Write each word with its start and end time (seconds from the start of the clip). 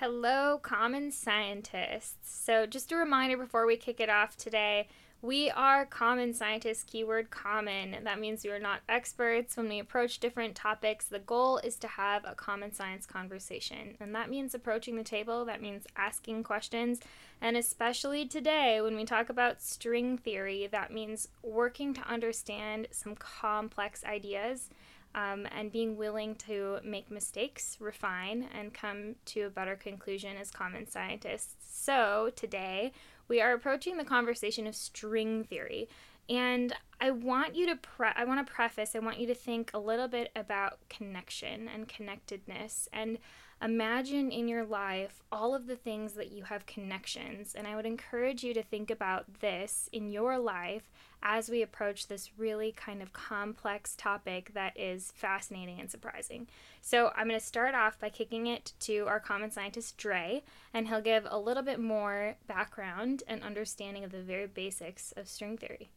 Hello, 0.00 0.58
common 0.58 1.10
scientists. 1.10 2.16
So, 2.44 2.66
just 2.66 2.92
a 2.92 2.96
reminder 2.96 3.38
before 3.38 3.66
we 3.66 3.78
kick 3.78 3.98
it 3.98 4.10
off 4.10 4.36
today, 4.36 4.88
we 5.22 5.50
are 5.50 5.86
common 5.86 6.34
scientists, 6.34 6.84
keyword 6.84 7.30
common. 7.30 7.96
That 8.04 8.20
means 8.20 8.44
we 8.44 8.50
are 8.50 8.58
not 8.58 8.82
experts. 8.90 9.56
When 9.56 9.70
we 9.70 9.78
approach 9.78 10.18
different 10.18 10.54
topics, 10.54 11.06
the 11.06 11.18
goal 11.18 11.56
is 11.64 11.76
to 11.76 11.88
have 11.88 12.26
a 12.26 12.34
common 12.34 12.74
science 12.74 13.06
conversation. 13.06 13.96
And 13.98 14.14
that 14.14 14.28
means 14.28 14.54
approaching 14.54 14.96
the 14.96 15.02
table, 15.02 15.46
that 15.46 15.62
means 15.62 15.86
asking 15.96 16.42
questions. 16.42 17.00
And 17.40 17.56
especially 17.56 18.28
today, 18.28 18.82
when 18.82 18.96
we 18.96 19.06
talk 19.06 19.30
about 19.30 19.62
string 19.62 20.18
theory, 20.18 20.68
that 20.70 20.92
means 20.92 21.28
working 21.42 21.94
to 21.94 22.06
understand 22.06 22.88
some 22.90 23.14
complex 23.14 24.04
ideas 24.04 24.68
um, 25.16 25.48
and 25.50 25.72
being 25.72 25.96
willing 25.96 26.34
to 26.34 26.78
make 26.84 27.10
mistakes, 27.10 27.78
refine, 27.80 28.48
and 28.56 28.72
come 28.72 29.16
to 29.24 29.42
a 29.42 29.50
better 29.50 29.74
conclusion 29.74 30.36
as 30.36 30.50
common 30.50 30.86
scientists. 30.86 31.54
So, 31.68 32.30
today 32.36 32.92
we 33.26 33.40
are 33.40 33.52
approaching 33.52 33.96
the 33.96 34.04
conversation 34.04 34.66
of 34.66 34.76
string 34.76 35.42
theory. 35.42 35.88
And 36.28 36.74
I 37.00 37.10
want 37.10 37.54
you 37.54 37.66
to 37.66 37.76
pre- 37.76 38.08
I 38.14 38.24
want 38.24 38.46
to 38.46 38.52
preface, 38.52 38.94
I 38.94 38.98
want 38.98 39.18
you 39.18 39.26
to 39.28 39.34
think 39.34 39.70
a 39.72 39.78
little 39.78 40.08
bit 40.08 40.30
about 40.36 40.78
connection 40.88 41.68
and 41.68 41.88
connectedness 41.88 42.88
and 42.92 43.18
imagine 43.62 44.30
in 44.30 44.48
your 44.48 44.64
life 44.64 45.22
all 45.32 45.54
of 45.54 45.66
the 45.66 45.76
things 45.76 46.12
that 46.14 46.30
you 46.30 46.44
have 46.44 46.66
connections. 46.66 47.54
And 47.54 47.66
I 47.66 47.76
would 47.76 47.86
encourage 47.86 48.44
you 48.44 48.52
to 48.54 48.62
think 48.62 48.90
about 48.90 49.40
this 49.40 49.88
in 49.92 50.10
your 50.10 50.38
life 50.38 50.90
as 51.22 51.48
we 51.48 51.62
approach 51.62 52.06
this 52.06 52.30
really 52.38 52.72
kind 52.72 53.02
of 53.02 53.12
complex 53.12 53.96
topic 53.96 54.52
that 54.54 54.78
is 54.78 55.12
fascinating 55.14 55.80
and 55.80 55.90
surprising. 55.90 56.46
So, 56.80 57.12
I'm 57.16 57.28
going 57.28 57.40
to 57.40 57.44
start 57.44 57.74
off 57.74 57.98
by 57.98 58.10
kicking 58.10 58.46
it 58.46 58.74
to 58.80 59.06
our 59.08 59.18
common 59.18 59.50
scientist, 59.50 59.96
Dre, 59.96 60.44
and 60.72 60.86
he'll 60.86 61.00
give 61.00 61.26
a 61.28 61.38
little 61.38 61.62
bit 61.62 61.80
more 61.80 62.36
background 62.46 63.22
and 63.26 63.42
understanding 63.42 64.04
of 64.04 64.12
the 64.12 64.22
very 64.22 64.46
basics 64.46 65.12
of 65.16 65.26
string 65.26 65.56
theory. 65.56 65.90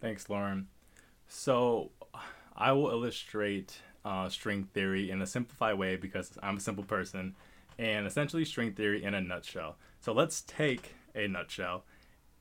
Thanks, 0.00 0.30
Lauren. 0.30 0.68
So, 1.28 1.90
I 2.56 2.72
will 2.72 2.88
illustrate 2.90 3.82
uh, 4.06 4.28
string 4.30 4.68
theory 4.72 5.10
in 5.10 5.20
a 5.20 5.26
simplified 5.26 5.76
way 5.78 5.96
because 5.96 6.30
I'm 6.42 6.56
a 6.56 6.60
simple 6.60 6.84
person, 6.84 7.34
and 7.78 8.06
essentially 8.06 8.44
string 8.44 8.72
theory 8.72 9.04
in 9.04 9.12
a 9.12 9.20
nutshell. 9.20 9.76
So, 10.00 10.12
let's 10.12 10.40
take 10.42 10.94
a 11.14 11.28
nutshell 11.28 11.84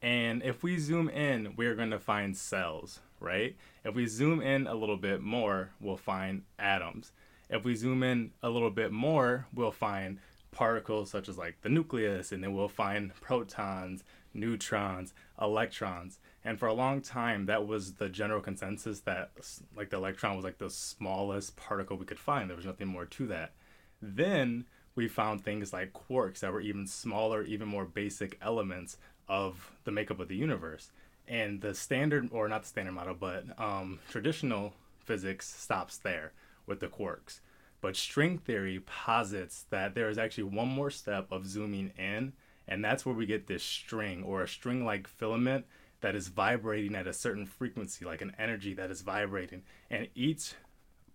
and 0.06 0.44
if 0.44 0.62
we 0.62 0.78
zoom 0.78 1.10
in, 1.10 1.56
we're 1.56 1.74
going 1.74 1.90
to 1.90 1.98
find 1.98 2.38
cells, 2.38 3.00
right? 3.20 3.56
If 3.84 3.96
we 3.96 4.06
zoom 4.06 4.40
in 4.40 4.68
a 4.68 4.76
little 4.76 4.98
bit 4.98 5.20
more, 5.20 5.72
we'll 5.80 5.98
find 5.98 6.44
atoms. 6.60 7.12
If 7.50 7.64
we 7.64 7.74
zoom 7.74 8.04
in 8.04 8.30
a 8.44 8.50
little 8.52 8.70
bit 8.70 8.92
more, 8.92 9.48
we'll 9.52 9.72
find 9.72 10.20
particles 10.52 11.10
such 11.10 11.28
as 11.28 11.40
like 11.40 11.62
the 11.62 11.70
nucleus, 11.70 12.32
and 12.32 12.44
then 12.44 12.54
we'll 12.54 12.68
find 12.68 13.16
protons, 13.20 14.04
neutrons, 14.32 15.16
electrons. 15.42 16.20
And 16.46 16.60
for 16.60 16.68
a 16.68 16.74
long 16.74 17.02
time, 17.02 17.48
that 17.48 17.66
was 17.66 17.96
the 17.96 18.08
general 18.08 18.40
consensus 18.40 19.00
that 19.02 19.32
like 19.76 19.90
the 19.90 19.98
electron 19.98 20.36
was 20.36 20.46
like 20.46 20.60
the 20.60 20.70
smallest 20.70 21.56
particle 21.56 21.98
we 21.98 22.06
could 22.06 22.20
find. 22.20 22.48
There 22.48 22.56
was 22.56 22.68
nothing 22.68 22.88
more 22.88 23.06
to 23.06 23.28
that. 23.28 23.54
Then 24.00 24.66
we 24.94 25.08
found 25.08 25.44
things 25.44 25.74
like 25.74 25.94
quarks 25.94 26.40
that 26.40 26.54
were 26.54 26.62
even 26.62 26.86
smaller, 26.86 27.42
even 27.42 27.68
more 27.68 27.86
basic 27.86 28.38
elements 28.44 28.98
of 29.28 29.72
the 29.86 29.92
makeup 29.92 30.20
of 30.20 30.28
the 30.28 30.36
universe. 30.36 30.92
And 31.28 31.62
the 31.62 31.74
standard, 31.74 32.30
or 32.32 32.48
not 32.48 32.62
the 32.62 32.68
standard 32.68 32.92
model, 32.92 33.16
but 33.16 33.60
um, 33.60 33.98
traditional 34.12 34.74
physics 35.00 35.52
stops 35.52 35.98
there 35.98 36.32
with 36.68 36.80
the 36.80 36.88
quarks. 36.88 37.40
But 37.82 37.96
string 37.96 38.38
theory 38.38 38.80
posits 38.80 39.66
that 39.72 39.96
there 39.96 40.10
is 40.10 40.20
actually 40.20 40.44
one 40.44 40.68
more 40.68 40.92
step 40.92 41.32
of 41.32 41.48
zooming 41.48 41.92
in, 41.98 42.34
and 42.68 42.86
that's 42.86 43.04
where 43.04 43.16
we 43.16 43.26
get 43.26 43.48
this 43.48 43.64
string 43.64 44.24
or 44.24 44.44
a 44.44 44.48
string 44.48 44.86
like 44.86 45.08
filament 45.08 45.66
that 46.06 46.14
is 46.14 46.28
vibrating 46.28 46.94
at 46.94 47.08
a 47.08 47.14
certain 47.14 47.48
frequency, 47.48 48.06
like 48.06 48.22
an 48.22 48.32
energy 48.38 48.76
that 48.76 48.92
is 48.92 49.02
vibrating. 49.02 49.64
And 49.90 50.08
each 50.14 50.54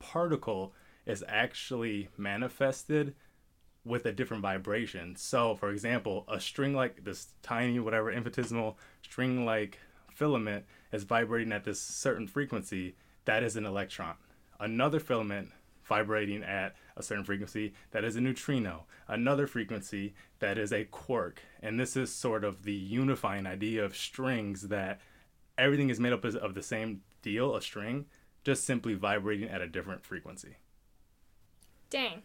particle 0.01 0.73
is 1.07 1.23
actually 1.29 2.09
manifested 2.19 3.15
with 3.85 4.05
a 4.05 4.11
different 4.11 4.43
vibration. 4.43 5.15
So, 5.15 5.55
for 5.55 5.71
example, 5.71 6.25
a 6.27 6.41
string 6.41 6.75
like 6.75 7.05
this 7.05 7.29
tiny, 7.41 7.79
whatever, 7.79 8.11
infinitesimal 8.11 8.77
string 9.01 9.45
like 9.47 9.79
filament 10.13 10.65
is 10.91 11.05
vibrating 11.05 11.53
at 11.53 11.63
this 11.63 11.81
certain 11.81 12.27
frequency, 12.27 12.97
that 13.27 13.45
is 13.45 13.55
an 13.55 13.67
electron. 13.67 14.17
Another 14.59 14.99
filament 14.99 15.53
vibrating 15.91 16.45
at 16.45 16.77
a 16.97 17.03
certain 17.03 17.25
frequency, 17.25 17.75
that 17.91 18.05
is 18.05 18.15
a 18.15 18.21
neutrino. 18.21 18.85
Another 19.09 19.49
frequency, 19.49 20.15
that 20.39 20.57
is 20.57 20.73
a 20.73 20.85
quark. 20.85 21.43
And 21.61 21.79
this 21.79 21.97
is 21.97 22.15
sort 22.15 22.45
of 22.45 22.63
the 22.63 22.73
unifying 22.73 23.45
idea 23.45 23.85
of 23.85 23.97
strings 23.97 24.69
that 24.69 25.01
everything 25.59 25.91
is 25.91 25.99
made 25.99 26.13
up 26.13 26.25
of 26.25 26.55
the 26.55 26.63
same 26.63 27.01
deal, 27.23 27.57
a 27.57 27.61
string, 27.61 28.07
just 28.45 28.63
simply 28.65 28.95
vibrating 28.95 29.51
at 29.51 29.61
a 29.61 29.67
different 29.67 30.05
frequency. 30.05 30.57
Dang. 31.91 32.23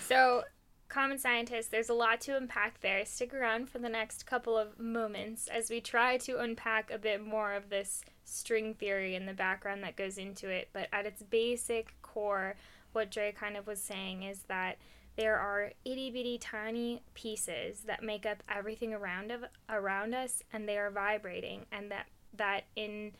So 0.00 0.42
common 0.88 1.18
scientist, 1.18 1.70
there's 1.70 1.90
a 1.90 1.94
lot 1.94 2.20
to 2.22 2.36
unpack 2.36 2.80
there. 2.80 3.04
Stick 3.04 3.32
around 3.32 3.68
for 3.68 3.78
the 3.78 3.88
next 3.88 4.26
couple 4.26 4.58
of 4.58 4.78
moments 4.80 5.46
as 5.46 5.70
we 5.70 5.80
try 5.80 6.16
to 6.18 6.40
unpack 6.40 6.90
a 6.90 6.98
bit 6.98 7.24
more 7.24 7.52
of 7.52 7.70
this 7.70 8.02
string 8.24 8.74
theory 8.74 9.14
and 9.14 9.28
the 9.28 9.32
background 9.32 9.84
that 9.84 9.96
goes 9.96 10.18
into 10.18 10.48
it. 10.48 10.70
But 10.72 10.88
at 10.92 11.06
its 11.06 11.22
basic 11.22 11.94
core, 12.02 12.56
what 12.92 13.10
Dre 13.10 13.32
kind 13.32 13.56
of 13.56 13.66
was 13.66 13.80
saying 13.80 14.22
is 14.22 14.42
that 14.48 14.78
there 15.16 15.36
are 15.36 15.72
itty 15.84 16.10
bitty 16.10 16.38
tiny 16.38 17.02
pieces 17.14 17.80
that 17.80 18.02
make 18.02 18.24
up 18.24 18.42
everything 18.48 18.94
around 18.94 19.30
of 19.32 19.44
around 19.68 20.14
us 20.14 20.42
and 20.52 20.68
they 20.68 20.78
are 20.78 20.90
vibrating 20.90 21.66
and 21.72 21.90
that 21.90 22.06
that 22.36 22.64
in 22.76 23.12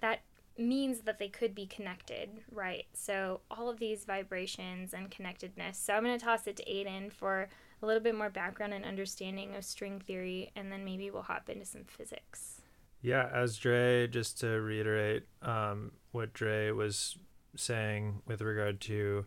that 0.00 0.20
means 0.58 1.00
that 1.00 1.18
they 1.18 1.28
could 1.28 1.54
be 1.54 1.66
connected, 1.66 2.42
right? 2.52 2.86
So 2.92 3.40
all 3.50 3.68
of 3.68 3.78
these 3.78 4.04
vibrations 4.04 4.94
and 4.94 5.10
connectedness. 5.10 5.78
So 5.78 5.94
I'm 5.94 6.04
going 6.04 6.18
to 6.18 6.24
toss 6.24 6.46
it 6.46 6.56
to 6.56 6.64
Aiden 6.64 7.12
for 7.12 7.48
a 7.82 7.86
little 7.86 8.02
bit 8.02 8.14
more 8.14 8.30
background 8.30 8.72
and 8.72 8.84
understanding 8.84 9.56
of 9.56 9.64
string 9.64 10.00
theory, 10.00 10.52
and 10.56 10.70
then 10.70 10.84
maybe 10.84 11.10
we'll 11.10 11.22
hop 11.22 11.48
into 11.50 11.64
some 11.64 11.84
physics. 11.84 12.60
Yeah, 13.02 13.28
as 13.32 13.58
Dre, 13.58 14.06
just 14.06 14.40
to 14.40 14.46
reiterate 14.60 15.24
um, 15.42 15.92
what 16.12 16.32
Dre 16.32 16.70
was 16.70 17.18
saying 17.56 18.22
with 18.26 18.40
regard 18.40 18.80
to 18.82 19.26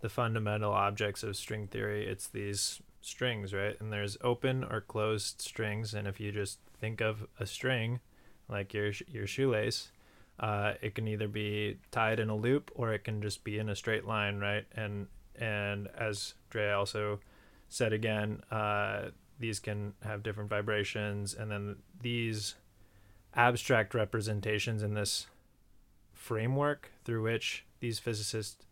the 0.00 0.08
fundamental 0.08 0.72
objects 0.72 1.22
of 1.22 1.36
string 1.36 1.66
theory, 1.66 2.06
it's 2.06 2.28
these 2.28 2.80
strings, 3.00 3.52
right? 3.52 3.78
And 3.80 3.92
there's 3.92 4.16
open 4.20 4.64
or 4.64 4.80
closed 4.80 5.40
strings, 5.40 5.94
and 5.94 6.06
if 6.06 6.20
you 6.20 6.32
just 6.32 6.58
think 6.80 7.00
of 7.00 7.26
a 7.38 7.46
string 7.46 8.00
like 8.48 8.74
your 8.74 8.92
your 9.08 9.26
shoelace, 9.26 9.90
uh, 10.40 10.74
it 10.80 10.94
can 10.94 11.06
either 11.08 11.28
be 11.28 11.78
tied 11.90 12.20
in 12.20 12.28
a 12.28 12.36
loop 12.36 12.70
or 12.74 12.92
it 12.92 13.04
can 13.04 13.22
just 13.22 13.44
be 13.44 13.58
in 13.58 13.68
a 13.68 13.76
straight 13.76 14.06
line, 14.06 14.38
right? 14.38 14.64
And 14.74 15.06
and 15.36 15.88
as 15.98 16.34
Dre 16.50 16.70
also 16.70 17.20
said 17.68 17.92
again, 17.92 18.42
uh, 18.50 19.10
these 19.38 19.58
can 19.58 19.94
have 20.02 20.22
different 20.22 20.50
vibrations, 20.50 21.34
and 21.34 21.50
then 21.50 21.76
these 22.00 22.54
abstract 23.34 23.94
representations 23.94 24.82
in 24.82 24.94
this 24.94 25.26
framework 26.22 26.92
through 27.04 27.22
which 27.22 27.64
these 27.80 27.98
physicists 27.98 28.64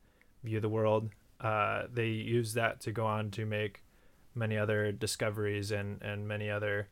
view 0.44 0.61
the 0.61 0.69
world, 0.69 1.11
uh, 1.41 1.83
they 1.93 2.06
use 2.06 2.55
that 2.55 2.81
to 2.81 2.93
go 2.93 3.05
on 3.06 3.31
to 3.33 3.44
make 3.44 3.83
many 4.34 4.56
other 4.56 4.93
discoveries 4.93 5.72
and 5.72 6.00
and 6.00 6.28
many 6.28 6.49
other 6.49 6.88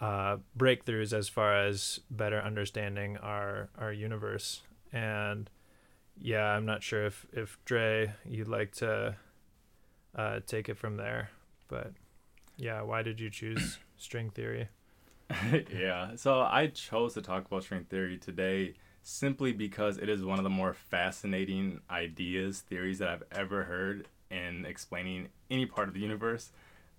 uh, 0.00 0.38
breakthroughs 0.58 1.12
as 1.12 1.28
far 1.28 1.56
as 1.56 2.00
better 2.10 2.40
understanding 2.40 3.16
our 3.18 3.68
our 3.78 3.92
universe. 3.92 4.62
And 4.92 5.48
yeah, 6.20 6.46
I'm 6.46 6.66
not 6.66 6.82
sure 6.82 7.06
if 7.06 7.24
if 7.32 7.58
Dre 7.64 8.12
you'd 8.24 8.48
like 8.48 8.72
to 8.76 9.14
uh, 10.16 10.40
take 10.46 10.68
it 10.68 10.76
from 10.76 10.96
there, 10.96 11.30
but 11.68 11.92
yeah, 12.56 12.82
why 12.82 13.02
did 13.02 13.20
you 13.20 13.30
choose 13.30 13.78
string 13.96 14.30
theory? 14.30 14.68
yeah, 15.72 16.16
so 16.16 16.40
I 16.40 16.66
chose 16.66 17.14
to 17.14 17.22
talk 17.22 17.46
about 17.46 17.62
string 17.62 17.84
theory 17.84 18.18
today 18.18 18.74
simply 19.02 19.52
because 19.52 19.98
it 19.98 20.08
is 20.08 20.24
one 20.24 20.38
of 20.38 20.44
the 20.44 20.50
more 20.50 20.74
fascinating 20.74 21.80
ideas, 21.90 22.60
theories 22.60 22.98
that 22.98 23.08
I've 23.08 23.24
ever 23.32 23.64
heard 23.64 24.08
in 24.30 24.64
explaining 24.64 25.28
any 25.50 25.66
part 25.66 25.88
of 25.88 25.94
the 25.94 26.00
universe. 26.00 26.50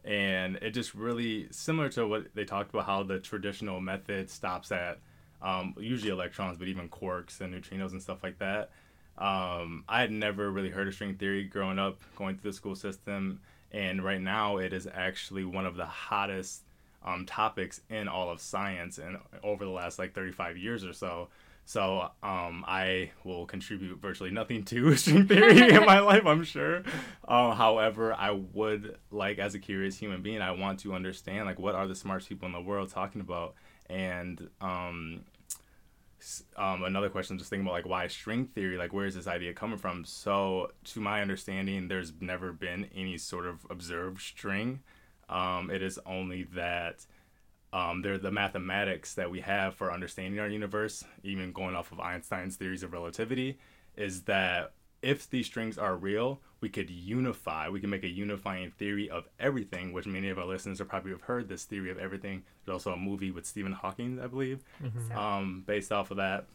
And 0.04 0.58
it 0.58 0.72
just 0.72 0.94
really 0.94 1.48
similar 1.52 1.90
to 1.90 2.06
what 2.06 2.36
they 2.36 2.44
talked 2.44 2.74
about 2.74 2.86
how 2.86 3.04
the 3.04 3.20
traditional 3.20 3.80
method 3.80 4.30
stops 4.30 4.72
at 4.72 5.00
um, 5.42 5.76
usually 5.78 6.12
electrons 6.12 6.58
but 6.58 6.68
even 6.68 6.90
quarks 6.90 7.42
and 7.42 7.54
neutrinos 7.54 7.92
and 7.92 8.02
stuff 8.02 8.24
like 8.24 8.40
that. 8.40 8.72
Um, 9.16 9.84
i 9.88 10.02
had 10.02 10.12
never 10.12 10.50
really 10.50 10.72
heard 10.72 10.88
of 10.88 10.96
string 10.96 11.16
theory 11.16 11.44
growing 11.44 11.78
up 11.78 12.00
going 12.16 12.38
through 12.38 12.52
the 12.52 12.58
school 12.58 12.76
system. 12.76 13.40
And 13.72 14.04
right 14.04 14.22
now 14.22 14.58
it 14.58 14.74
is 14.74 14.88
actually 14.94 15.46
one 15.46 15.66
of 15.66 15.78
the 15.78 15.86
hottest 15.86 16.64
um, 17.06 17.26
topics 17.26 17.82
in 17.90 18.08
all 18.08 18.30
of 18.30 18.42
science 18.42 18.98
and 18.98 19.18
over 19.44 19.64
the 19.66 19.72
last 19.72 20.00
like 20.00 20.14
35 20.14 20.58
years 20.58 20.86
or 20.86 20.94
so 20.94 21.30
So 21.66 22.10
um, 22.22 22.66
I 22.68 23.12
will 23.24 23.46
contribute 23.46 24.00
virtually 24.02 24.32
nothing 24.32 24.64
to 24.66 24.96
string 24.98 25.28
theory 25.28 25.76
in 25.76 25.86
my 25.86 26.00
life, 26.02 26.26
I'm 26.26 26.44
sure. 26.44 26.84
Uh, 27.26 27.54
however, 27.54 28.14
I 28.14 28.32
would 28.32 28.98
like, 29.12 29.40
as 29.40 29.56
a 29.56 29.60
curious 29.60 29.98
human 29.98 30.22
being, 30.22 30.42
I 30.42 30.52
want 30.52 30.80
to 30.82 30.94
understand 30.94 31.46
like 31.46 31.60
what 31.60 31.76
are 31.76 31.88
the 31.88 31.96
smartest 31.96 32.30
people 32.30 32.48
in 32.48 32.52
the 32.52 32.62
world 32.62 32.90
talking 32.90 33.22
about, 33.22 33.56
and 33.90 34.50
um, 34.60 35.22
um, 36.58 36.84
another 36.84 37.10
question, 37.10 37.38
just 37.38 37.50
thinking 37.50 37.66
about 37.66 37.74
like 37.74 37.86
why 37.86 38.08
string 38.08 38.46
theory, 38.48 38.78
like 38.78 38.94
where 38.94 39.06
is 39.06 39.16
this 39.16 39.28
idea 39.28 39.54
coming 39.54 39.78
from? 39.78 40.06
So, 40.06 40.72
to 40.86 41.00
my 41.00 41.22
understanding, 41.22 41.88
there's 41.88 42.14
never 42.20 42.52
been 42.52 42.90
any 42.96 43.18
sort 43.18 43.46
of 43.46 43.66
observed 43.70 44.22
string. 44.22 44.82
Um, 45.30 45.70
it 45.72 45.82
is 45.82 46.00
only 46.06 46.44
that 46.56 47.06
um, 47.74 48.04
they're 48.04 48.20
the 48.20 48.32
mathematics 48.32 49.16
that 49.16 49.32
we 49.32 49.42
have 49.42 49.74
for 49.74 49.92
understanding 49.92 50.40
our 50.40 50.48
universe, 50.48 51.04
even 51.24 51.52
going 51.52 51.76
off 51.76 51.92
of 51.92 52.00
Einstein's 52.00 52.56
theories 52.56 52.84
of 52.84 52.94
relativity, 52.94 53.58
is 53.98 54.22
that 54.24 54.74
if 55.02 55.28
these 55.30 55.48
strings 55.48 55.78
are 55.78 55.98
real, 55.98 56.40
we 56.62 56.70
could 56.70 56.90
unify, 56.90 57.68
we 57.68 57.82
can 57.82 57.90
make 57.90 58.04
a 58.04 58.08
unifying 58.08 58.70
theory 58.70 59.10
of 59.10 59.28
everything, 59.40 59.92
which 59.92 60.06
many 60.06 60.30
of 60.30 60.38
our 60.38 60.46
listeners 60.46 60.80
are 60.80 60.86
probably 60.86 61.12
have 61.12 61.22
heard 61.22 61.50
this 61.50 61.66
theory 61.66 61.90
of 61.90 61.98
everything. 61.98 62.44
There's 62.64 62.74
also 62.74 62.94
a 62.94 62.98
movie 62.98 63.32
with 63.32 63.46
Stephen 63.46 63.74
Hawking, 63.74 64.20
I 64.24 64.28
believe, 64.28 64.64
mm-hmm. 64.82 65.18
um, 65.18 65.64
based 65.66 65.92
off 65.92 66.12
of 66.12 66.18
that, 66.18 66.46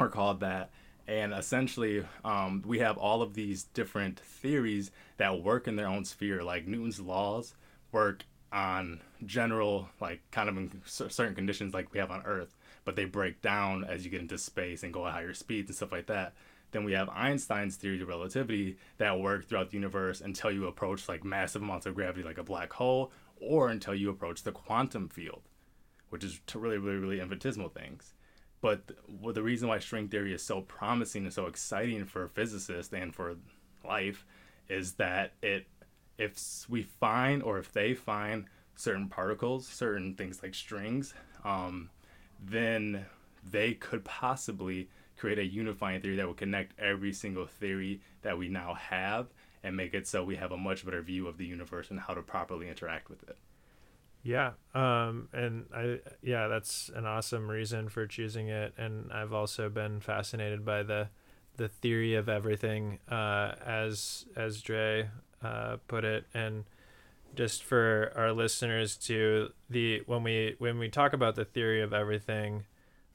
or 0.00 0.08
called 0.08 0.40
that. 0.40 0.70
And 1.06 1.32
essentially, 1.32 2.04
um, 2.24 2.62
we 2.66 2.80
have 2.80 2.98
all 2.98 3.22
of 3.22 3.34
these 3.34 3.62
different 3.62 4.18
theories 4.18 4.90
that 5.16 5.42
work 5.42 5.68
in 5.68 5.76
their 5.76 5.88
own 5.88 6.04
sphere, 6.04 6.42
like 6.42 6.66
Newton's 6.66 7.00
laws 7.00 7.54
work 7.92 8.24
on 8.52 9.00
general, 9.24 9.88
like 10.00 10.20
kind 10.30 10.48
of 10.48 10.56
in 10.56 10.82
certain 10.86 11.34
conditions 11.34 11.72
like 11.74 11.92
we 11.92 12.00
have 12.00 12.10
on 12.10 12.22
Earth, 12.24 12.56
but 12.84 12.96
they 12.96 13.04
break 13.04 13.40
down 13.40 13.84
as 13.84 14.04
you 14.04 14.10
get 14.10 14.20
into 14.20 14.38
space 14.38 14.82
and 14.82 14.92
go 14.92 15.06
at 15.06 15.12
higher 15.12 15.34
speeds 15.34 15.68
and 15.68 15.76
stuff 15.76 15.92
like 15.92 16.06
that. 16.06 16.34
Then 16.72 16.84
we 16.84 16.92
have 16.92 17.08
Einstein's 17.08 17.76
theory 17.76 18.00
of 18.00 18.08
relativity 18.08 18.76
that 18.98 19.18
work 19.18 19.48
throughout 19.48 19.70
the 19.70 19.76
universe 19.76 20.20
until 20.20 20.50
you 20.52 20.66
approach 20.66 21.08
like 21.08 21.24
massive 21.24 21.62
amounts 21.62 21.86
of 21.86 21.94
gravity, 21.94 22.22
like 22.22 22.38
a 22.38 22.44
black 22.44 22.72
hole, 22.72 23.12
or 23.40 23.68
until 23.68 23.94
you 23.94 24.10
approach 24.10 24.42
the 24.42 24.52
quantum 24.52 25.08
field, 25.08 25.42
which 26.10 26.22
is 26.22 26.40
to 26.46 26.58
really, 26.58 26.78
really, 26.78 26.98
really 26.98 27.20
infinitesimal 27.20 27.70
things. 27.70 28.14
But 28.60 28.90
the 29.32 29.42
reason 29.42 29.68
why 29.68 29.78
string 29.78 30.08
theory 30.08 30.34
is 30.34 30.42
so 30.44 30.60
promising 30.60 31.24
and 31.24 31.32
so 31.32 31.46
exciting 31.46 32.04
for 32.04 32.28
physicists 32.28 32.92
and 32.92 33.14
for 33.14 33.36
life 33.84 34.24
is 34.68 34.92
that 34.94 35.32
it 35.42 35.66
if 36.20 36.66
we 36.68 36.82
find 36.82 37.42
or 37.42 37.58
if 37.58 37.72
they 37.72 37.94
find 37.94 38.44
certain 38.76 39.08
particles, 39.08 39.66
certain 39.66 40.14
things 40.14 40.42
like 40.42 40.54
strings, 40.54 41.14
um, 41.44 41.88
then 42.44 43.06
they 43.50 43.72
could 43.72 44.04
possibly 44.04 44.88
create 45.16 45.38
a 45.38 45.44
unifying 45.44 46.00
theory 46.00 46.16
that 46.16 46.26
will 46.26 46.34
connect 46.34 46.78
every 46.78 47.12
single 47.12 47.46
theory 47.46 48.00
that 48.22 48.36
we 48.36 48.48
now 48.48 48.74
have 48.74 49.28
and 49.62 49.76
make 49.76 49.94
it 49.94 50.06
so 50.06 50.22
we 50.22 50.36
have 50.36 50.52
a 50.52 50.56
much 50.56 50.84
better 50.84 51.02
view 51.02 51.26
of 51.26 51.38
the 51.38 51.44
universe 51.44 51.90
and 51.90 52.00
how 52.00 52.14
to 52.14 52.22
properly 52.22 52.68
interact 52.68 53.08
with 53.08 53.22
it. 53.24 53.36
Yeah, 54.22 54.52
um, 54.74 55.28
and 55.32 55.64
I 55.74 56.00
yeah, 56.22 56.48
that's 56.48 56.90
an 56.94 57.06
awesome 57.06 57.50
reason 57.50 57.88
for 57.88 58.06
choosing 58.06 58.48
it, 58.48 58.74
and 58.76 59.10
I've 59.10 59.32
also 59.32 59.70
been 59.70 60.00
fascinated 60.00 60.62
by 60.62 60.82
the 60.82 61.08
the 61.56 61.68
theory 61.68 62.14
of 62.14 62.28
everything, 62.28 62.98
uh, 63.10 63.54
as 63.64 64.26
as 64.36 64.60
Dre 64.60 65.08
uh, 65.42 65.76
put 65.88 66.04
it, 66.04 66.26
and 66.34 66.64
just 67.34 67.62
for 67.62 68.12
our 68.16 68.32
listeners 68.32 68.96
to 68.96 69.50
the 69.68 70.02
when 70.06 70.22
we 70.22 70.56
when 70.58 70.78
we 70.78 70.88
talk 70.88 71.12
about 71.12 71.36
the 71.36 71.44
theory 71.44 71.82
of 71.82 71.92
everything, 71.92 72.64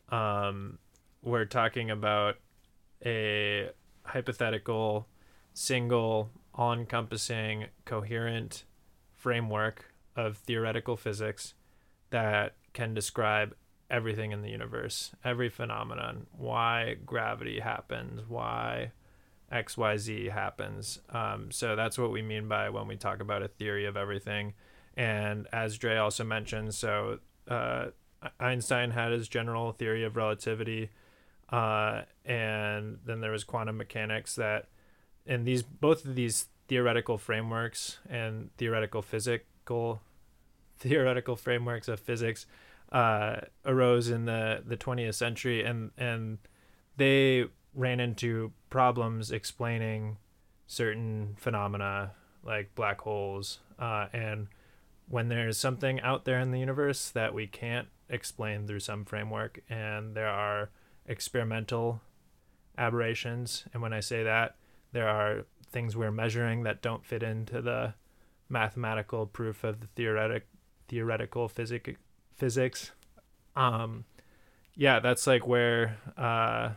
um, 0.09 0.77
we're 1.21 1.45
talking 1.45 1.91
about 1.91 2.37
a 3.05 3.69
hypothetical, 4.03 5.07
single, 5.53 6.29
all-encompassing, 6.53 7.65
coherent 7.83 8.63
framework 9.11 9.93
of 10.15 10.37
theoretical 10.37 10.95
physics 10.95 11.53
that 12.11 12.55
can 12.73 12.93
describe 12.93 13.55
everything 13.89 14.31
in 14.31 14.41
the 14.41 14.49
universe, 14.49 15.11
every 15.23 15.49
phenomenon, 15.49 16.27
why 16.31 16.95
gravity 17.05 17.59
happens, 17.59 18.21
why 18.27 18.91
XYZ 19.51 20.31
happens. 20.31 20.99
Um, 21.09 21.51
so 21.51 21.75
that's 21.75 21.97
what 21.97 22.11
we 22.11 22.21
mean 22.21 22.47
by 22.47 22.69
when 22.69 22.87
we 22.87 22.95
talk 22.95 23.19
about 23.19 23.43
a 23.43 23.47
theory 23.47 23.85
of 23.85 23.95
everything. 23.95 24.53
And 24.97 25.47
as 25.51 25.77
Dre 25.77 25.97
also 25.97 26.23
mentioned, 26.23 26.73
so 26.73 27.19
uh, 27.47 27.87
Einstein 28.39 28.91
had 28.91 29.11
his 29.11 29.27
general 29.27 29.71
theory 29.71 30.03
of 30.03 30.15
relativity, 30.15 30.89
uh, 31.49 32.01
and 32.23 32.99
then 33.05 33.21
there 33.21 33.31
was 33.31 33.43
quantum 33.43 33.77
mechanics 33.77 34.35
that, 34.35 34.67
and 35.27 35.45
these 35.45 35.63
both 35.63 36.05
of 36.05 36.15
these 36.15 36.47
theoretical 36.67 37.17
frameworks 37.17 37.99
and 38.09 38.49
theoretical 38.57 39.01
physical 39.01 40.01
theoretical 40.77 41.35
frameworks 41.35 41.87
of 41.87 41.99
physics 41.99 42.45
uh, 42.91 43.37
arose 43.65 44.09
in 44.09 44.25
the 44.25 44.63
the 44.65 44.77
20th 44.77 45.15
century, 45.15 45.63
and 45.63 45.91
and 45.97 46.37
they 46.97 47.45
ran 47.73 47.99
into 47.99 48.53
problems 48.75 49.31
explaining 49.31 50.17
certain 50.67 51.33
phenomena 51.37 52.11
like 52.43 52.75
black 52.75 52.99
holes 52.99 53.59
uh, 53.79 54.07
and 54.11 54.47
when 55.07 55.29
there's 55.29 55.57
something 55.57 56.01
out 56.01 56.25
there 56.25 56.41
in 56.41 56.51
the 56.51 56.59
universe 56.59 57.09
that 57.09 57.33
we 57.33 57.47
can't 57.47 57.87
explain 58.09 58.67
through 58.67 58.81
some 58.81 59.05
framework 59.05 59.61
and 59.69 60.13
there 60.13 60.27
are 60.27 60.69
experimental 61.07 62.01
aberrations 62.77 63.63
and 63.71 63.81
when 63.81 63.93
i 63.93 64.01
say 64.01 64.23
that 64.23 64.57
there 64.91 65.07
are 65.07 65.45
things 65.71 65.95
we're 65.95 66.11
measuring 66.11 66.63
that 66.63 66.81
don't 66.81 67.05
fit 67.05 67.23
into 67.23 67.61
the 67.61 67.93
mathematical 68.49 69.25
proof 69.25 69.63
of 69.63 69.79
the 69.79 69.87
theoretic 69.95 70.47
theoretical 70.89 71.47
physic 71.47 71.97
physics 72.35 72.91
um 73.55 74.03
yeah 74.75 74.99
that's 74.99 75.25
like 75.25 75.47
where 75.47 75.97
uh 76.17 76.71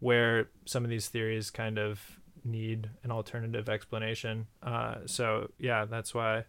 where 0.00 0.48
some 0.64 0.84
of 0.84 0.90
these 0.90 1.08
theories 1.08 1.50
kind 1.50 1.78
of 1.78 2.20
need 2.44 2.90
an 3.02 3.10
alternative 3.10 3.68
explanation. 3.68 4.46
Uh, 4.62 4.96
so 5.06 5.50
yeah, 5.58 5.84
that's 5.84 6.14
why 6.14 6.44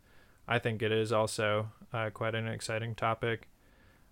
I 0.47 0.59
think 0.59 0.81
it 0.81 0.91
is 0.91 1.11
also 1.11 1.69
uh, 1.93 2.09
quite 2.11 2.35
an 2.35 2.47
exciting 2.47 2.95
topic. 2.95 3.47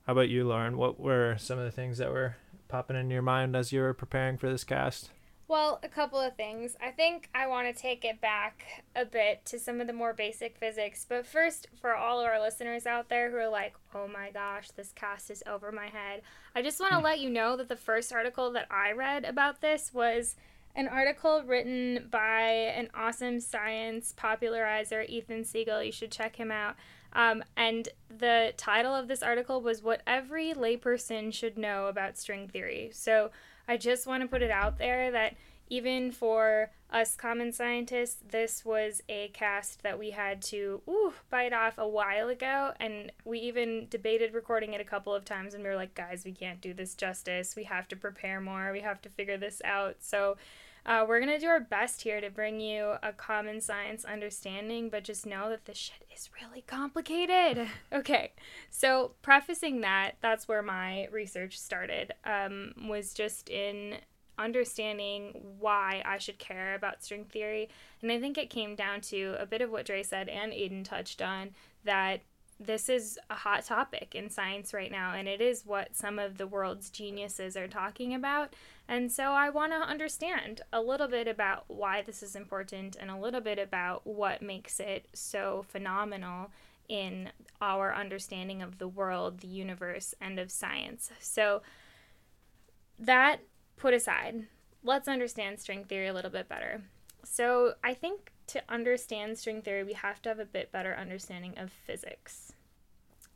How 0.05 0.13
about 0.13 0.29
you, 0.29 0.47
Lauren? 0.47 0.77
What 0.77 0.99
were 0.99 1.35
some 1.37 1.57
of 1.57 1.65
the 1.65 1.71
things 1.71 1.97
that 1.97 2.11
were 2.11 2.37
popping 2.67 2.95
in 2.95 3.09
your 3.09 3.21
mind 3.21 3.55
as 3.55 3.71
you 3.71 3.81
were 3.81 3.93
preparing 3.93 4.37
for 4.37 4.49
this 4.49 4.63
cast? 4.63 5.09
Well, 5.47 5.80
a 5.83 5.88
couple 5.88 6.19
of 6.19 6.36
things. 6.36 6.75
I 6.81 6.89
think 6.89 7.30
I 7.36 7.45
want 7.45 7.68
to 7.68 7.81
take 7.81 8.03
it 8.03 8.19
back 8.19 8.83
a 8.95 9.06
bit 9.06 9.45
to 9.45 9.59
some 9.59 9.80
of 9.80 9.86
the 9.86 9.94
more 9.94 10.12
basic 10.12 10.57
physics. 10.57 11.06
But 11.07 11.27
first, 11.27 11.68
for 11.80 11.95
all 11.95 12.19
of 12.19 12.25
our 12.25 12.42
listeners 12.42 12.88
out 12.88 13.09
there 13.09 13.30
who 13.30 13.37
are 13.37 13.49
like, 13.49 13.75
oh 13.94 14.07
my 14.07 14.31
gosh, 14.31 14.71
this 14.71 14.92
cast 14.92 15.30
is 15.30 15.44
over 15.45 15.71
my 15.71 15.85
head, 15.85 16.23
I 16.56 16.64
just 16.64 16.80
want 16.80 16.94
to 16.94 16.97
hmm. 16.97 17.06
let 17.06 17.19
you 17.19 17.30
know 17.30 17.56
that 17.57 17.69
the 17.69 17.75
first 17.75 18.11
article 18.11 18.52
that 18.54 18.68
I 18.71 18.94
read 18.94 19.23
about 19.23 19.61
this 19.61 19.94
was 19.94 20.35
an 20.75 20.87
article 20.87 21.44
written 21.45 22.07
by 22.09 22.42
an 22.42 22.90
awesome 22.95 23.40
science 23.40 24.14
popularizer, 24.18 25.04
Ethan 25.04 25.45
Siegel. 25.45 25.83
You 25.83 25.92
should 25.92 26.11
check 26.11 26.35
him 26.35 26.52
out. 26.52 26.75
Um, 27.14 27.44
and 27.56 27.87
the 28.09 28.54
title 28.57 28.94
of 28.94 29.07
this 29.07 29.23
article 29.23 29.61
was 29.61 29.81
What 29.81 30.02
Every 30.06 30.54
Layperson 30.54 31.33
Should 31.33 31.57
Know 31.57 31.87
About 31.87 32.18
String 32.18 32.49
Theory. 32.49 32.90
So 32.94 33.31
I 33.68 33.78
just 33.78 34.07
want 34.07 34.24
to 34.24 34.30
put 34.30 34.42
it 34.42 34.52
out 34.52 34.78
there 34.78 35.12
that 35.12 35.36
even 35.69 36.12
for 36.12 36.69
us 36.92 37.16
common 37.16 37.52
scientists, 37.52 38.18
this 38.30 38.64
was 38.64 39.02
a 39.10 39.30
cast 39.30 39.81
that 39.81 39.98
we 39.98 40.12
had 40.12 40.42
to 40.44 40.81
ooh, 40.88 41.14
bite 41.30 41.54
off 41.54 41.78
a 41.78 41.88
while 41.88 42.30
ago. 42.30 42.72
And 42.80 43.12
we 43.24 43.40
even 43.40 43.88
debated 43.90 44.34
recording 44.34 44.74
it 44.74 44.81
a 44.81 44.86
couple 44.86 45.14
of 45.14 45.26
times, 45.26 45.54
and 45.54 45.64
we 45.64 45.69
were 45.69 45.76
like, 45.76 45.95
guys, 45.95 46.24
we 46.24 46.31
can't 46.31 46.62
do 46.62 46.74
this 46.74 46.94
justice. 46.94 47.56
We 47.56 47.64
have 47.64 47.88
to 47.88 47.95
prepare 47.95 48.40
more. 48.40 48.72
We 48.72 48.81
have 48.81 49.02
to 49.02 49.10
figure 49.10 49.38
this 49.38 49.62
out. 49.66 49.98
So 50.00 50.38
uh, 50.85 51.06
we're 51.07 51.19
going 51.19 51.31
to 51.31 51.39
do 51.39 51.47
our 51.47 51.59
best 51.59 52.04
here 52.04 52.21
to 52.21 52.30
bring 52.30 52.59
you 52.59 52.94
a 53.01 53.11
common 53.11 53.59
science 53.59 54.06
understanding, 54.06 54.89
but 54.89 55.04
just 55.04 55.25
know 55.25 55.49
that 55.49 55.65
this 55.65 55.77
shit 55.77 56.06
is 56.15 56.30
really 56.42 56.61
complicated. 56.61 57.68
Okay, 57.94 58.33
so 58.69 59.11
prefacing 59.21 59.81
that, 59.81 60.15
that's 60.19 60.47
where 60.47 60.61
my 60.61 61.07
research 61.11 61.57
started, 61.57 62.13
um, 62.25 62.73
was 62.89 63.13
just 63.13 63.49
in 63.49 63.95
understanding 64.37 65.42
why 65.59 66.01
I 66.06 66.18
should 66.18 66.37
care 66.39 66.75
about 66.75 67.04
string 67.04 67.25
theory. 67.25 67.69
And 68.01 68.11
I 68.11 68.19
think 68.19 68.37
it 68.37 68.49
came 68.49 68.75
down 68.75 69.01
to 69.01 69.35
a 69.39 69.45
bit 69.45 69.61
of 69.61 69.71
what 69.71 69.85
Dre 69.85 70.04
said 70.04 70.27
and 70.27 70.51
Aiden 70.51 70.83
touched 70.83 71.21
on 71.21 71.51
that 71.85 72.21
this 72.59 72.88
is 72.88 73.19
a 73.30 73.35
hot 73.35 73.66
topic 73.66 74.16
in 74.16 74.30
science 74.30 74.74
right 74.74 74.92
now, 74.92 75.14
and 75.14 75.28
it 75.28 75.42
is 75.42 75.66
what 75.66 75.95
some 75.95 76.18
of 76.18 76.38
the 76.38 76.47
world's 76.47 76.90
geniuses 76.90 77.57
are 77.57 77.68
talking 77.68 78.14
about. 78.14 78.54
And 78.88 79.12
so 79.12 79.31
I 79.31 79.50
want 79.50 79.74
to 79.74 79.78
understand 79.78 80.62
a 80.71 80.81
little 80.81 81.07
bit 81.07 81.28
about 81.28 81.66
why 81.68 82.02
this 82.02 82.24
is 82.24 82.35
important 82.35 82.95
and 83.00 83.12
a 83.12 83.18
little 83.18 83.42
bit 83.42 83.59
about 83.59 84.07
what 84.07 84.42
makes 84.42 84.80
it 84.80 85.07
so 85.14 85.66
phenomenal 85.68 86.52
in 86.88 87.30
our 87.62 87.94
understanding 87.94 88.62
of 88.62 88.78
the 88.78 88.88
world, 88.88 89.40
the 89.40 89.47
universe, 89.47 90.14
and 90.21 90.40
of 90.40 90.52
science. 90.52 91.09
So, 91.19 91.62
that 93.00 93.42
put 93.76 93.94
aside, 93.94 94.45
let's 94.83 95.07
understand 95.07 95.59
string 95.59 95.83
theory 95.83 96.07
a 96.07 96.14
little 96.14 96.31
bit 96.31 96.47
better. 96.47 96.83
So, 97.24 97.74
I 97.83 97.95
think 97.95 98.31
to 98.47 98.62
understand 98.69 99.38
string 99.38 99.62
theory, 99.62 99.83
we 99.83 99.94
have 99.94 100.21
to 100.21 100.30
have 100.30 100.40
a 100.40 100.45
bit 100.45 100.71
better 100.71 100.95
understanding 100.95 101.57
of 101.57 101.71
physics. 101.71 102.44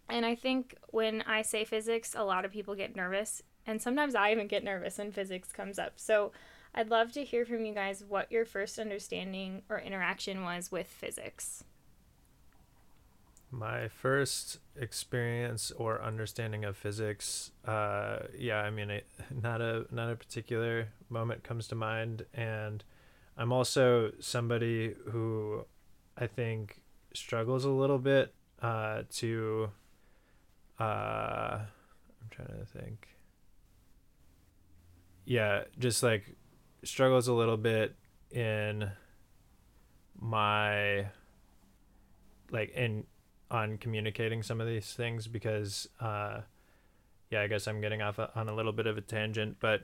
And 0.10 0.26
I 0.26 0.36
think 0.36 0.76
when 0.90 1.22
I 1.24 1.42
say 1.42 1.66
physics, 1.66 2.16
a 2.18 2.24
lot 2.24 2.46
of 2.46 2.52
people 2.52 2.76
get 2.76 2.96
nervous. 2.96 3.42
And 3.66 3.82
sometimes 3.82 4.16
I 4.16 4.32
even 4.32 4.48
get 4.48 4.64
nervous 4.64 4.98
when 4.98 5.12
physics 5.12 5.52
comes 5.52 5.78
up. 5.78 5.94
So, 5.98 6.32
I'd 6.74 6.90
love 6.90 7.12
to 7.14 7.24
hear 7.24 7.46
from 7.46 7.66
you 7.66 7.74
guys 7.74 8.04
what 8.08 8.32
your 8.32 8.46
first 8.46 8.78
understanding 8.78 9.64
or 9.70 9.80
interaction 9.80 10.44
was 10.44 10.72
with 10.72 10.88
physics. 10.88 11.64
My 13.52 13.88
first 13.88 14.60
experience 14.76 15.72
or 15.72 16.02
understanding 16.02 16.66
of 16.66 16.78
physics, 16.78 17.52
uh, 17.66 18.20
yeah, 18.38 18.58
I 18.58 18.70
mean, 18.70 18.92
it, 18.92 19.08
not 19.42 19.60
a 19.62 19.88
not 19.90 20.12
a 20.12 20.16
particular 20.16 20.90
moment 21.10 21.44
comes 21.44 21.68
to 21.70 21.76
mind, 21.76 22.26
and 22.36 22.84
I'm 23.36 23.52
also 23.52 24.12
somebody 24.20 24.94
who 25.08 25.66
I 26.16 26.28
think 26.28 26.82
struggles 27.16 27.66
a 27.66 27.70
little 27.70 27.98
bit 27.98 28.34
uh, 28.62 29.04
to. 29.14 29.72
Uh, 30.80 31.60
I'm 32.22 32.30
trying 32.32 32.48
to 32.60 32.66
think. 32.66 33.08
Yeah, 35.26 35.64
just 35.78 36.02
like 36.02 36.36
struggles 36.84 37.28
a 37.28 37.34
little 37.34 37.58
bit 37.58 37.96
in 38.32 38.90
my 40.20 41.08
like 42.52 42.72
in 42.72 43.06
on 43.52 43.78
communicating 43.78 44.44
some 44.44 44.62
of 44.62 44.68
these 44.68 44.94
things 44.94 45.28
because 45.28 45.88
uh 46.00 46.42
yeah 47.30 47.42
i 47.42 47.48
guess 47.48 47.68
i'm 47.68 47.82
getting 47.82 48.02
off 48.02 48.20
a, 48.20 48.30
on 48.36 48.50
a 48.50 48.56
little 48.56 48.72
bit 48.72 48.88
of 48.88 48.98
a 48.98 49.02
tangent 49.02 49.58
but 49.60 49.82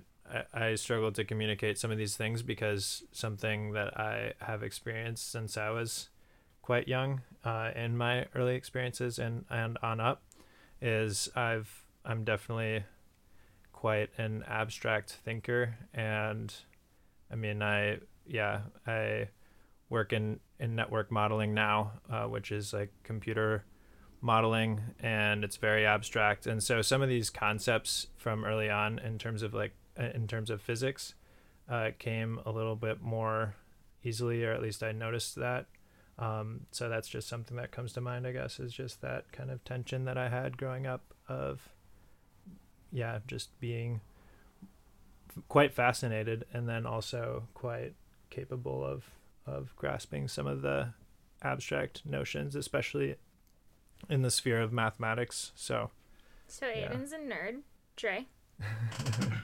I, 0.53 0.67
I 0.71 0.75
struggle 0.75 1.11
to 1.13 1.23
communicate 1.23 1.77
some 1.77 1.91
of 1.91 1.97
these 1.97 2.15
things 2.15 2.41
because 2.43 3.03
something 3.11 3.71
that 3.73 3.97
i 3.99 4.33
have 4.41 4.63
experienced 4.63 5.31
since 5.31 5.57
i 5.57 5.69
was 5.69 6.09
quite 6.61 6.87
young 6.87 7.21
uh, 7.43 7.71
in 7.75 7.95
my 7.95 8.25
early 8.35 8.55
experiences 8.55 9.19
and 9.19 9.45
and 9.49 9.77
on 9.83 9.99
up 9.99 10.23
is 10.81 11.29
i've 11.35 11.83
i'm 12.03 12.23
definitely 12.23 12.83
quite 13.71 14.09
an 14.17 14.43
abstract 14.47 15.11
thinker 15.11 15.75
and 15.93 16.53
i 17.31 17.35
mean 17.35 17.61
i 17.61 17.97
yeah 18.27 18.61
i 18.87 19.27
work 19.89 20.13
in 20.13 20.39
in 20.59 20.75
network 20.75 21.11
modeling 21.11 21.53
now, 21.53 21.91
uh, 22.09 22.23
which 22.23 22.51
is 22.51 22.73
like 22.73 22.91
computer 23.03 23.65
modeling, 24.21 24.81
and 24.99 25.43
it's 25.43 25.57
very 25.57 25.85
abstract. 25.85 26.47
And 26.47 26.63
so 26.63 26.81
some 26.81 27.01
of 27.01 27.09
these 27.09 27.29
concepts 27.29 28.07
from 28.17 28.45
early 28.45 28.69
on, 28.69 28.99
in 28.99 29.17
terms 29.17 29.41
of 29.41 29.53
like 29.53 29.73
uh, 29.99 30.09
in 30.13 30.27
terms 30.27 30.49
of 30.49 30.61
physics, 30.61 31.15
uh, 31.69 31.91
came 31.99 32.39
a 32.45 32.51
little 32.51 32.75
bit 32.75 33.01
more 33.01 33.55
easily, 34.03 34.43
or 34.43 34.53
at 34.53 34.61
least 34.61 34.83
I 34.83 34.91
noticed 34.91 35.35
that. 35.35 35.65
Um, 36.17 36.61
so 36.71 36.87
that's 36.87 37.07
just 37.07 37.27
something 37.27 37.57
that 37.57 37.71
comes 37.71 37.91
to 37.93 38.01
mind, 38.01 38.25
I 38.25 38.31
guess, 38.31 38.59
is 38.59 38.71
just 38.71 39.01
that 39.01 39.31
kind 39.31 39.51
of 39.51 39.63
tension 39.65 40.05
that 40.05 40.17
I 40.17 40.29
had 40.29 40.57
growing 40.57 40.87
up 40.87 41.13
of, 41.27 41.69
yeah, 42.91 43.19
just 43.27 43.59
being 43.59 44.01
quite 45.49 45.73
fascinated 45.73 46.45
and 46.53 46.69
then 46.69 46.85
also 46.85 47.47
quite 47.53 47.93
capable 48.29 48.83
of 48.83 49.09
of 49.45 49.75
grasping 49.75 50.27
some 50.27 50.47
of 50.47 50.61
the 50.61 50.93
abstract 51.43 52.03
notions, 52.05 52.55
especially 52.55 53.15
in 54.09 54.21
the 54.23 54.31
sphere 54.31 54.61
of 54.61 54.73
mathematics. 54.73 55.51
So, 55.55 55.91
so 56.47 56.65
Aiden's 56.65 57.11
yeah. 57.11 57.17
a 57.17 57.21
nerd. 57.21 57.61
Dre. 57.95 58.25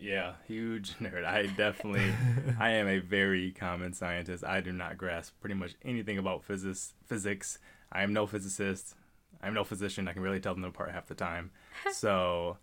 yeah, 0.00 0.32
huge 0.46 0.94
nerd. 1.00 1.24
I 1.24 1.46
definitely, 1.46 2.12
I 2.58 2.70
am 2.70 2.88
a 2.88 2.98
very 2.98 3.52
common 3.52 3.92
scientist. 3.92 4.44
I 4.44 4.60
do 4.60 4.72
not 4.72 4.96
grasp 4.96 5.38
pretty 5.40 5.54
much 5.54 5.74
anything 5.84 6.18
about 6.18 6.44
physics. 6.44 6.94
Physics. 7.06 7.58
I 7.92 8.02
am 8.02 8.12
no 8.12 8.26
physicist. 8.26 8.94
I'm 9.42 9.54
no 9.54 9.64
physician. 9.64 10.08
I 10.08 10.12
can 10.12 10.22
really 10.22 10.40
tell 10.40 10.54
them 10.54 10.64
apart 10.64 10.92
half 10.92 11.06
the 11.06 11.14
time. 11.14 11.50
so, 11.92 12.56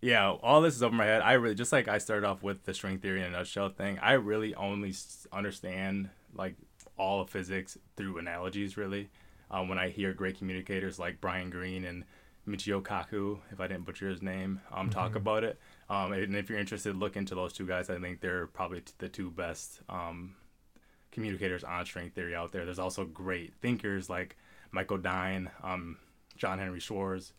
yeah, 0.00 0.30
all 0.30 0.60
this 0.60 0.74
is 0.74 0.82
over 0.82 0.94
my 0.94 1.04
head. 1.04 1.22
I 1.22 1.34
really 1.34 1.54
just 1.54 1.72
like 1.72 1.88
I 1.88 1.98
started 1.98 2.26
off 2.26 2.42
with 2.42 2.64
the 2.64 2.74
string 2.74 2.98
theory 2.98 3.20
in 3.20 3.26
a 3.26 3.30
nutshell 3.30 3.68
thing. 3.68 3.98
I 4.00 4.12
really 4.12 4.54
only 4.54 4.94
understand 5.32 6.10
like 6.34 6.56
all 6.98 7.20
of 7.20 7.30
physics 7.30 7.78
through 7.96 8.18
analogies, 8.18 8.76
really. 8.76 9.10
Um, 9.50 9.68
when 9.68 9.78
I 9.78 9.90
hear 9.90 10.14
great 10.14 10.38
communicators 10.38 10.98
like 10.98 11.20
Brian 11.20 11.50
Greene 11.50 11.84
and 11.84 12.04
Michio 12.48 12.82
Kaku, 12.82 13.38
if 13.52 13.60
I 13.60 13.66
didn't 13.66 13.84
butcher 13.84 14.08
his 14.08 14.22
name, 14.22 14.60
um, 14.72 14.88
mm-hmm. 14.88 14.98
talk 14.98 15.14
about 15.14 15.44
it. 15.44 15.58
Um, 15.92 16.14
and 16.14 16.34
if 16.34 16.48
you're 16.48 16.58
interested, 16.58 16.96
look 16.96 17.16
into 17.16 17.34
those 17.34 17.52
two 17.52 17.66
guys. 17.66 17.90
I 17.90 17.98
think 17.98 18.22
they're 18.22 18.46
probably 18.46 18.82
the 18.96 19.10
two 19.10 19.30
best 19.30 19.82
um, 19.90 20.36
communicators 21.10 21.64
on 21.64 21.84
string 21.84 22.08
theory 22.08 22.34
out 22.34 22.50
there. 22.50 22.64
There's 22.64 22.78
also 22.78 23.04
great 23.04 23.52
thinkers 23.60 24.08
like 24.08 24.38
Michael 24.70 24.96
Dine, 24.96 25.50
um, 25.62 25.98
John 26.38 26.58
Henry 26.58 26.80
Schwarz, 26.80 27.34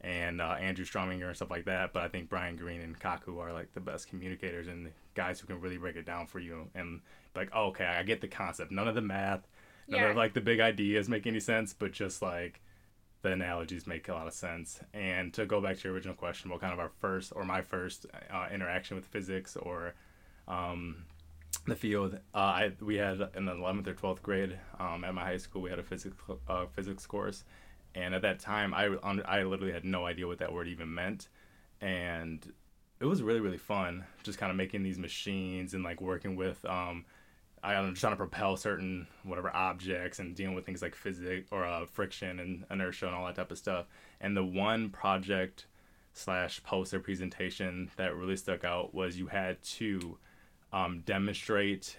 and 0.00 0.40
uh, 0.40 0.56
Andrew 0.58 0.86
Strominger 0.86 1.26
and 1.26 1.36
stuff 1.36 1.50
like 1.50 1.66
that. 1.66 1.92
But 1.92 2.02
I 2.02 2.08
think 2.08 2.30
Brian 2.30 2.56
Greene 2.56 2.80
and 2.80 2.98
Kaku 2.98 3.38
are 3.40 3.52
like 3.52 3.74
the 3.74 3.80
best 3.80 4.08
communicators 4.08 4.68
and 4.68 4.86
the 4.86 4.90
guys 5.14 5.38
who 5.38 5.46
can 5.46 5.60
really 5.60 5.76
break 5.76 5.96
it 5.96 6.06
down 6.06 6.28
for 6.28 6.38
you 6.38 6.70
and 6.74 7.02
like, 7.36 7.50
oh, 7.52 7.66
okay, 7.66 7.84
I 7.84 8.04
get 8.04 8.22
the 8.22 8.28
concept. 8.28 8.72
None 8.72 8.88
of 8.88 8.94
the 8.94 9.02
math, 9.02 9.46
none 9.86 10.00
yeah. 10.00 10.08
of 10.08 10.16
like 10.16 10.32
the 10.32 10.40
big 10.40 10.60
ideas 10.60 11.10
make 11.10 11.26
any 11.26 11.40
sense, 11.40 11.74
but 11.74 11.92
just 11.92 12.22
like 12.22 12.62
the 13.22 13.32
analogies 13.32 13.86
make 13.86 14.08
a 14.08 14.14
lot 14.14 14.26
of 14.26 14.32
sense. 14.32 14.80
And 14.94 15.32
to 15.34 15.46
go 15.46 15.60
back 15.60 15.78
to 15.78 15.84
your 15.84 15.94
original 15.94 16.14
question, 16.14 16.50
what 16.50 16.60
kind 16.60 16.72
of 16.72 16.78
our 16.78 16.90
first 17.00 17.32
or 17.34 17.44
my 17.44 17.62
first 17.62 18.06
uh, 18.32 18.46
interaction 18.52 18.96
with 18.96 19.06
physics 19.06 19.56
or 19.56 19.94
um, 20.46 21.04
the 21.66 21.76
field, 21.76 22.18
uh, 22.34 22.38
I 22.38 22.72
we 22.80 22.96
had 22.96 23.20
in 23.34 23.44
the 23.44 23.52
11th 23.52 23.86
or 23.88 23.94
12th 23.94 24.22
grade 24.22 24.58
um, 24.78 25.04
at 25.04 25.14
my 25.14 25.24
high 25.24 25.36
school, 25.36 25.62
we 25.62 25.70
had 25.70 25.78
a 25.78 25.82
physics 25.82 26.16
uh, 26.48 26.66
physics 26.74 27.06
course 27.06 27.44
and 27.94 28.14
at 28.14 28.22
that 28.22 28.38
time 28.38 28.74
I 28.74 28.86
I 29.24 29.42
literally 29.42 29.72
had 29.72 29.84
no 29.84 30.06
idea 30.06 30.26
what 30.26 30.38
that 30.38 30.52
word 30.52 30.68
even 30.68 30.92
meant, 30.94 31.28
and 31.80 32.40
it 33.00 33.04
was 33.04 33.22
really 33.22 33.40
really 33.40 33.58
fun 33.58 34.04
just 34.22 34.38
kind 34.38 34.50
of 34.50 34.56
making 34.56 34.82
these 34.82 34.98
machines 34.98 35.74
and 35.74 35.84
like 35.84 36.00
working 36.00 36.36
with 36.36 36.64
um 36.64 37.04
I'm 37.62 37.94
trying 37.94 38.12
to 38.12 38.16
propel 38.16 38.56
certain 38.56 39.06
whatever 39.24 39.54
objects 39.54 40.18
and 40.18 40.34
dealing 40.34 40.54
with 40.54 40.64
things 40.66 40.82
like 40.82 40.94
physics 40.94 41.48
or 41.50 41.64
uh, 41.64 41.86
friction 41.86 42.38
and 42.40 42.64
inertia 42.70 43.06
and 43.06 43.14
all 43.14 43.26
that 43.26 43.36
type 43.36 43.50
of 43.50 43.58
stuff. 43.58 43.86
And 44.20 44.36
the 44.36 44.44
one 44.44 44.90
project 44.90 45.66
slash 46.12 46.62
poster 46.62 47.00
presentation 47.00 47.90
that 47.96 48.16
really 48.16 48.36
stuck 48.36 48.64
out 48.64 48.94
was 48.94 49.18
you 49.18 49.26
had 49.26 49.62
to 49.62 50.18
um, 50.72 51.02
demonstrate 51.06 51.96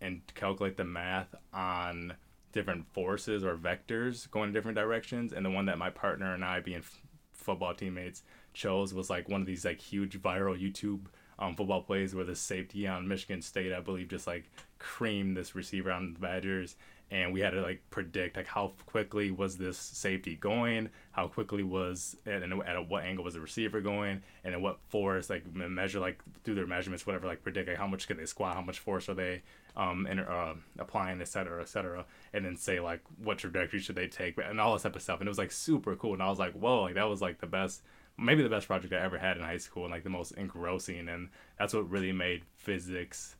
and 0.00 0.22
calculate 0.34 0.76
the 0.76 0.84
math 0.84 1.34
on 1.52 2.14
different 2.52 2.86
forces 2.92 3.44
or 3.44 3.56
vectors 3.56 4.30
going 4.30 4.48
in 4.48 4.54
different 4.54 4.76
directions. 4.76 5.32
And 5.32 5.44
the 5.44 5.50
one 5.50 5.66
that 5.66 5.78
my 5.78 5.90
partner 5.90 6.34
and 6.34 6.44
I, 6.44 6.60
being 6.60 6.78
f- 6.78 7.02
football 7.32 7.74
teammates, 7.74 8.22
chose 8.52 8.92
was 8.92 9.10
like 9.10 9.28
one 9.28 9.40
of 9.40 9.46
these 9.46 9.64
like 9.64 9.80
huge 9.80 10.20
viral 10.20 10.60
YouTube 10.60 11.06
um, 11.40 11.56
football 11.56 11.82
plays 11.82 12.14
where 12.14 12.24
the 12.24 12.36
safety 12.36 12.86
on 12.86 13.08
Michigan 13.08 13.42
State, 13.42 13.72
I 13.72 13.80
believe, 13.80 14.08
just 14.08 14.26
like 14.26 14.50
creamed 14.78 15.36
this 15.36 15.54
receiver 15.54 15.90
on 15.90 16.14
the 16.14 16.20
Badgers. 16.20 16.76
And 17.12 17.32
we 17.32 17.40
had 17.40 17.50
to 17.50 17.60
like 17.60 17.82
predict 17.90 18.36
like 18.36 18.46
how 18.46 18.74
quickly 18.86 19.32
was 19.32 19.56
this 19.56 19.76
safety 19.76 20.36
going, 20.36 20.90
how 21.10 21.26
quickly 21.26 21.64
was 21.64 22.16
and 22.24 22.44
at, 22.44 22.68
at 22.68 22.88
what 22.88 23.02
angle 23.02 23.24
was 23.24 23.34
the 23.34 23.40
receiver 23.40 23.80
going, 23.80 24.22
and 24.44 24.54
at 24.54 24.60
what 24.60 24.78
force 24.90 25.28
like 25.28 25.44
measure 25.52 25.98
like 25.98 26.20
through 26.44 26.54
their 26.54 26.68
measurements 26.68 27.04
whatever 27.04 27.26
like 27.26 27.42
predict 27.42 27.68
like 27.68 27.78
how 27.78 27.88
much 27.88 28.06
can 28.06 28.16
they 28.16 28.26
squat, 28.26 28.54
how 28.54 28.62
much 28.62 28.78
force 28.78 29.08
are 29.08 29.14
they 29.14 29.42
um, 29.76 30.06
and 30.06 30.20
uh, 30.20 30.54
applying, 30.78 31.20
et 31.20 31.26
cetera, 31.26 31.60
et 31.60 31.68
cetera, 31.68 32.04
and 32.32 32.44
then 32.44 32.56
say 32.56 32.78
like 32.78 33.00
what 33.24 33.38
trajectory 33.38 33.80
should 33.80 33.96
they 33.96 34.06
take, 34.06 34.38
and 34.38 34.60
all 34.60 34.74
this 34.74 34.82
type 34.82 34.94
of 34.94 35.02
stuff. 35.02 35.18
And 35.18 35.26
it 35.26 35.30
was 35.30 35.38
like 35.38 35.50
super 35.50 35.96
cool, 35.96 36.12
and 36.12 36.22
I 36.22 36.30
was 36.30 36.38
like, 36.38 36.52
whoa, 36.52 36.82
like 36.82 36.94
that 36.94 37.08
was 37.08 37.20
like 37.20 37.40
the 37.40 37.46
best, 37.48 37.82
maybe 38.20 38.42
the 38.42 38.48
best 38.48 38.66
project 38.66 38.92
I 38.92 38.98
ever 38.98 39.18
had 39.18 39.36
in 39.36 39.42
high 39.42 39.58
school, 39.58 39.84
and 39.84 39.92
like 39.92 40.04
the 40.04 40.10
most 40.10 40.32
engrossing, 40.32 41.08
and 41.08 41.30
that's 41.58 41.74
what 41.74 41.88
really 41.88 42.12
made 42.12 42.42
physics, 42.56 43.36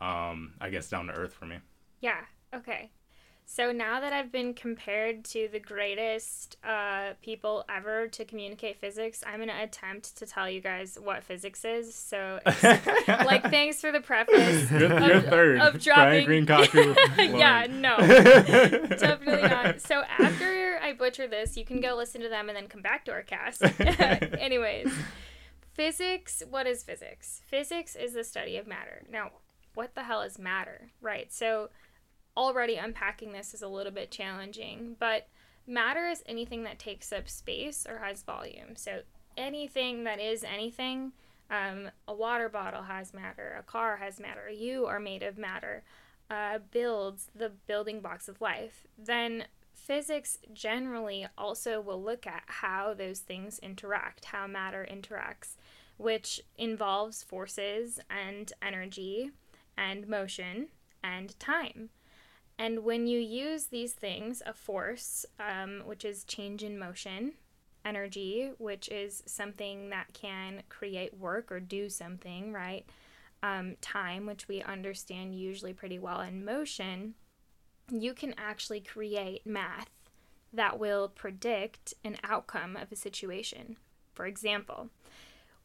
um, 0.00 0.54
I 0.60 0.70
guess, 0.70 0.88
down 0.88 1.06
to 1.06 1.12
earth 1.12 1.32
for 1.32 1.46
me. 1.46 1.58
Yeah. 2.00 2.20
Okay. 2.54 2.90
So 3.48 3.70
now 3.70 4.00
that 4.00 4.12
I've 4.12 4.32
been 4.32 4.54
compared 4.54 5.24
to 5.26 5.48
the 5.50 5.60
greatest 5.60 6.56
uh, 6.64 7.12
people 7.22 7.64
ever 7.68 8.08
to 8.08 8.24
communicate 8.24 8.80
physics, 8.80 9.22
I'm 9.24 9.38
gonna 9.38 9.54
attempt 9.62 10.16
to 10.18 10.26
tell 10.26 10.50
you 10.50 10.60
guys 10.60 10.98
what 11.00 11.22
physics 11.22 11.64
is. 11.64 11.94
So, 11.94 12.40
like, 12.44 13.44
thanks 13.44 13.80
for 13.80 13.92
the 13.92 14.00
preface. 14.00 14.68
You're, 14.68 14.92
of, 14.92 15.06
you're 15.06 15.20
third. 15.20 15.60
Of 15.60 15.80
dropping. 15.80 16.26
Brian 16.26 16.44
Greene 16.44 16.96
yeah, 17.38 17.68
no, 17.70 17.96
definitely 17.98 19.48
not. 19.48 19.80
So 19.80 20.02
after 20.18 20.52
I 20.86 20.92
butcher 20.92 21.26
this, 21.26 21.56
you 21.56 21.64
can 21.64 21.80
go 21.80 21.96
listen 21.96 22.20
to 22.20 22.28
them 22.28 22.48
and 22.48 22.56
then 22.56 22.68
come 22.68 22.82
back 22.82 23.04
to 23.06 23.12
our 23.12 23.22
cast. 23.22 23.62
Anyways, 23.80 24.92
physics. 25.74 26.42
What 26.48 26.66
is 26.66 26.84
physics? 26.84 27.42
Physics 27.46 27.96
is 27.96 28.14
the 28.14 28.24
study 28.24 28.56
of 28.56 28.66
matter. 28.66 29.02
Now, 29.10 29.30
what 29.74 29.94
the 29.94 30.04
hell 30.04 30.22
is 30.22 30.38
matter? 30.38 30.90
Right. 31.00 31.32
So 31.32 31.70
already 32.36 32.76
unpacking 32.76 33.32
this 33.32 33.52
is 33.52 33.62
a 33.62 33.68
little 33.68 33.92
bit 33.92 34.10
challenging, 34.10 34.96
but 34.98 35.28
matter 35.66 36.06
is 36.06 36.22
anything 36.26 36.62
that 36.64 36.78
takes 36.78 37.12
up 37.12 37.28
space 37.28 37.86
or 37.88 37.98
has 37.98 38.22
volume. 38.22 38.76
So 38.76 39.00
anything 39.36 40.04
that 40.04 40.20
is 40.20 40.44
anything 40.44 41.12
Um, 41.48 41.90
a 42.08 42.14
water 42.14 42.48
bottle 42.48 42.82
has 42.82 43.14
matter, 43.14 43.54
a 43.56 43.62
car 43.62 43.98
has 43.98 44.18
matter, 44.18 44.50
you 44.50 44.86
are 44.86 44.98
made 44.98 45.22
of 45.22 45.38
matter, 45.38 45.84
uh, 46.28 46.58
builds 46.72 47.30
the 47.36 47.50
building 47.68 48.00
blocks 48.00 48.28
of 48.28 48.40
life. 48.40 48.84
Then 48.98 49.44
physics 49.86 50.36
generally 50.52 51.26
also 51.38 51.80
will 51.80 52.02
look 52.02 52.26
at 52.26 52.42
how 52.46 52.92
those 52.92 53.20
things 53.20 53.60
interact, 53.60 54.26
how 54.26 54.46
matter 54.46 54.86
interacts, 54.90 55.54
which 55.96 56.40
involves 56.58 57.22
forces 57.22 58.00
and 58.10 58.52
energy 58.60 59.30
and 59.78 60.08
motion 60.08 60.68
and 61.04 61.38
time. 61.38 61.90
And 62.58 62.80
when 62.80 63.06
you 63.06 63.20
use 63.20 63.66
these 63.66 63.92
things, 63.92 64.42
a 64.44 64.52
force, 64.52 65.24
um, 65.38 65.82
which 65.84 66.04
is 66.04 66.24
change 66.24 66.64
in 66.64 66.78
motion, 66.78 67.32
energy, 67.84 68.50
which 68.58 68.88
is 68.88 69.22
something 69.26 69.90
that 69.90 70.12
can 70.12 70.62
create 70.68 71.16
work 71.16 71.52
or 71.52 71.60
do 71.60 71.88
something, 71.88 72.52
right? 72.52 72.84
Um, 73.42 73.76
time, 73.80 74.26
which 74.26 74.48
we 74.48 74.62
understand 74.62 75.34
usually 75.34 75.74
pretty 75.74 75.98
well, 75.98 76.22
in 76.22 76.44
motion, 76.44 77.14
you 77.90 78.14
can 78.14 78.34
actually 78.36 78.80
create 78.80 79.46
math 79.46 79.90
that 80.52 80.78
will 80.78 81.08
predict 81.08 81.94
an 82.04 82.16
outcome 82.24 82.76
of 82.76 82.90
a 82.90 82.96
situation. 82.96 83.76
For 84.14 84.26
example, 84.26 84.88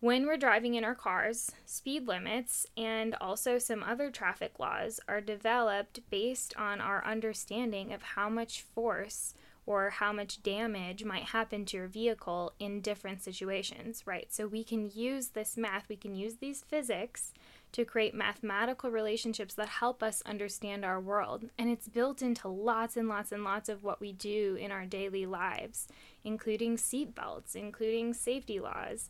when 0.02 0.26
we're 0.26 0.38
driving 0.38 0.74
in 0.74 0.84
our 0.84 0.96
cars, 0.96 1.52
speed 1.66 2.08
limits 2.08 2.66
and 2.76 3.16
also 3.22 3.60
some 3.60 3.84
other 3.84 4.10
traffic 4.10 4.60
laws 4.60 5.00
are 5.08 5.22
developed 5.22 6.00
based 6.10 6.56
on 6.58 6.82
our 6.82 7.06
understanding 7.06 7.94
of 7.94 8.02
how 8.02 8.28
much 8.28 8.64
force 8.64 9.36
or 9.68 9.92
how 9.92 10.12
much 10.12 10.42
damage 10.42 11.06
might 11.06 11.26
happen 11.26 11.66
to 11.66 11.78
your 11.78 11.88
vehicle 11.88 12.52
in 12.58 12.82
different 12.82 13.22
situations, 13.22 14.02
right? 14.08 14.34
So 14.34 14.48
we 14.48 14.64
can 14.64 14.90
use 14.92 15.30
this 15.30 15.56
math, 15.56 15.88
we 15.88 15.96
can 15.96 16.16
use 16.16 16.38
these 16.38 16.64
physics 16.64 17.32
to 17.72 17.86
create 17.86 18.14
mathematical 18.14 18.92
relationships 18.92 19.54
that 19.54 19.70
help 19.70 20.04
us 20.04 20.22
understand 20.26 20.84
our 20.84 21.00
world. 21.00 21.46
And 21.58 21.70
it's 21.70 21.88
built 21.88 22.22
into 22.22 22.48
lots 22.48 22.98
and 22.98 23.08
lots 23.08 23.32
and 23.32 23.44
lots 23.44 23.70
of 23.70 23.84
what 23.84 24.02
we 24.02 24.12
do 24.12 24.58
in 24.60 24.72
our 24.72 24.86
daily 24.86 25.26
lives, 25.26 25.88
including 26.24 26.76
seatbelts, 26.76 27.56
including 27.56 28.14
safety 28.14 28.60
laws. 28.60 29.08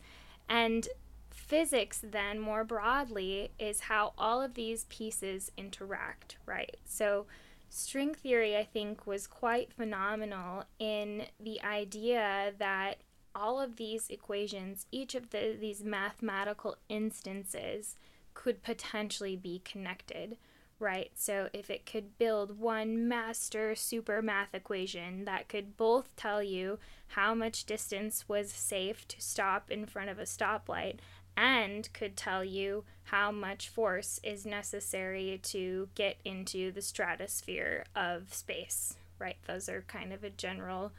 And 0.48 0.88
physics, 1.32 2.02
then, 2.04 2.40
more 2.40 2.64
broadly, 2.64 3.52
is 3.58 3.82
how 3.82 4.14
all 4.18 4.42
of 4.42 4.54
these 4.54 4.86
pieces 4.86 5.52
interact, 5.58 6.38
right? 6.46 6.78
So, 6.86 7.26
string 7.70 8.14
theory, 8.14 8.56
I 8.56 8.64
think, 8.64 9.08
was 9.08 9.28
quite 9.28 9.74
phenomenal 9.74 10.66
in 10.78 11.24
the 11.40 11.62
idea 11.64 12.54
that 12.60 12.98
all 13.34 13.60
of 13.60 13.78
these 13.78 14.10
equations, 14.10 14.86
each 14.92 15.16
of 15.16 15.30
the, 15.30 15.58
these 15.60 15.84
mathematical 15.84 16.78
instances, 16.90 17.96
could 18.42 18.64
potentially 18.64 19.36
be 19.36 19.62
connected 19.64 20.38
right? 20.82 21.12
So 21.14 21.48
if 21.54 21.70
it 21.70 21.86
could 21.86 22.18
build 22.18 22.60
one 22.60 23.08
master 23.08 23.76
super 23.76 24.20
math 24.20 24.56
equation 24.56 25.26
that 25.26 25.48
could 25.48 25.78
both 25.78 26.16
tell 26.16 26.42
you 26.42 26.80
how 27.10 27.36
much 27.36 27.66
distance 27.66 28.28
was 28.28 28.52
safe 28.52 29.08
to 29.10 29.22
stop 29.22 29.70
in 29.70 29.86
front 29.86 30.10
of 30.10 30.18
a 30.18 30.24
stoplight 30.24 30.96
and 31.38 31.94
could 31.94 32.18
tell 32.18 32.44
you 32.44 32.84
how 33.04 33.32
much 33.32 33.70
force 33.70 34.20
is 34.24 34.44
necessary 34.44 35.40
to 35.44 35.88
get 35.94 36.18
into 36.26 36.72
the 36.72 36.82
stratosphere 36.82 37.86
of 37.96 38.34
space, 38.34 38.96
right? 39.20 39.38
Those 39.46 39.70
are 39.70 39.84
kind 39.88 40.12
of 40.12 40.24
a 40.24 40.32
general 40.32 40.92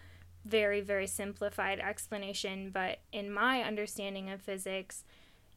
very 0.45 0.81
very 0.81 1.07
simplified 1.07 1.79
explanation, 1.79 2.71
but 2.71 2.99
in 3.13 3.33
my 3.33 3.63
understanding 3.63 4.31
of 4.31 4.41
physics, 4.41 5.05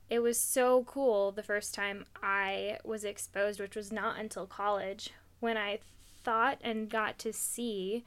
it 0.10 0.20
was 0.20 0.40
so 0.40 0.84
cool 0.84 1.32
the 1.32 1.44
first 1.44 1.74
time 1.74 2.06
I 2.22 2.78
was 2.84 3.04
exposed, 3.04 3.60
which 3.60 3.76
was 3.76 3.92
not 3.92 4.20
until 4.20 4.46
college, 4.46 5.12
when 5.40 5.58
I 5.58 5.80
thought 6.24 6.60
and 6.62 6.90
got 6.90 7.18
to 7.20 7.34
see 7.34 8.04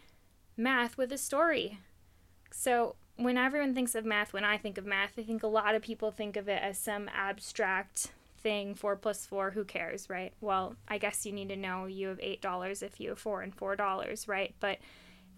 math 0.57 0.97
with 0.97 1.13
a 1.13 1.19
story. 1.19 1.79
So, 2.51 2.97
when 3.17 3.37
everyone 3.37 3.75
thinks 3.75 3.97
of 3.97 4.05
math, 4.05 4.33
when 4.33 4.45
I 4.45 4.59
think 4.59 4.79
of 4.79 4.87
math, 4.87 5.19
I 5.19 5.23
think 5.23 5.43
a 5.43 5.49
lot 5.49 5.75
of 5.75 5.83
people 5.83 6.13
think 6.13 6.37
of 6.37 6.49
it 6.49 6.63
as 6.63 6.79
some 6.79 7.11
abstract 7.13 8.13
thing 8.41 8.75
four 8.75 8.95
plus 8.95 9.27
four, 9.27 9.51
who 9.51 9.65
cares, 9.65 10.09
right? 10.09 10.33
Well, 10.41 10.77
I 10.87 10.99
guess 10.99 11.27
you 11.27 11.33
need 11.33 11.49
to 11.49 11.57
know 11.57 11.87
you 11.87 12.09
have 12.09 12.19
$8 12.19 12.83
if 12.83 13.01
you 13.01 13.11
have 13.11 13.19
four 13.19 13.43
and 13.43 13.57
$4, 13.57 14.29
right? 14.29 14.55
But 14.61 14.79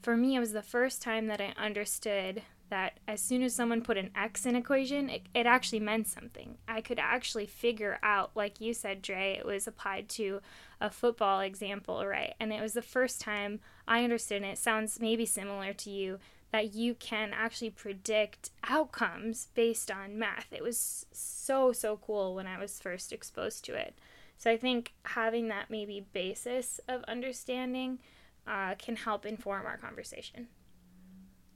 for 0.03 0.17
me, 0.17 0.37
it 0.37 0.41
was 0.41 0.53
the 0.53 0.63
first 0.63 1.01
time 1.01 1.27
that 1.29 1.41
I 1.41 1.55
understood 1.57 2.43
that 2.71 2.99
as 3.07 3.21
soon 3.21 3.43
as 3.43 3.55
someone 3.55 3.83
put 3.83 3.99
an 3.99 4.11
x 4.17 4.47
in 4.47 4.57
equation, 4.57 5.11
it, 5.11 5.23
it 5.35 5.47
actually 5.47 5.81
meant 5.81 6.09
something. 6.09 6.57
I 6.67 6.81
could 6.81 6.99
actually 6.99 7.47
figure 7.47 7.99
out, 8.03 8.31
like 8.35 8.61
you 8.61 8.73
said, 8.75 9.03
Dre, 9.03 9.37
it 9.39 9.45
was 9.47 9.67
applied 9.67 10.09
to 10.11 10.41
a 10.81 10.91
football 10.91 11.41
example, 11.41 12.07
right? 12.07 12.35
And 12.41 12.53
it 12.53 12.63
was 12.63 12.73
the 12.73 12.83
first 12.83 13.21
time 13.21 13.61
I 13.87 14.03
understood, 14.03 14.43
and 14.43 14.51
it 14.51 14.59
sounds 14.59 14.99
maybe 15.01 15.27
similar 15.27 15.73
to 15.75 15.91
you, 15.91 16.19
that 16.53 16.75
you 16.75 16.95
can 16.95 17.33
actually 17.33 17.71
predict 17.71 18.51
outcomes 18.69 19.49
based 19.55 19.91
on 19.91 20.19
math. 20.19 20.49
It 20.51 20.63
was 20.63 21.07
so, 21.13 21.73
so 21.73 21.99
cool 22.05 22.35
when 22.35 22.47
I 22.47 22.59
was 22.59 22.81
first 22.81 23.13
exposed 23.13 23.65
to 23.67 23.75
it. 23.75 23.95
So 24.37 24.51
I 24.51 24.57
think 24.57 24.95
having 25.05 25.49
that 25.49 25.71
maybe 25.71 26.07
basis 26.13 26.81
of 26.89 27.05
understanding 27.05 27.99
uh, 28.47 28.75
can 28.77 28.97
help 28.97 29.27
inform 29.27 29.67
our 29.67 29.77
conversation. 29.77 30.49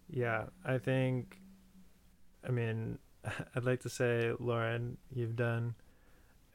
Yeah, 0.08 0.44
I 0.64 0.78
think, 0.78 1.38
I 2.46 2.50
mean, 2.50 2.98
I'd 3.54 3.64
like 3.64 3.80
to 3.82 3.88
say, 3.88 4.32
Lauren, 4.38 4.98
you've 5.12 5.36
done 5.36 5.74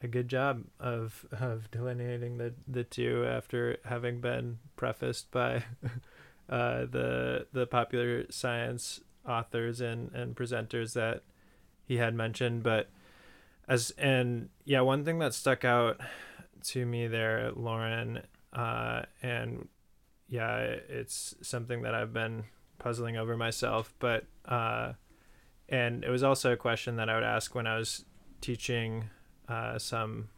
a 0.02 0.08
good 0.08 0.28
job 0.28 0.64
of 0.80 1.26
of 1.32 1.70
delineating 1.70 2.38
the 2.38 2.54
the 2.68 2.84
two 2.84 3.26
after 3.26 3.78
having 3.84 4.20
been 4.20 4.58
prefaced 4.76 5.30
by 5.30 5.64
uh, 6.50 6.86
the 6.86 7.46
the 7.52 7.66
popular 7.66 8.26
science 8.30 9.00
authors 9.28 9.80
and 9.80 10.12
and 10.14 10.36
presenters 10.36 10.94
that 10.94 11.22
he 11.86 11.98
had 11.98 12.14
mentioned. 12.14 12.62
But 12.62 12.90
as 13.68 13.92
and 13.98 14.50
yeah, 14.64 14.82
one 14.82 15.04
thing 15.04 15.18
that 15.20 15.34
stuck 15.34 15.64
out 15.64 16.00
to 16.64 16.86
me 16.86 17.06
there, 17.08 17.52
Lauren, 17.54 18.22
uh, 18.52 19.02
and 19.22 19.68
yeah, 20.28 20.58
it's 20.88 21.34
something 21.42 21.82
that 21.82 21.94
I've 21.94 22.12
been 22.12 22.44
puzzling 22.80 23.16
over 23.16 23.36
myself. 23.36 23.94
But 24.00 24.24
uh, 24.44 24.94
and 25.68 26.02
it 26.02 26.10
was 26.10 26.24
also 26.24 26.52
a 26.52 26.56
question 26.56 26.96
that 26.96 27.08
I 27.08 27.14
would 27.14 27.22
ask 27.22 27.54
when 27.54 27.68
I 27.68 27.78
was 27.78 28.04
teaching 28.40 29.04
uh, 29.48 29.78
some 29.78 30.28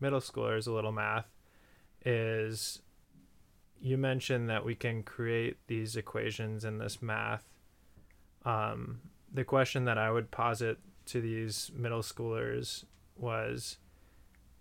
middle 0.00 0.20
schoolers 0.20 0.66
a 0.66 0.72
little 0.72 0.90
math. 0.90 1.28
Is 2.04 2.80
you 3.80 3.96
mentioned 3.96 4.50
that 4.50 4.64
we 4.64 4.74
can 4.74 5.02
create 5.02 5.56
these 5.68 5.96
equations 5.96 6.64
in 6.64 6.78
this 6.78 7.00
math. 7.00 7.44
Um, 8.44 9.00
the 9.32 9.44
question 9.44 9.84
that 9.84 9.96
I 9.96 10.10
would 10.10 10.30
posit 10.30 10.78
to 11.06 11.20
these 11.20 11.70
middle 11.74 12.02
schoolers 12.02 12.84
was 13.16 13.78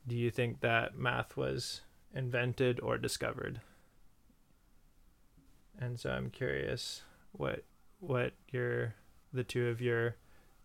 do 0.08 0.16
you 0.16 0.32
think 0.32 0.62
that 0.62 0.98
math 0.98 1.38
was 1.38 1.82
invented 2.14 2.80
or 2.80 2.98
discovered? 2.98 3.62
And 5.80 6.00
so 6.00 6.10
I'm 6.10 6.30
curious 6.30 7.04
what 7.32 7.64
what 8.00 8.34
your 8.50 8.96
the 9.34 9.44
two 9.44 9.68
of 9.68 9.82
your 9.82 10.16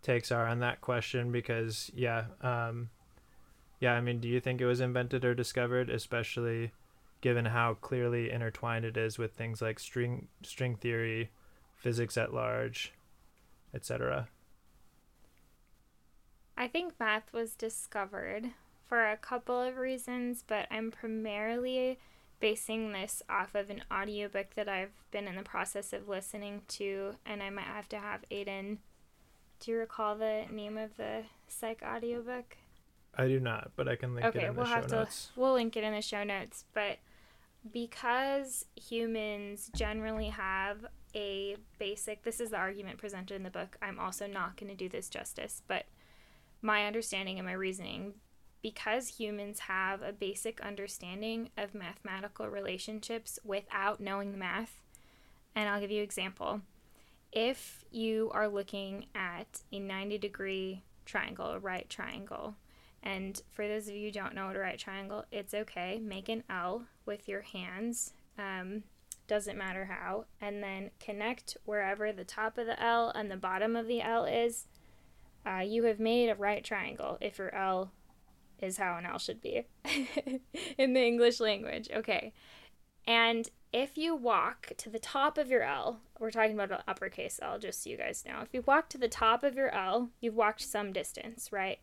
takes 0.03 0.31
are 0.31 0.47
on 0.47 0.61
that 0.61 0.81
question 0.81 1.33
because 1.33 1.91
yeah 1.95 2.25
um 2.43 2.91
yeah 3.81 3.93
i 3.93 4.01
mean 4.01 4.21
do 4.21 4.29
you 4.29 4.41
think 4.41 4.61
it 4.61 4.67
was 4.67 4.81
invented 4.81 5.25
or 5.25 5.35
discovered 5.35 5.91
especially 5.91 6.73
given 7.21 7.47
how 7.47 7.75
clearly 7.75 8.31
intertwined 8.31 8.85
it 8.85 8.97
is 8.97 9.19
with 9.19 9.33
things 9.33 9.63
like 9.63 9.79
string 9.79 10.29
string 10.43 10.77
theory 10.77 11.31
physics 11.77 12.17
at 12.17 12.35
large 12.35 12.93
etc 13.75 14.29
i 16.57 16.69
think 16.69 16.93
math 17.01 17.33
was 17.33 17.55
discovered 17.55 18.51
for 18.87 19.11
a 19.11 19.17
couple 19.17 19.61
of 19.61 19.77
reasons 19.77 20.45
but 20.47 20.67
i'm 20.71 20.91
primarily 20.91 21.99
basing 22.41 22.93
this 22.93 23.23
off 23.29 23.55
of 23.55 23.71
an 23.71 23.83
audiobook 23.93 24.55
that 24.55 24.69
I've 24.69 24.93
been 25.11 25.27
in 25.27 25.37
the 25.37 25.43
process 25.43 25.93
of 25.93 26.09
listening 26.09 26.63
to, 26.69 27.15
and 27.25 27.43
I 27.43 27.51
might 27.51 27.65
have 27.65 27.89
to 27.91 27.99
have 27.99 28.25
Aiden. 28.31 28.79
Do 29.61 29.71
you 29.71 29.79
recall 29.79 30.17
the 30.17 30.45
name 30.51 30.77
of 30.77 30.97
the 30.97 31.23
psych 31.49 31.83
audiobook? 31.83 32.57
I 33.17 33.29
do 33.29 33.41
not, 33.41 33.71
but 33.77 33.89
I 33.89 33.97
can 33.97 34.15
link 34.15 34.27
okay, 34.27 34.45
it 34.45 34.49
in 34.49 34.57
we'll 34.57 34.65
the 34.65 34.71
show 34.71 34.77
have 34.77 34.91
notes. 34.91 35.31
To, 35.35 35.41
we'll 35.41 35.55
link 35.55 35.77
it 35.77 35.85
in 35.85 35.95
the 35.95 36.03
show 36.03 36.25
notes. 36.25 36.65
But 36.75 36.99
because 37.73 38.67
humans 38.77 39.71
generally 39.75 40.29
have 40.29 40.85
a 41.15 41.57
basic, 41.79 42.25
this 42.25 42.41
is 42.41 42.51
the 42.51 42.57
argument 42.57 42.99
presented 42.99 43.35
in 43.35 43.43
the 43.43 43.51
book. 43.51 43.77
I'm 43.81 43.99
also 43.99 44.27
not 44.27 44.57
going 44.57 44.71
to 44.71 44.77
do 44.77 44.89
this 44.89 45.09
justice, 45.09 45.63
but 45.67 45.87
my 46.61 46.87
understanding 46.87 47.39
and 47.39 47.47
my 47.47 47.53
reasoning 47.53 48.15
because 48.65 49.09
humans 49.09 49.59
have 49.59 50.01
a 50.01 50.11
basic 50.11 50.59
understanding 50.63 51.51
of 51.59 51.75
mathematical 51.75 52.49
relationships 52.49 53.39
without 53.45 54.01
knowing 54.01 54.33
the 54.33 54.39
math. 54.39 54.81
And 55.55 55.69
I'll 55.69 55.83
give 55.83 55.91
you 55.91 55.99
an 55.99 56.05
example. 56.05 56.63
If 57.31 57.85
you 57.91 58.31
are 58.33 58.49
looking 58.49 59.05
at 59.15 59.61
a 59.71 59.79
90 59.79 60.17
degree 60.17 60.83
triangle, 61.05 61.49
a 61.49 61.59
right 61.59 61.91
triangle. 61.91 62.55
And 63.03 63.39
for 63.51 63.69
those 63.69 63.87
of 63.87 63.97
you 63.97 64.07
who 64.07 64.13
don't 64.13 64.35
know 64.35 64.47
what 64.47 64.57
a 64.57 64.61
right 64.61 64.79
triangle, 64.79 65.27
it's 65.31 65.53
okay. 65.53 66.01
Make 66.03 66.31
an 66.31 66.43
L 66.49 66.87
with 67.05 67.29
your 67.29 67.43
hands. 67.43 68.15
Um, 68.39 68.85
doesn't 69.27 69.59
matter 69.59 69.85
how. 69.85 70.25
And 70.41 70.63
then 70.63 70.91
connect 70.99 71.59
wherever 71.67 72.13
the 72.13 72.25
top 72.25 72.57
of 72.57 72.65
the 72.65 72.83
L 72.83 73.11
and 73.15 73.31
the 73.31 73.37
bottom 73.37 73.77
of 73.77 73.89
the 73.89 74.01
L 74.01 74.25
is. 74.25 74.69
Uh, 75.45 75.59
you 75.59 75.85
have 75.85 76.01
made 76.01 76.31
a 76.31 76.35
right 76.35 76.65
triangle 76.65 77.19
if 77.21 77.37
your 77.37 77.55
L 77.55 77.93
is 78.61 78.79
how 78.79 78.97
an 78.97 79.07
L 79.07 79.19
should 79.19 79.41
be 79.41 79.67
in 80.79 80.93
the 80.95 81.05
English 81.05 81.41
language. 81.41 81.89
Okay. 81.95 82.33
And 83.07 83.49
if 83.73 83.99
you 83.99 84.15
walk 84.15 84.73
to 84.79 84.89
the 84.89 84.99
top 84.99 85.37
of 85.37 85.51
your 85.51 85.63
L, 85.63 86.01
we're 86.19 86.31
talking 86.31 86.55
about 86.55 86.71
an 86.71 86.85
uppercase 86.87 87.41
L, 87.43 87.59
just 87.59 87.83
so 87.83 87.91
you 87.91 87.97
guys 87.97 88.25
know. 88.27 88.41
If 88.43 88.49
you 88.53 88.63
walk 88.63 88.89
to 88.91 88.99
the 88.99 89.09
top 89.09 89.43
of 89.43 89.57
your 89.57 89.75
L, 89.75 90.11
you've 90.21 90.37
walked 90.37 90.63
some 90.63 90.93
distance, 90.93 91.51
right? 91.53 91.81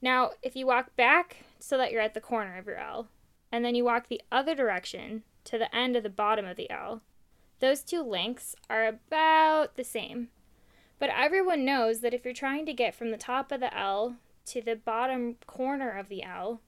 Now, 0.00 0.32
if 0.42 0.54
you 0.56 0.66
walk 0.66 0.94
back 0.94 1.44
so 1.58 1.78
that 1.78 1.90
you're 1.90 2.02
at 2.02 2.14
the 2.14 2.20
corner 2.20 2.58
of 2.58 2.66
your 2.66 2.76
L, 2.76 3.08
and 3.50 3.64
then 3.64 3.74
you 3.74 3.84
walk 3.84 4.08
the 4.08 4.20
other 4.30 4.54
direction 4.54 5.22
to 5.44 5.58
the 5.58 5.74
end 5.74 5.96
of 5.96 6.02
the 6.02 6.10
bottom 6.10 6.44
of 6.44 6.56
the 6.56 6.70
L, 6.70 7.02
those 7.60 7.82
two 7.82 8.02
lengths 8.02 8.54
are 8.68 8.86
about 8.86 9.76
the 9.76 9.84
same. 9.84 10.28
But 10.98 11.10
everyone 11.10 11.64
knows 11.64 12.00
that 12.00 12.14
if 12.14 12.24
you're 12.24 12.34
trying 12.34 12.66
to 12.66 12.72
get 12.72 12.94
from 12.94 13.10
the 13.10 13.16
top 13.16 13.50
of 13.50 13.60
the 13.60 13.76
L 13.76 14.16
to 14.46 14.62
the 14.62 14.76
bottom 14.76 15.36
corner 15.46 15.90
of 15.90 16.08
the 16.08 16.22
L, 16.22 16.60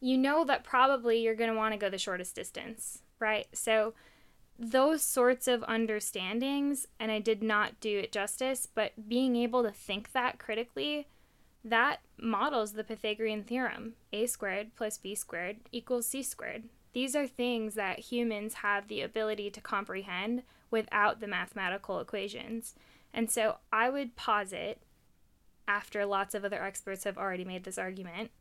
you 0.00 0.16
know 0.16 0.44
that 0.44 0.64
probably 0.64 1.20
you're 1.20 1.34
going 1.34 1.50
to 1.50 1.56
want 1.56 1.72
to 1.72 1.78
go 1.78 1.90
the 1.90 1.98
shortest 1.98 2.34
distance, 2.34 3.02
right? 3.18 3.46
So, 3.52 3.94
those 4.58 5.02
sorts 5.02 5.48
of 5.48 5.62
understandings, 5.62 6.86
and 6.98 7.10
I 7.10 7.18
did 7.18 7.42
not 7.42 7.80
do 7.80 7.98
it 7.98 8.12
justice, 8.12 8.66
but 8.66 9.08
being 9.08 9.34
able 9.34 9.62
to 9.62 9.70
think 9.70 10.12
that 10.12 10.38
critically, 10.38 11.08
that 11.64 12.00
models 12.18 12.72
the 12.72 12.84
Pythagorean 12.84 13.44
theorem 13.44 13.94
a 14.12 14.26
squared 14.26 14.74
plus 14.76 14.98
b 14.98 15.14
squared 15.14 15.56
equals 15.72 16.06
c 16.06 16.22
squared. 16.22 16.64
These 16.92 17.14
are 17.14 17.26
things 17.26 17.74
that 17.74 18.00
humans 18.00 18.54
have 18.54 18.88
the 18.88 19.00
ability 19.00 19.50
to 19.50 19.60
comprehend 19.60 20.42
without 20.70 21.20
the 21.20 21.26
mathematical 21.26 22.00
equations. 22.00 22.74
And 23.12 23.30
so 23.30 23.56
I 23.72 23.90
would 23.90 24.16
posit, 24.16 24.80
after 25.70 26.04
lots 26.04 26.34
of 26.34 26.44
other 26.44 26.60
experts 26.60 27.04
have 27.04 27.16
already 27.16 27.44
made 27.44 27.62
this 27.62 27.78
argument, 27.78 28.32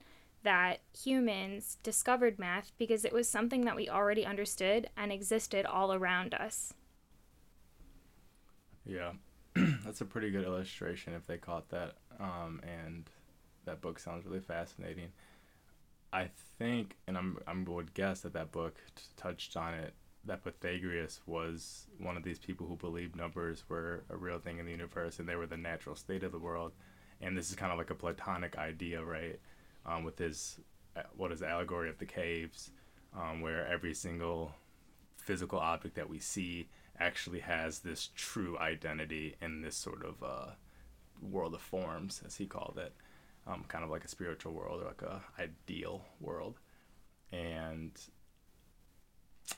that 0.42 0.80
humans 1.00 1.78
discovered 1.84 2.40
math 2.40 2.72
because 2.80 3.06
it 3.06 3.14
was 3.14 3.30
something 3.30 3.66
that 3.66 3.76
we 3.76 3.88
already 3.88 4.26
understood 4.26 4.90
and 4.98 5.12
existed 5.12 5.64
all 5.64 5.94
around 5.94 6.34
us. 6.34 6.74
Yeah, 8.84 9.12
that's 9.86 10.02
a 10.02 10.06
pretty 10.06 10.32
good 10.32 10.44
illustration 10.44 11.14
if 11.14 11.28
they 11.28 11.38
caught 11.38 11.70
that. 11.70 11.98
Um, 12.20 12.62
and 12.64 13.08
that 13.66 13.80
book 13.80 14.00
sounds 14.00 14.26
really 14.26 14.40
fascinating. 14.40 15.10
I 16.12 16.30
think, 16.58 16.96
and 17.06 17.16
I'm 17.16 17.38
I 17.46 17.54
would 17.54 17.94
guess 17.94 18.22
that 18.22 18.34
that 18.34 18.52
book 18.52 18.78
t- 18.96 19.04
touched 19.18 19.56
on 19.56 19.76
it. 19.76 19.94
That 20.26 20.44
Pythagoras 20.44 21.22
was 21.28 21.86
one 22.00 22.18
of 22.18 22.24
these 22.24 22.40
people 22.40 22.66
who 22.66 22.76
believed 22.76 23.16
numbers 23.16 23.64
were 23.70 24.04
a 24.10 24.18
real 24.18 24.40
thing 24.40 24.58
in 24.58 24.66
the 24.66 24.72
universe 24.72 25.20
and 25.20 25.30
they 25.30 25.36
were 25.36 25.46
the 25.46 25.58
natural 25.58 25.96
state 25.96 26.24
of 26.24 26.32
the 26.32 26.40
world. 26.40 26.72
And 27.22 27.38
this 27.38 27.50
is 27.50 27.56
kind 27.56 27.72
of 27.72 27.78
like 27.78 27.90
a 27.90 27.96
Platonic 27.96 28.58
idea, 28.58 29.04
right? 29.04 29.40
um, 29.86 30.04
with 30.04 30.18
his 30.18 30.60
uh, 30.96 31.02
what 31.16 31.32
is 31.32 31.40
the 31.40 31.48
allegory 31.48 31.90
of 31.90 31.98
the 31.98 32.06
caves, 32.06 32.72
um, 33.18 33.42
where 33.42 33.68
every 33.68 33.94
single 33.94 34.54
physical 35.18 35.60
object 35.60 35.96
that 35.96 36.10
we 36.10 36.20
see 36.20 36.68
actually 37.00 37.40
has 37.40 37.80
this 37.80 38.10
true 38.16 38.58
identity 38.58 39.36
in 39.42 39.62
this 39.62 39.76
sort 39.76 40.04
of 40.04 40.24
uh, 40.24 40.52
world 41.22 41.54
of 41.54 41.62
forms, 41.62 42.22
as 42.26 42.38
he 42.38 42.46
called 42.46 42.78
it, 42.78 42.94
um, 43.48 43.64
kind 43.68 43.84
of 43.84 43.90
like 43.90 44.04
a 44.04 44.10
spiritual 44.10 44.54
world 44.54 44.82
or 44.82 44.86
like 44.86 45.02
a 45.02 45.22
ideal 45.40 46.04
world, 46.20 46.60
and 47.32 47.92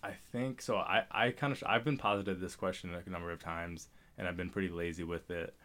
I 0.04 0.12
think 0.32 0.62
so. 0.62 0.78
I, 0.78 1.04
I 1.12 1.32
kind 1.32 1.54
of 1.54 1.64
I've 1.66 1.84
been 1.84 1.98
posited 1.98 2.40
this 2.40 2.56
question 2.56 2.94
a 2.94 3.10
number 3.10 3.32
of 3.32 3.40
times, 3.40 3.88
and 4.18 4.28
I've 4.28 4.38
been 4.38 4.50
pretty 4.50 4.70
lazy 4.70 5.04
with 5.04 5.30
it, 5.32 5.56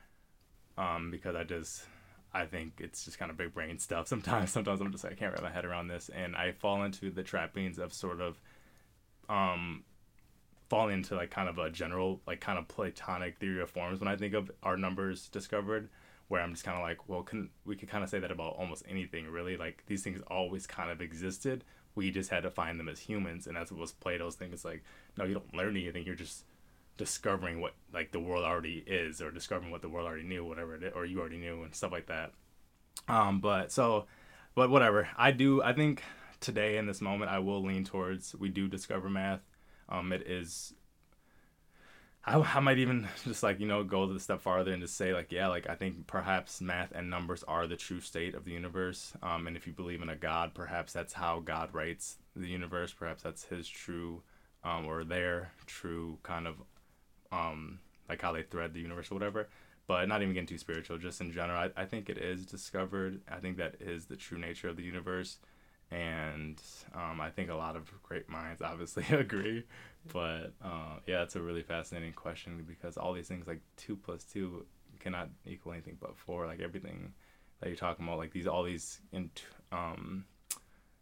um, 0.78 1.10
because 1.10 1.34
I 1.34 1.44
just 1.44 1.84
I 2.36 2.44
think 2.44 2.74
it's 2.78 3.04
just 3.04 3.18
kind 3.18 3.30
of 3.30 3.36
big 3.36 3.54
brain 3.54 3.78
stuff. 3.78 4.08
Sometimes, 4.08 4.50
sometimes 4.50 4.80
I'm 4.80 4.92
just 4.92 5.04
like, 5.04 5.14
I 5.14 5.16
can't 5.16 5.32
wrap 5.32 5.42
my 5.42 5.50
head 5.50 5.64
around 5.64 5.88
this, 5.88 6.10
and 6.10 6.36
I 6.36 6.52
fall 6.52 6.82
into 6.82 7.10
the 7.10 7.22
trappings 7.22 7.78
of 7.78 7.92
sort 7.92 8.20
of, 8.20 8.38
um, 9.28 9.84
falling 10.68 10.94
into 10.94 11.14
like 11.14 11.30
kind 11.30 11.48
of 11.48 11.58
a 11.58 11.70
general, 11.70 12.20
like 12.26 12.40
kind 12.40 12.58
of 12.58 12.68
Platonic 12.68 13.38
theory 13.38 13.62
of 13.62 13.70
forms 13.70 14.00
when 14.00 14.08
I 14.08 14.16
think 14.16 14.34
of 14.34 14.50
our 14.62 14.76
numbers 14.76 15.28
discovered, 15.28 15.88
where 16.28 16.42
I'm 16.42 16.52
just 16.52 16.64
kind 16.64 16.76
of 16.76 16.82
like, 16.82 17.08
well, 17.08 17.22
can 17.22 17.50
we 17.64 17.76
could 17.76 17.88
kind 17.88 18.04
of 18.04 18.10
say 18.10 18.18
that 18.18 18.30
about 18.30 18.56
almost 18.56 18.84
anything 18.88 19.26
really? 19.28 19.56
Like 19.56 19.84
these 19.86 20.02
things 20.02 20.20
always 20.28 20.66
kind 20.66 20.90
of 20.90 21.00
existed. 21.00 21.64
We 21.94 22.10
just 22.10 22.28
had 22.28 22.42
to 22.42 22.50
find 22.50 22.78
them 22.78 22.88
as 22.88 23.00
humans, 23.00 23.46
and 23.46 23.56
that's 23.56 23.72
what 23.72 23.80
was 23.80 23.92
Plato's 23.92 24.34
thing. 24.34 24.52
It's 24.52 24.64
like, 24.64 24.84
no, 25.16 25.24
you 25.24 25.34
don't 25.34 25.54
learn 25.54 25.76
anything. 25.76 26.04
You're 26.04 26.14
just 26.14 26.44
discovering 26.96 27.60
what 27.60 27.74
like 27.92 28.12
the 28.12 28.20
world 28.20 28.44
already 28.44 28.82
is 28.86 29.20
or 29.20 29.30
discovering 29.30 29.70
what 29.70 29.82
the 29.82 29.88
world 29.88 30.06
already 30.06 30.24
knew 30.24 30.44
whatever 30.44 30.74
it 30.74 30.82
is, 30.82 30.92
or 30.94 31.04
you 31.04 31.20
already 31.20 31.38
knew 31.38 31.62
and 31.62 31.74
stuff 31.74 31.92
like 31.92 32.06
that. 32.06 32.32
Um 33.08 33.40
but 33.40 33.72
so 33.72 34.06
but 34.54 34.70
whatever. 34.70 35.08
I 35.16 35.32
do 35.32 35.62
i 35.62 35.72
think 35.72 36.02
today 36.38 36.76
in 36.76 36.86
this 36.86 37.00
moment 37.00 37.30
i 37.30 37.38
will 37.38 37.62
lean 37.62 37.82
towards 37.84 38.34
we 38.34 38.48
do 38.48 38.68
discover 38.68 39.08
math. 39.08 39.40
Um 39.88 40.12
it 40.12 40.22
is 40.26 40.74
I, 42.24 42.40
I 42.40 42.60
might 42.60 42.78
even 42.78 43.08
just 43.24 43.42
like 43.42 43.60
you 43.60 43.66
know 43.66 43.84
go 43.84 44.10
a 44.10 44.20
step 44.20 44.40
farther 44.40 44.72
and 44.72 44.82
just 44.82 44.96
say 44.96 45.12
like 45.14 45.30
yeah 45.30 45.48
like 45.48 45.68
i 45.68 45.74
think 45.74 46.06
perhaps 46.06 46.60
math 46.60 46.92
and 46.92 47.08
numbers 47.08 47.44
are 47.44 47.66
the 47.66 47.76
true 47.76 48.00
state 48.00 48.34
of 48.34 48.44
the 48.44 48.52
universe. 48.52 49.12
Um, 49.22 49.46
and 49.46 49.56
if 49.56 49.66
you 49.66 49.72
believe 49.72 50.02
in 50.02 50.08
a 50.08 50.16
god 50.16 50.54
perhaps 50.54 50.92
that's 50.92 51.12
how 51.12 51.40
god 51.40 51.72
writes 51.72 52.16
the 52.34 52.48
universe. 52.48 52.92
Perhaps 52.92 53.22
that's 53.22 53.44
his 53.44 53.68
true 53.68 54.22
um, 54.64 54.86
or 54.86 55.04
their 55.04 55.52
true 55.66 56.18
kind 56.22 56.46
of 56.46 56.56
um, 57.32 57.78
like 58.08 58.22
how 58.22 58.32
they 58.32 58.42
thread 58.42 58.74
the 58.74 58.80
universe 58.80 59.10
or 59.10 59.14
whatever. 59.14 59.48
But 59.86 60.08
not 60.08 60.20
even 60.20 60.34
getting 60.34 60.48
too 60.48 60.58
spiritual, 60.58 60.98
just 60.98 61.20
in 61.20 61.30
general, 61.32 61.70
I, 61.76 61.82
I 61.82 61.84
think 61.84 62.08
it 62.10 62.18
is 62.18 62.44
discovered. 62.44 63.20
I 63.30 63.36
think 63.36 63.56
that 63.58 63.76
is 63.80 64.06
the 64.06 64.16
true 64.16 64.38
nature 64.38 64.68
of 64.68 64.76
the 64.76 64.82
universe. 64.82 65.38
And 65.92 66.60
um, 66.92 67.20
I 67.20 67.30
think 67.30 67.50
a 67.50 67.54
lot 67.54 67.76
of 67.76 67.90
great 68.02 68.28
minds 68.28 68.62
obviously 68.64 69.04
agree. 69.16 69.64
But 70.12 70.52
uh, 70.64 70.98
yeah, 71.06 71.22
it's 71.22 71.36
a 71.36 71.40
really 71.40 71.62
fascinating 71.62 72.12
question 72.14 72.64
because 72.66 72.96
all 72.96 73.12
these 73.12 73.28
things 73.28 73.46
like 73.46 73.60
two 73.76 73.96
plus 73.96 74.24
two 74.24 74.66
cannot 74.98 75.28
equal 75.46 75.72
anything 75.72 75.96
but 76.00 76.16
four. 76.16 76.46
Like 76.46 76.60
everything 76.60 77.12
that 77.60 77.68
you're 77.68 77.76
talking 77.76 78.04
about, 78.04 78.18
like 78.18 78.32
these, 78.32 78.48
all 78.48 78.64
these 78.64 79.00
int- 79.12 79.44
um, 79.70 80.24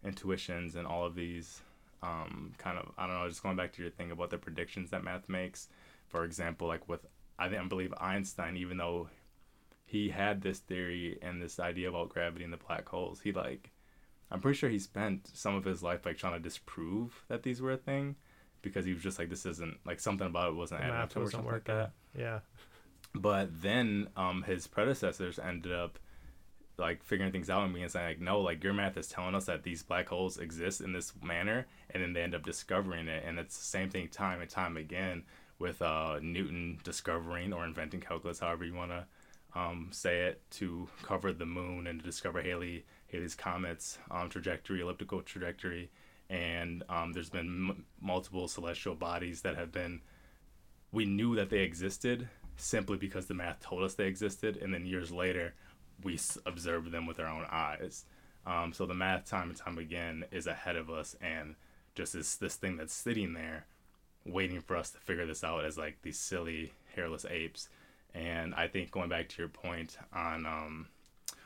intuitions 0.05 0.77
and 0.77 0.87
all 0.87 1.07
of 1.07 1.15
these 1.15 1.63
um, 2.03 2.53
kind 2.59 2.79
of, 2.79 2.93
I 2.99 3.07
don't 3.07 3.17
know, 3.17 3.29
just 3.29 3.43
going 3.43 3.57
back 3.57 3.73
to 3.73 3.83
your 3.83 3.91
thing 3.91 4.11
about 4.11 4.29
the 4.29 4.37
predictions 4.39 4.91
that 4.91 5.03
math 5.03 5.29
makes 5.29 5.69
for 6.14 6.22
example, 6.22 6.68
like 6.68 6.88
with 6.88 7.05
I 7.40 7.46
I 7.46 7.66
believe 7.66 7.92
Einstein, 8.00 8.57
even 8.57 8.77
though 8.77 9.09
he 9.85 10.11
had 10.11 10.42
this 10.42 10.61
theory 10.61 11.18
and 11.20 11.42
this 11.42 11.59
idea 11.59 11.88
about 11.88 12.11
gravity 12.11 12.44
and 12.44 12.53
the 12.53 12.57
black 12.57 12.88
holes, 12.88 13.20
he 13.20 13.33
like 13.33 13.72
I'm 14.31 14.40
pretty 14.40 14.57
sure 14.57 14.70
he 14.70 14.79
spent 14.79 15.29
some 15.35 15.57
of 15.57 15.64
his 15.64 15.83
life 15.83 16.07
like 16.07 16.16
trying 16.16 16.35
to 16.35 16.38
disprove 16.38 17.24
that 17.27 17.42
these 17.42 17.61
were 17.61 17.72
a 17.72 17.77
thing 17.77 18.14
because 18.62 18.85
he 18.85 18.92
was 18.92 19.03
just 19.03 19.18
like 19.18 19.29
this 19.29 19.44
isn't 19.44 19.79
like 19.85 19.98
something 19.98 20.29
about 20.29 20.50
it 20.50 20.55
wasn't 20.55 20.83
adding 20.83 20.94
up 20.94 21.11
to 21.11 21.22
or 21.22 21.31
something 21.33 21.50
like 21.50 21.64
that. 21.64 21.90
Yeah. 22.16 22.38
But 23.12 23.61
then 23.61 24.07
um 24.16 24.44
his 24.44 24.68
predecessors 24.68 25.40
ended 25.40 25.72
up 25.72 25.98
like 26.79 27.03
figuring 27.03 27.33
things 27.33 27.50
out 27.50 27.64
and 27.64 27.74
being 27.74 27.88
saying 27.88 28.07
like 28.07 28.20
no 28.20 28.40
like 28.40 28.62
your 28.62 28.72
math 28.72 28.96
is 28.96 29.09
telling 29.09 29.35
us 29.35 29.46
that 29.46 29.64
these 29.64 29.83
black 29.83 30.09
holes 30.09 30.38
exist 30.38 30.81
in 30.81 30.92
this 30.92 31.12
manner 31.24 31.66
and 31.90 32.00
then 32.00 32.12
they 32.12 32.22
end 32.22 32.37
up 32.37 32.44
discovering 32.44 33.09
it 33.09 33.24
and 33.27 33.37
it's 33.40 33.59
the 33.59 33.64
same 33.64 33.90
thing 33.90 34.07
time 34.07 34.40
and 34.40 34.48
time 34.48 34.77
again 34.77 35.24
with 35.59 35.81
uh, 35.83 36.19
Newton 36.21 36.79
discovering 36.83 37.53
or 37.53 37.64
inventing 37.64 38.01
calculus, 38.01 38.40
however 38.40 38.64
you 38.64 38.75
want 38.75 38.90
to 38.90 39.07
um, 39.55 39.88
say 39.93 40.23
it, 40.23 40.43
to 40.51 40.88
cover 41.03 41.33
the 41.33 41.47
moon 41.47 41.87
and 41.87 42.01
to 42.01 42.05
discover 42.05 42.43
Halley 42.43 42.85
Halley's 43.11 43.37
comet's 43.37 43.99
um, 44.11 44.29
trajectory, 44.29 44.81
elliptical 44.81 45.23
trajectory, 45.23 45.90
and 46.29 46.83
um, 46.88 47.12
there's 47.12 47.31
been 47.31 47.71
m- 47.71 47.85
multiple 48.01 48.49
celestial 48.49 48.95
bodies 48.95 49.43
that 49.43 49.57
have 49.57 49.71
been. 49.71 50.01
We 50.90 51.05
knew 51.05 51.37
that 51.37 51.51
they 51.51 51.61
existed 51.61 52.29
simply 52.57 52.97
because 52.97 53.27
the 53.27 53.35
math 53.35 53.61
told 53.61 53.83
us 53.83 53.95
they 53.95 54.07
existed, 54.07 54.57
and 54.57 54.73
then 54.75 54.87
years 54.87 55.12
later, 55.12 55.55
we 56.03 56.14
s- 56.14 56.38
observed 56.47 56.90
them 56.90 57.07
with 57.07 57.21
our 57.21 57.27
own 57.27 57.47
eyes. 57.51 58.05
Um, 58.47 58.73
so 58.73 58.87
the 58.87 58.95
math, 58.95 59.25
time 59.25 59.49
and 59.51 59.57
time 59.57 59.79
again, 59.79 60.25
is 60.33 60.47
ahead 60.47 60.77
of 60.77 60.90
us, 60.90 61.17
and 61.21 61.55
just 61.95 62.12
this 62.12 62.35
this 62.37 62.57
thing 62.57 62.77
that's 62.77 62.93
sitting 62.93 63.35
there 63.35 63.67
waiting 64.25 64.61
for 64.61 64.77
us 64.77 64.91
to 64.91 64.99
figure 64.99 65.27
this 65.27 65.45
out 65.45 65.65
as 65.65 65.77
like 65.77 65.99
these 66.03 66.19
silly 66.19 66.73
hairless 66.95 67.27
apes. 67.29 67.69
And 68.15 68.55
I 68.55 68.69
think 68.69 68.91
going 68.91 69.09
back 69.09 69.29
to 69.31 69.43
your 69.43 69.49
point 69.49 69.97
on, 70.13 70.47
um, 70.47 70.87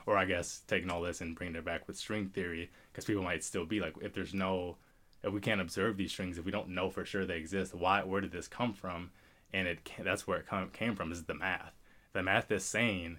or 0.07 0.17
I 0.17 0.27
guess 0.27 0.63
taking 0.67 0.91
all 0.91 1.03
this 1.03 1.21
and 1.21 1.35
bringing 1.35 1.57
it 1.57 1.65
back 1.65 1.87
with 1.87 1.97
string 1.97 2.29
theory, 2.29 2.71
because 2.93 3.05
people 3.05 3.23
might 3.23 3.43
still 3.43 3.65
be 3.65 3.81
like, 3.81 3.95
if 4.01 4.13
there's 4.13 4.35
no, 4.35 4.77
if 5.23 5.33
we 5.33 5.41
can't 5.41 5.61
observe 5.61 5.97
these 5.97 6.13
strings, 6.13 6.39
if 6.39 6.45
we 6.45 6.53
don't 6.53 6.69
know 6.69 6.91
for 6.91 7.05
sure 7.05 7.27
they 7.27 7.39
exist, 7.39 7.75
why, 7.75 8.03
where 8.05 8.21
did 8.21 8.33
this 8.33 8.49
come 8.49 8.75
from? 8.75 9.11
And 9.53 9.67
it 9.67 9.91
that's 10.03 10.27
where 10.27 10.39
it 10.39 10.47
come, 10.47 10.69
came 10.71 10.95
from 10.95 11.11
is 11.11 11.25
the 11.25 11.35
math. 11.35 11.73
The 12.13 12.23
math 12.23 12.51
is 12.53 12.65
saying 12.65 13.19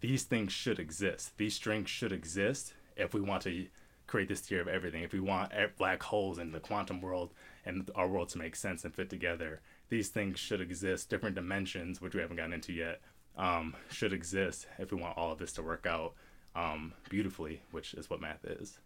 these 0.00 0.24
things 0.24 0.52
should 0.52 0.78
exist. 0.78 1.36
These 1.38 1.54
strings 1.54 1.88
should 1.88 2.12
exist 2.12 2.74
if 2.96 3.14
we 3.14 3.20
want 3.20 3.42
to 3.44 3.66
create 4.06 4.28
this 4.28 4.40
theory 4.40 4.60
of 4.60 4.68
everything. 4.68 5.02
If 5.02 5.12
we 5.12 5.20
want 5.20 5.52
black 5.78 6.02
holes 6.02 6.38
in 6.38 6.52
the 6.52 6.60
quantum 6.60 7.00
world 7.00 7.32
and 7.64 7.90
our 7.94 8.08
world 8.08 8.28
to 8.30 8.38
make 8.38 8.56
sense 8.56 8.84
and 8.84 8.94
fit 8.94 9.10
together, 9.10 9.60
these 9.88 10.08
things 10.08 10.38
should 10.38 10.60
exist. 10.60 11.10
Different 11.10 11.34
dimensions, 11.34 12.00
which 12.00 12.14
we 12.14 12.20
haven't 12.20 12.36
gotten 12.36 12.52
into 12.52 12.72
yet, 12.72 13.00
um, 13.36 13.74
should 13.90 14.12
exist 14.12 14.66
if 14.78 14.92
we 14.92 15.00
want 15.00 15.16
all 15.16 15.32
of 15.32 15.38
this 15.38 15.52
to 15.54 15.62
work 15.62 15.86
out 15.86 16.14
um, 16.54 16.92
beautifully, 17.08 17.62
which 17.70 17.94
is 17.94 18.10
what 18.10 18.20
math 18.20 18.44
is. 18.44 18.78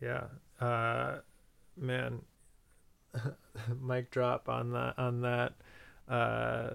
Yeah, 0.00 0.24
uh, 0.60 1.18
man, 1.76 2.22
mic 3.80 4.10
drop 4.10 4.48
on 4.48 4.72
that 4.72 4.98
on 4.98 5.20
that 5.20 5.52
uh, 6.08 6.70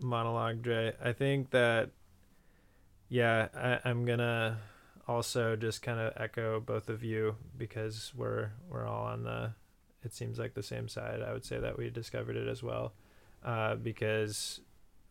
monologue, 0.00 0.62
Dre. 0.62 0.94
I 1.02 1.12
think 1.12 1.50
that 1.50 1.90
yeah, 3.08 3.48
I, 3.54 3.88
I'm 3.88 4.04
gonna 4.04 4.58
also 5.08 5.56
just 5.56 5.82
kind 5.82 5.98
of 5.98 6.12
echo 6.16 6.60
both 6.60 6.88
of 6.88 7.02
you 7.02 7.36
because 7.56 8.12
we're 8.14 8.50
we're 8.68 8.86
all 8.86 9.04
on 9.04 9.24
the 9.24 9.52
it 10.02 10.14
seems 10.14 10.38
like 10.38 10.54
the 10.54 10.62
same 10.62 10.88
side. 10.88 11.20
I 11.22 11.32
would 11.32 11.44
say 11.44 11.58
that 11.58 11.78
we 11.78 11.90
discovered 11.90 12.36
it 12.36 12.48
as 12.48 12.62
well, 12.62 12.92
uh, 13.44 13.74
because 13.76 14.60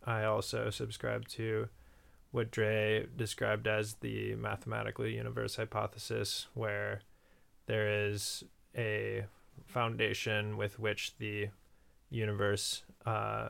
I 0.05 0.23
also 0.23 0.69
subscribe 0.69 1.27
to 1.29 1.69
what 2.31 2.51
Dre 2.51 3.07
described 3.15 3.67
as 3.67 3.95
the 3.95 4.35
mathematical 4.35 5.07
universe 5.07 5.55
hypothesis, 5.55 6.47
where 6.53 7.01
there 7.65 8.07
is 8.07 8.43
a 8.77 9.25
foundation 9.65 10.57
with 10.57 10.79
which 10.79 11.17
the 11.17 11.49
universe 12.09 12.83
uh, 13.05 13.49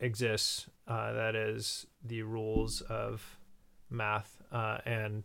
exists. 0.00 0.68
Uh, 0.86 1.12
that 1.12 1.34
is 1.34 1.86
the 2.04 2.22
rules 2.22 2.80
of 2.82 3.38
math, 3.88 4.42
uh, 4.50 4.78
and 4.84 5.24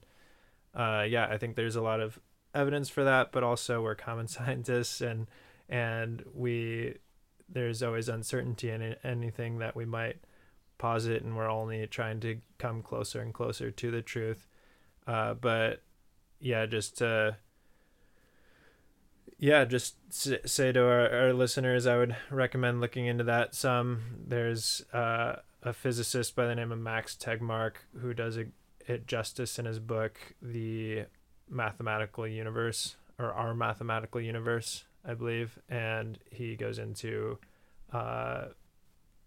uh, 0.76 1.06
yeah, 1.08 1.28
I 1.30 1.38
think 1.38 1.56
there's 1.56 1.76
a 1.76 1.82
lot 1.82 2.00
of 2.00 2.20
evidence 2.54 2.90
for 2.90 3.04
that, 3.04 3.32
but 3.32 3.44
also 3.44 3.82
we're 3.82 3.96
common 3.96 4.28
scientists 4.28 5.02
and 5.02 5.28
and 5.70 6.24
we 6.34 6.96
there's 7.50 7.82
always 7.82 8.10
uncertainty 8.10 8.70
in 8.70 8.96
anything 9.04 9.60
that 9.60 9.76
we 9.76 9.86
might 9.86 10.18
posit, 10.78 11.24
and 11.24 11.36
we're 11.36 11.50
only 11.50 11.86
trying 11.88 12.20
to 12.20 12.38
come 12.58 12.82
closer 12.82 13.22
and 13.22 13.34
closer 13.34 13.72
to 13.72 13.92
the 13.92 14.02
truth. 14.02 14.48
Uh, 15.06 15.34
but 15.34 15.82
yeah, 16.40 16.66
just 16.66 16.98
to 16.98 17.38
yeah, 19.40 19.66
just 19.66 19.96
say 20.50 20.72
to 20.72 20.82
our, 20.82 21.10
our 21.10 21.34
listeners, 21.34 21.86
I 21.86 21.98
would 21.98 22.16
recommend 22.32 22.82
looking 22.82 23.06
into 23.06 23.24
that 23.26 23.54
some. 23.54 24.02
There's 24.28 24.84
uh, 24.94 25.38
a 25.62 25.74
physicist 25.74 26.36
by 26.36 26.48
the 26.48 26.56
name 26.56 26.72
of 26.72 26.80
Max 26.80 27.16
Tegmark 27.16 27.74
who 28.02 28.14
does 28.14 28.38
a, 28.38 28.46
it 28.88 29.08
justice 29.08 29.60
in 29.60 29.66
his 29.66 29.80
book, 29.80 30.18
The 30.42 31.06
Mathematical 31.50 32.28
Universe, 32.28 32.96
or 33.20 33.34
Our 33.34 33.54
Mathematical 33.54 34.22
Universe, 34.22 34.84
I 35.06 35.14
believe. 35.14 35.60
And 35.70 36.20
he 36.32 36.56
goes 36.56 36.80
into, 36.80 37.40
uh, 37.92 38.46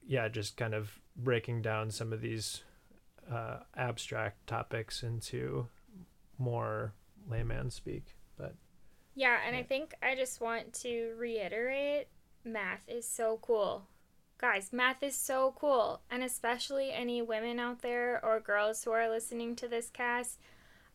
yeah, 0.07 0.29
just 0.29 0.57
kind 0.57 0.75
of 0.75 0.99
breaking 1.17 1.63
down 1.63 1.91
some 1.91 2.13
of 2.13 2.21
these 2.21 2.63
uh, 3.33 3.59
abstract 3.77 4.47
topics 4.47 5.03
into 5.03 5.67
more 6.39 6.93
layman 7.29 7.71
speak. 7.71 8.15
But 8.37 8.55
yeah, 9.15 9.39
and 9.47 9.55
yeah. 9.55 9.61
I 9.61 9.65
think 9.65 9.95
I 10.03 10.15
just 10.15 10.41
want 10.41 10.73
to 10.83 11.15
reiterate 11.19 12.09
math 12.45 12.83
is 12.89 13.07
so 13.07 13.39
cool. 13.43 13.87
Guys, 14.39 14.73
math 14.73 15.03
is 15.03 15.15
so 15.17 15.55
cool. 15.59 16.01
And 16.11 16.23
especially 16.23 16.93
any 16.93 17.21
women 17.21 17.59
out 17.59 17.83
there 17.83 18.25
or 18.25 18.41
girls 18.41 18.83
who 18.83 18.91
are 18.91 19.11
listening 19.11 19.55
to 19.57 19.69
this 19.69 19.91
cast, 19.91 20.39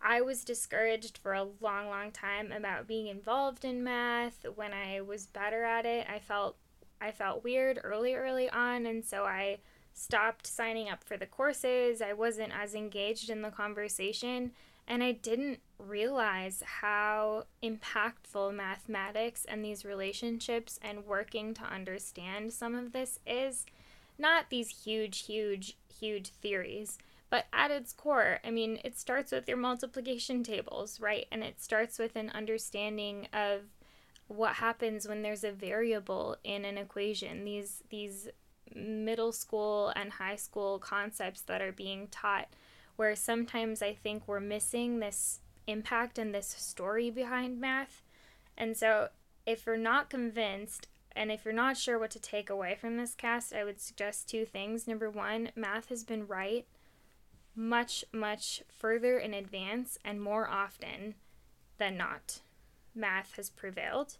I 0.02 0.22
was 0.22 0.44
discouraged 0.44 1.18
for 1.18 1.34
a 1.34 1.48
long, 1.60 1.88
long 1.88 2.12
time 2.12 2.52
about 2.52 2.88
being 2.88 3.08
involved 3.08 3.66
in 3.66 3.84
math. 3.84 4.46
When 4.56 4.74
I 4.74 5.02
was 5.02 5.26
better 5.26 5.64
at 5.64 5.86
it, 5.86 6.08
I 6.10 6.20
felt 6.20 6.58
I 7.02 7.12
felt 7.12 7.44
weird 7.44 7.80
early 7.84 8.16
early 8.16 8.50
on 8.50 8.86
and 8.86 9.04
so 9.04 9.26
I 9.26 9.60
stopped 9.94 10.48
signing 10.48 10.90
up 10.90 11.04
for 11.04 11.18
the 11.18 11.26
courses. 11.26 12.02
I 12.02 12.14
wasn't 12.14 12.54
as 12.58 12.76
engaged 12.76 13.30
in 13.30 13.42
the 13.42 13.50
conversation 13.50 14.52
and 14.88 15.04
I 15.04 15.14
didn't 15.14 15.60
realize 15.80 16.62
how 16.66 17.46
impactful 17.64 18.54
mathematics 18.54 19.46
and 19.46 19.66
these 19.66 19.84
relationships 19.84 20.80
and 20.82 21.06
working 21.06 21.54
to 21.56 21.64
understand 21.64 22.54
some 22.54 22.76
of 22.76 22.92
this 22.92 23.20
is. 23.26 23.66
Not 24.18 24.50
these 24.50 24.70
huge, 24.86 25.26
huge, 25.26 25.78
huge 26.00 26.30
theories, 26.30 26.98
but 27.30 27.46
at 27.52 27.72
its 27.72 27.92
core, 27.92 28.40
I 28.44 28.52
mean, 28.52 28.80
it 28.84 28.98
starts 28.98 29.32
with 29.32 29.48
your 29.48 29.58
multiplication 29.58 30.44
tables, 30.44 31.00
right? 31.00 31.26
And 31.32 31.44
it 31.44 31.62
starts 31.62 31.98
with 31.98 32.16
an 32.16 32.30
understanding 32.30 33.28
of 33.34 33.62
what 34.28 34.56
happens 34.56 35.08
when 35.08 35.22
there's 35.22 35.44
a 35.44 35.52
variable 35.52 36.38
in 36.44 36.66
an 36.66 36.78
equation. 36.78 37.44
These 37.44 37.84
these 37.90 38.28
middle 38.74 39.32
school 39.32 39.92
and 39.96 40.14
high 40.14 40.36
school 40.36 40.80
concepts 40.80 41.42
that 41.42 41.62
are 41.62 41.72
being 41.72 42.08
taught 42.08 42.48
where 42.96 43.16
sometimes 43.16 43.82
I 43.82 43.94
think 43.94 44.24
we're 44.26 44.40
missing 44.40 45.00
this 45.00 45.42
impact 45.68 46.18
and 46.18 46.34
this 46.34 46.48
story 46.48 47.10
behind 47.10 47.60
math. 47.60 48.04
And 48.58 48.78
so, 48.78 49.10
if 49.46 49.66
you're 49.66 49.78
not 49.78 50.10
convinced 50.10 50.88
and 51.16 51.32
if 51.32 51.46
you're 51.46 51.54
not 51.54 51.78
sure 51.78 52.00
what 52.00 52.12
to 52.12 52.20
take 52.20 52.50
away 52.50 52.76
from 52.76 52.98
this 52.98 53.14
cast, 53.14 53.54
I 53.54 53.64
would 53.64 53.80
suggest 53.80 54.28
two 54.28 54.46
things. 54.46 54.88
Number 54.88 55.10
one, 55.10 55.52
math 55.56 55.90
has 55.90 56.04
been 56.04 56.28
right 56.28 56.66
much, 57.56 58.04
much 58.12 58.63
further 58.68 59.18
in 59.18 59.34
advance 59.34 59.98
and 60.04 60.22
more 60.22 60.48
often 60.48 61.15
than 61.78 61.98
not. 61.98 62.41
Math 62.94 63.36
has 63.36 63.50
prevailed. 63.50 64.18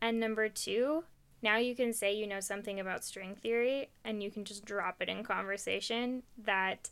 And 0.00 0.20
number 0.20 0.48
two, 0.48 1.04
now 1.42 1.56
you 1.56 1.74
can 1.74 1.92
say 1.92 2.14
you 2.14 2.26
know 2.26 2.40
something 2.40 2.80
about 2.80 3.04
string 3.04 3.34
theory 3.34 3.90
and 4.04 4.22
you 4.22 4.30
can 4.30 4.44
just 4.44 4.64
drop 4.64 4.96
it 5.00 5.08
in 5.08 5.22
conversation 5.22 6.22
that 6.38 6.90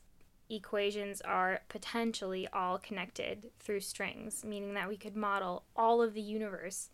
equations 0.51 1.21
are 1.23 1.61
potentially 1.69 2.47
all 2.53 2.79
connected 2.79 3.51
through 3.59 3.81
strings, 3.81 4.45
meaning 4.45 4.75
that 4.75 4.89
we 4.89 4.97
could 4.97 5.17
model 5.17 5.65
all 5.75 6.03
of 6.03 6.15
the 6.15 6.21
universe 6.21 6.91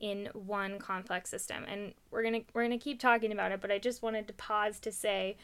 in 0.00 0.28
one 0.32 0.78
complex 0.78 1.28
system. 1.28 1.64
And 1.68 1.92
we're 2.10 2.22
going 2.22 2.40
to 2.40 2.46
we're 2.54 2.66
going 2.66 2.78
to 2.78 2.82
keep 2.82 3.00
talking 3.00 3.32
about 3.32 3.52
it, 3.52 3.60
but 3.60 3.70
I 3.70 3.78
just 3.78 4.02
wanted 4.02 4.26
to 4.28 4.34
pause 4.34 4.80
to 4.80 4.92
say 4.92 5.36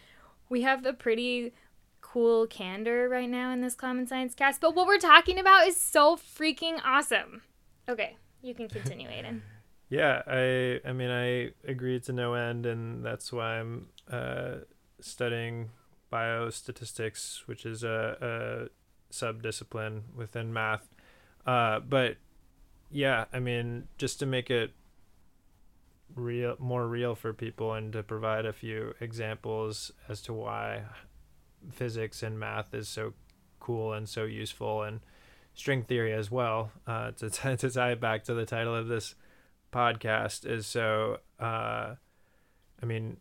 we 0.49 0.62
have 0.62 0.87
a 0.87 0.92
pretty 0.92 1.53
cool 2.05 2.47
candor 2.47 3.09
right 3.09 3.29
now 3.29 3.51
in 3.51 3.62
this 3.62 3.75
common 3.75 4.07
science 4.07 4.35
cast, 4.35 4.61
but 4.61 4.75
what 4.77 4.87
we're 4.87 4.99
talking 4.99 5.38
about 5.38 5.67
is 5.67 5.77
so 5.77 6.17
freaking 6.17 6.79
awesome. 6.85 7.43
Okay, 7.88 8.17
you 8.43 8.55
can 8.55 8.69
continue, 8.69 9.09
Aiden. 9.09 9.40
yeah, 9.88 10.23
I 10.27 10.81
I 10.87 10.93
mean 10.93 11.11
I 11.11 11.51
agree 11.67 11.99
to 12.01 12.12
no 12.12 12.35
end 12.35 12.67
and 12.67 13.05
that's 13.05 13.33
why 13.33 13.59
I'm 13.59 13.88
uh 14.11 14.57
studying 15.01 15.71
biostatistics, 16.12 17.47
which 17.47 17.67
is 17.67 17.83
a, 17.83 18.69
a 19.11 19.12
subdiscipline 19.12 20.03
within 20.14 20.53
math. 20.53 20.88
Uh, 21.47 21.81
but 21.81 22.17
yeah, 22.90 23.25
I 23.33 23.40
mean, 23.40 23.88
just 23.99 24.19
to 24.21 24.27
make 24.27 24.51
it 24.51 24.73
real, 26.14 26.55
more 26.59 26.87
real 26.87 27.14
for 27.14 27.33
people, 27.33 27.73
and 27.73 27.93
to 27.93 28.03
provide 28.03 28.47
a 28.47 28.53
few 28.53 28.95
examples 29.01 29.90
as 30.09 30.21
to 30.23 30.33
why 30.33 30.83
physics 31.72 32.22
and 32.22 32.38
math 32.38 32.74
is 32.74 32.88
so 32.88 33.14
cool 33.61 33.92
and 33.92 34.09
so 34.09 34.24
useful, 34.24 34.83
and 34.83 35.00
string 35.55 35.83
theory 35.83 36.12
as 36.12 36.31
well. 36.31 36.70
Uh, 36.87 37.12
to 37.12 37.31
t- 37.31 37.57
to 37.57 37.70
tie 37.70 37.92
it 37.92 38.00
back 38.00 38.24
to 38.24 38.35
the 38.35 38.46
title 38.46 38.74
of 38.74 38.88
this 38.88 39.14
podcast 39.72 40.46
is 40.46 40.66
so. 40.66 41.18
Uh, 41.38 41.94
I 42.83 42.87
mean, 42.87 43.18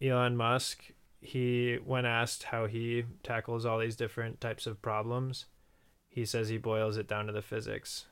Elon 0.00 0.36
Musk 0.36 0.92
he 1.20 1.78
when 1.84 2.06
asked 2.06 2.44
how 2.44 2.66
he 2.66 3.04
tackles 3.22 3.66
all 3.66 3.78
these 3.78 3.96
different 3.96 4.40
types 4.40 4.66
of 4.66 4.80
problems 4.80 5.46
he 6.08 6.24
says 6.24 6.48
he 6.48 6.58
boils 6.58 6.96
it 6.96 7.08
down 7.08 7.26
to 7.26 7.32
the 7.32 7.42
physics 7.42 8.06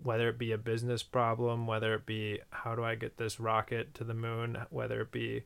whether 0.00 0.28
it 0.28 0.38
be 0.38 0.52
a 0.52 0.58
business 0.58 1.02
problem 1.02 1.66
whether 1.66 1.94
it 1.94 2.06
be 2.06 2.38
how 2.50 2.74
do 2.74 2.84
i 2.84 2.94
get 2.94 3.16
this 3.16 3.40
rocket 3.40 3.94
to 3.94 4.04
the 4.04 4.14
moon 4.14 4.56
whether 4.70 5.00
it 5.00 5.10
be 5.10 5.42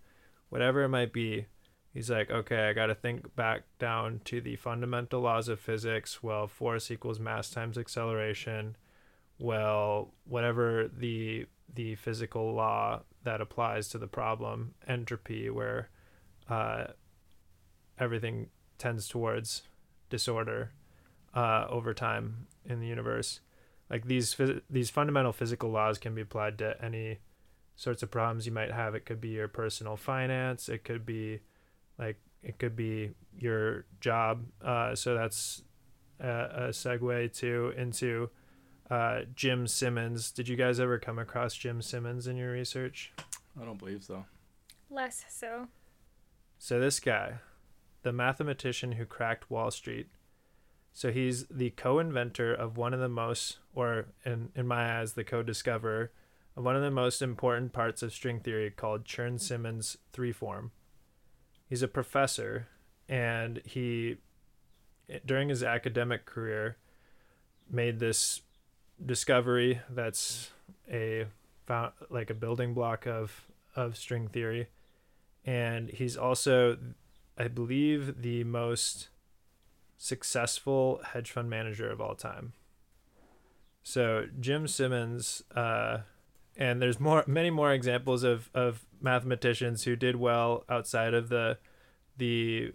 whatever 0.50 0.82
it 0.82 0.88
might 0.88 1.12
be 1.12 1.46
he's 1.92 2.11
like 2.11 2.31
okay 2.31 2.68
i 2.68 2.72
got 2.72 2.87
to 2.87 2.94
think 2.94 3.35
back 3.37 3.62
down 3.78 4.20
to 4.24 4.40
the 4.40 4.57
fundamental 4.57 5.20
laws 5.20 5.48
of 5.48 5.61
physics 5.61 6.22
well 6.22 6.46
force 6.46 6.90
equals 6.90 7.20
mass 7.20 7.50
times 7.50 7.76
acceleration 7.78 8.76
well 9.38 10.12
whatever 10.24 10.88
the 10.88 11.46
the 11.74 11.94
physical 11.94 12.52
law 12.55 13.00
that 13.24 13.40
applies 13.40 13.88
to 13.88 13.98
the 13.98 14.07
problem 14.07 14.74
entropy 14.87 15.48
where 15.48 15.88
uh, 16.50 16.85
everything 17.98 18.48
tends 18.78 19.09
towards 19.09 19.62
disorder 20.11 20.72
uh, 21.35 21.66
over 21.68 21.94
time 21.94 22.46
in 22.64 22.81
the 22.81 22.87
universe. 22.87 23.40
Like 23.88 24.07
these 24.07 24.35
phys- 24.35 24.62
these 24.68 24.90
fundamental 24.90 25.33
physical 25.33 25.70
laws 25.70 25.98
can 25.98 26.14
be 26.14 26.22
applied 26.22 26.59
to 26.59 26.83
any 26.83 27.20
sorts 27.76 28.02
of 28.02 28.11
problems 28.11 28.46
you 28.46 28.52
might 28.52 28.72
have. 28.72 28.94
It 28.94 29.07
could 29.07 29.20
be 29.20 29.31
your 29.31 29.48
personal 29.48 29.96
finance. 29.96 30.68
It 30.68 30.85
could 30.85 31.07
be 31.07 31.40
like 31.98 32.20
it 32.42 32.59
could 32.59 32.76
be 32.76 33.11
your 33.38 33.85
job. 34.00 34.44
Uh, 34.62 34.94
so 34.94 35.14
that's 35.14 35.62
a, 36.20 36.28
a 36.28 36.68
segue 36.68 37.33
to 37.38 37.72
into 37.76 38.31
uh, 38.90 39.20
Jim 39.35 39.66
Simons. 39.66 40.31
Did 40.31 40.48
you 40.48 40.57
guys 40.57 40.81
ever 40.81 40.98
come 40.98 41.18
across 41.18 41.55
Jim 41.55 41.81
Simons 41.81 42.26
in 42.26 42.37
your 42.37 42.52
research? 42.52 43.12
I 43.61 43.64
don't 43.64 43.78
believe 43.78 44.05
so. 44.05 44.24
Less 44.90 45.24
so. 45.28 45.68
So 46.59 46.78
this 46.78 47.00
guy, 47.00 47.35
the 48.02 48.12
mathematician 48.12 48.92
who 48.92 49.05
cracked 49.05 49.50
Wall 49.50 49.70
Street. 49.70 50.09
So 50.92 51.11
he's 51.11 51.46
the 51.46 51.70
co-inventor 51.70 52.52
of 52.52 52.76
one 52.76 52.92
of 52.92 53.00
the 53.00 53.09
most, 53.09 53.59
or 53.74 54.09
in 54.26 54.50
in 54.55 54.66
my 54.66 55.00
eyes, 55.00 55.14
the 55.14 55.24
co-discoverer 55.24 56.12
of 56.55 56.64
one 56.64 56.76
of 56.76 56.83
the 56.83 56.90
most 56.90 57.22
important 57.22 57.72
parts 57.72 58.02
of 58.02 58.12
string 58.12 58.40
theory 58.40 58.70
called 58.70 59.07
Chern-Simons 59.07 59.96
three 60.12 60.33
form. 60.33 60.70
He's 61.72 61.82
a 61.82 61.88
professor, 61.88 62.68
and 63.08 63.62
he, 63.64 64.18
during 65.24 65.48
his 65.48 65.62
academic 65.62 66.26
career, 66.26 66.76
made 67.70 67.98
this 67.98 68.42
discovery 69.02 69.80
that's 69.88 70.50
a 70.92 71.24
like 72.11 72.28
a 72.28 72.35
building 72.35 72.74
block 72.74 73.06
of 73.06 73.46
of 73.74 73.96
string 73.96 74.28
theory. 74.28 74.66
And 75.46 75.88
he's 75.88 76.14
also 76.14 76.76
i 77.38 77.48
believe 77.48 78.20
the 78.20 78.44
most 78.44 79.08
successful 79.96 81.00
hedge 81.02 81.30
fund 81.30 81.48
manager 81.48 81.90
of 81.90 82.02
all 82.02 82.14
time. 82.14 82.52
So 83.82 84.26
Jim 84.38 84.68
Simons 84.68 85.42
uh, 85.54 86.00
and 86.56 86.82
there's 86.82 87.00
more 87.00 87.24
many 87.26 87.50
more 87.50 87.72
examples 87.72 88.22
of 88.22 88.50
of 88.54 88.84
mathematicians 89.00 89.84
who 89.84 89.96
did 89.96 90.16
well 90.16 90.64
outside 90.68 91.14
of 91.14 91.28
the 91.28 91.58
the 92.16 92.72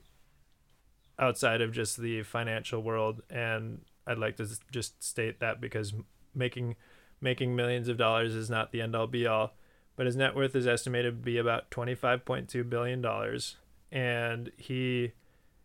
outside 1.19 1.61
of 1.61 1.71
just 1.71 1.97
the 1.97 2.23
financial 2.23 2.81
world. 2.81 3.21
And 3.29 3.81
i'd 4.05 4.17
like 4.17 4.37
to 4.37 4.47
just 4.71 5.03
state 5.03 5.39
that 5.39 5.59
because 5.59 5.93
making 6.33 6.75
making 7.19 7.55
millions 7.55 7.87
of 7.87 7.97
dollars 7.97 8.35
is 8.35 8.49
not 8.49 8.71
the 8.71 8.81
end 8.81 8.95
all 8.95 9.07
be 9.07 9.25
all, 9.27 9.53
but 9.95 10.05
his 10.05 10.15
net 10.15 10.35
worth 10.35 10.55
is 10.55 10.67
estimated 10.67 11.13
to 11.13 11.23
be 11.23 11.37
about 11.37 11.71
25.2 11.71 12.69
billion 12.69 13.01
dollars. 13.01 13.57
And 13.91 14.51
he 14.57 15.13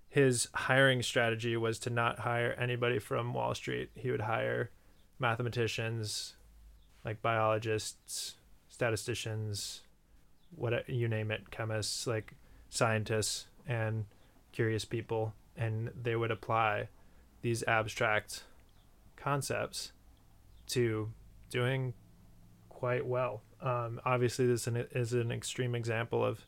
his 0.09 0.49
hiring 0.53 1.03
strategy 1.03 1.57
was 1.57 1.79
to 1.81 1.91
not 1.91 2.21
hire 2.21 2.53
anybody 2.59 2.99
from 2.99 3.33
Wall 3.33 3.55
Street. 3.55 3.91
He 3.95 4.11
would 4.11 4.21
hire 4.21 4.71
mathematicians, 5.19 6.35
like 7.05 7.23
biologists, 7.23 8.35
statisticians, 8.69 9.83
what 10.55 10.89
you 10.89 11.09
name 11.09 11.31
it, 11.31 11.51
chemists, 11.51 12.07
like 12.07 12.35
scientists 12.71 13.47
and 13.67 14.05
curious 14.53 14.85
people 14.85 15.35
and 15.57 15.91
they 16.01 16.17
would 16.17 16.31
apply 16.31 16.89
these 17.43 17.63
abstract 17.65 18.45
concepts 19.17 19.93
to 20.67 21.11
doing 21.51 21.95
quite 22.69 23.07
well. 23.07 23.43
Um, 23.61 24.01
obviously, 24.05 24.47
this 24.47 24.67
is 24.67 25.13
an 25.13 25.31
extreme 25.31 25.75
example 25.75 26.25
of 26.25 26.47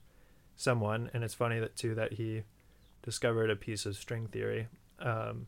someone, 0.57 1.11
and 1.13 1.23
it's 1.23 1.35
funny 1.35 1.61
that 1.61 1.77
too 1.77 1.95
that 1.95 2.15
he 2.15 2.43
discovered 3.03 3.51
a 3.51 3.57
piece 3.57 3.87
of 3.87 3.97
string 3.97 4.27
theory. 4.27 4.69
Um, 4.99 5.47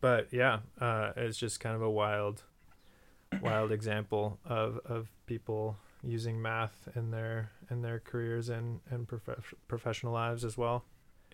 but 0.00 0.28
yeah, 0.30 0.60
uh, 0.80 1.12
it's 1.16 1.38
just 1.38 1.60
kind 1.60 1.74
of 1.74 1.82
a 1.82 1.90
wild, 1.90 2.42
wild 3.42 3.72
example 3.72 4.38
of 4.44 4.80
of 4.84 5.08
people 5.26 5.76
using 6.02 6.40
math 6.40 6.88
in 6.94 7.10
their 7.10 7.50
in 7.70 7.82
their 7.82 8.00
careers 8.00 8.48
and 8.48 8.80
and 8.90 9.08
prof- 9.08 9.54
professional 9.66 10.12
lives 10.12 10.44
as 10.44 10.56
well. 10.56 10.84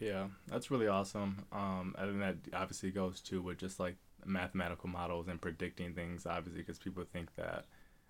Yeah, 0.00 0.26
that's 0.48 0.70
really 0.70 0.88
awesome. 0.88 1.46
Um, 1.52 1.94
and 1.98 2.20
that 2.20 2.36
obviously 2.52 2.90
goes 2.90 3.20
to 3.22 3.40
with 3.40 3.58
just 3.58 3.78
like 3.78 3.96
mathematical 4.26 4.88
models 4.88 5.28
and 5.28 5.40
predicting 5.40 5.94
things 5.94 6.26
obviously 6.26 6.62
because 6.62 6.78
people 6.78 7.04
think 7.12 7.34
that 7.36 7.66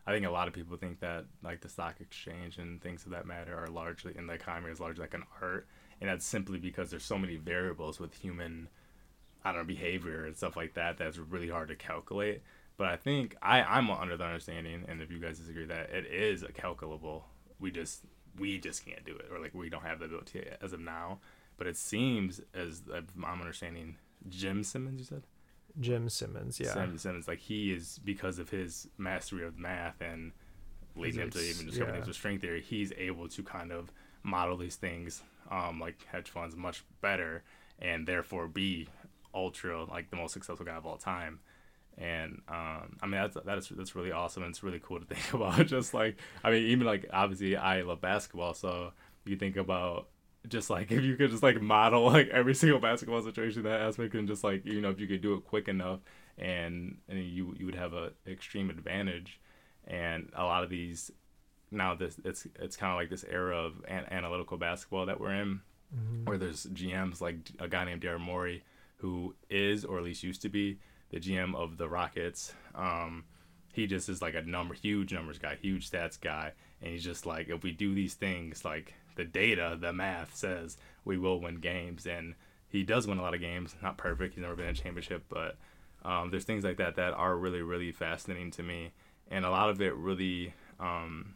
i 0.06 0.12
think 0.12 0.26
a 0.26 0.30
lot 0.30 0.48
of 0.48 0.54
people 0.54 0.76
think 0.76 1.00
that 1.00 1.24
like 1.42 1.60
the 1.60 1.68
stock 1.68 1.96
exchange 2.00 2.58
and 2.58 2.80
things 2.80 3.04
of 3.04 3.12
that 3.12 3.26
matter 3.26 3.56
are 3.56 3.68
largely 3.68 4.16
in 4.16 4.26
the 4.26 4.32
economy 4.32 4.70
is 4.70 4.80
largely 4.80 5.02
like 5.02 5.14
an 5.14 5.24
art 5.40 5.66
and 6.00 6.08
that's 6.08 6.26
simply 6.26 6.58
because 6.58 6.90
there's 6.90 7.04
so 7.04 7.18
many 7.18 7.36
variables 7.36 7.98
with 7.98 8.14
human 8.14 8.68
i 9.44 9.50
don't 9.50 9.62
know 9.62 9.66
behavior 9.66 10.24
and 10.24 10.36
stuff 10.36 10.56
like 10.56 10.74
that 10.74 10.98
that's 10.98 11.18
really 11.18 11.48
hard 11.48 11.68
to 11.68 11.76
calculate 11.76 12.42
but 12.76 12.88
i 12.88 12.96
think 12.96 13.36
i 13.42 13.62
i'm 13.62 13.90
under 13.90 14.16
the 14.16 14.24
understanding 14.24 14.84
and 14.88 15.00
if 15.00 15.10
you 15.10 15.18
guys 15.18 15.38
disagree 15.38 15.66
that 15.66 15.90
it 15.90 16.06
is 16.06 16.44
calculable 16.54 17.26
we 17.60 17.70
just 17.70 18.02
we 18.38 18.58
just 18.58 18.84
can't 18.84 19.04
do 19.04 19.14
it 19.16 19.26
or 19.32 19.38
like 19.38 19.54
we 19.54 19.68
don't 19.68 19.84
have 19.84 19.98
the 19.98 20.06
ability 20.06 20.44
as 20.60 20.72
of 20.72 20.80
now 20.80 21.18
but 21.56 21.66
it 21.66 21.76
seems 21.76 22.40
as 22.54 22.82
i'm 22.92 23.40
understanding 23.40 23.96
Jim 24.28 24.62
Simons 24.62 24.98
you 24.98 25.04
said 25.04 25.22
Jim 25.80 26.08
Simons, 26.08 26.60
yeah. 26.60 26.72
Simons, 26.72 27.26
like 27.26 27.40
he 27.40 27.72
is 27.72 27.98
because 28.04 28.38
of 28.38 28.50
his 28.50 28.88
mastery 28.96 29.44
of 29.44 29.58
math 29.58 30.00
and 30.00 30.32
leading 30.96 31.20
him 31.20 31.30
to 31.30 31.40
even 31.40 31.66
discover 31.66 31.90
yeah. 31.90 31.96
things 31.96 32.06
with 32.06 32.16
string 32.16 32.38
theory, 32.38 32.62
he's 32.62 32.92
able 32.96 33.28
to 33.28 33.42
kind 33.42 33.72
of 33.72 33.90
model 34.22 34.56
these 34.56 34.76
things, 34.76 35.22
um, 35.50 35.80
like 35.80 36.06
hedge 36.10 36.30
funds, 36.30 36.54
much 36.54 36.84
better, 37.00 37.42
and 37.80 38.06
therefore 38.06 38.46
be 38.46 38.88
ultra 39.34 39.84
like 39.84 40.10
the 40.10 40.16
most 40.16 40.32
successful 40.32 40.64
guy 40.64 40.76
of 40.76 40.86
all 40.86 40.96
time. 40.96 41.40
And 41.96 42.42
um, 42.48 42.96
I 43.00 43.06
mean 43.06 43.20
that's 43.20 43.36
that's 43.44 43.68
that's 43.68 43.94
really 43.94 44.10
awesome 44.10 44.42
and 44.42 44.50
it's 44.50 44.62
really 44.62 44.80
cool 44.82 45.00
to 45.00 45.06
think 45.14 45.32
about. 45.32 45.66
Just 45.66 45.94
like 45.94 46.16
I 46.42 46.50
mean, 46.50 46.64
even 46.66 46.86
like 46.86 47.06
obviously 47.12 47.56
I 47.56 47.82
love 47.82 48.00
basketball, 48.00 48.54
so 48.54 48.92
you 49.24 49.36
think 49.36 49.56
about 49.56 50.08
just 50.48 50.70
like 50.70 50.90
if 50.90 51.02
you 51.02 51.16
could 51.16 51.30
just 51.30 51.42
like 51.42 51.60
model 51.60 52.04
like 52.04 52.28
every 52.28 52.54
single 52.54 52.78
basketball 52.78 53.22
situation 53.22 53.62
that 53.62 53.80
aspect 53.80 54.14
and 54.14 54.28
just 54.28 54.44
like 54.44 54.64
you 54.64 54.80
know 54.80 54.90
if 54.90 55.00
you 55.00 55.06
could 55.06 55.20
do 55.20 55.34
it 55.34 55.44
quick 55.44 55.68
enough 55.68 56.00
and 56.38 56.96
and 57.08 57.18
you 57.24 57.54
you 57.58 57.66
would 57.66 57.74
have 57.74 57.92
a 57.92 58.12
extreme 58.26 58.70
advantage 58.70 59.40
and 59.86 60.30
a 60.34 60.44
lot 60.44 60.64
of 60.64 60.70
these 60.70 61.10
now 61.70 61.94
this 61.94 62.16
it's 62.24 62.46
it's 62.60 62.76
kind 62.76 62.92
of 62.92 62.98
like 62.98 63.10
this 63.10 63.24
era 63.30 63.56
of 63.56 63.74
an- 63.88 64.06
analytical 64.10 64.56
basketball 64.56 65.06
that 65.06 65.20
we're 65.20 65.32
in 65.32 65.60
mm-hmm. 65.94 66.24
where 66.24 66.38
there's 66.38 66.66
GMs 66.66 67.20
like 67.20 67.36
a 67.58 67.68
guy 67.68 67.84
named 67.84 68.02
Daryl 68.02 68.20
Morey 68.20 68.64
who 68.98 69.34
is 69.50 69.84
or 69.84 69.98
at 69.98 70.04
least 70.04 70.22
used 70.22 70.42
to 70.42 70.48
be 70.48 70.78
the 71.14 71.20
GM 71.20 71.54
of 71.54 71.78
the 71.78 71.88
Rockets 71.88 72.52
um 72.74 73.24
he 73.72 73.86
just 73.86 74.08
is 74.08 74.20
like 74.20 74.34
a 74.34 74.42
number 74.42 74.74
huge 74.74 75.12
numbers 75.12 75.38
guy 75.38 75.56
huge 75.60 75.90
stats 75.90 76.20
guy 76.20 76.52
and 76.82 76.92
he's 76.92 77.04
just 77.04 77.24
like 77.24 77.48
if 77.48 77.62
we 77.62 77.72
do 77.72 77.94
these 77.94 78.14
things 78.14 78.64
like 78.64 78.94
the 79.16 79.24
data, 79.24 79.76
the 79.80 79.92
math 79.92 80.36
says 80.36 80.76
we 81.04 81.18
will 81.18 81.40
win 81.40 81.56
games, 81.56 82.06
and 82.06 82.34
he 82.68 82.82
does 82.82 83.06
win 83.06 83.18
a 83.18 83.22
lot 83.22 83.34
of 83.34 83.40
games. 83.40 83.74
Not 83.82 83.96
perfect; 83.96 84.34
he's 84.34 84.42
never 84.42 84.56
been 84.56 84.66
in 84.66 84.72
a 84.72 84.74
championship, 84.74 85.24
but 85.28 85.56
um, 86.04 86.30
there's 86.30 86.44
things 86.44 86.64
like 86.64 86.78
that 86.78 86.96
that 86.96 87.12
are 87.14 87.36
really, 87.36 87.62
really 87.62 87.92
fascinating 87.92 88.50
to 88.52 88.62
me, 88.62 88.92
and 89.30 89.44
a 89.44 89.50
lot 89.50 89.70
of 89.70 89.80
it 89.80 89.94
really, 89.94 90.54
um, 90.80 91.34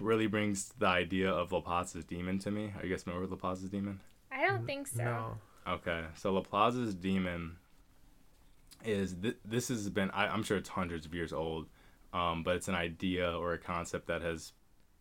really 0.00 0.26
brings 0.26 0.72
the 0.78 0.86
idea 0.86 1.30
of 1.30 1.52
Laplace's 1.52 2.04
demon 2.04 2.38
to 2.40 2.50
me. 2.50 2.72
Are 2.78 2.84
you 2.84 2.90
guys 2.90 3.02
familiar 3.02 3.22
with 3.22 3.30
Laplace's 3.30 3.70
demon? 3.70 4.00
I 4.30 4.46
don't 4.46 4.66
think 4.66 4.88
so. 4.88 5.04
No. 5.04 5.38
Okay, 5.66 6.04
so 6.16 6.32
Laplace's 6.32 6.94
demon 6.94 7.56
is 8.84 9.14
th- 9.20 9.36
this 9.44 9.68
has 9.68 9.88
been 9.90 10.10
I, 10.10 10.32
am 10.32 10.42
sure 10.42 10.56
it's 10.56 10.68
hundreds 10.70 11.06
of 11.06 11.14
years 11.14 11.32
old, 11.32 11.66
um, 12.12 12.42
but 12.42 12.56
it's 12.56 12.68
an 12.68 12.74
idea 12.74 13.36
or 13.36 13.52
a 13.52 13.58
concept 13.58 14.06
that 14.06 14.22
has 14.22 14.52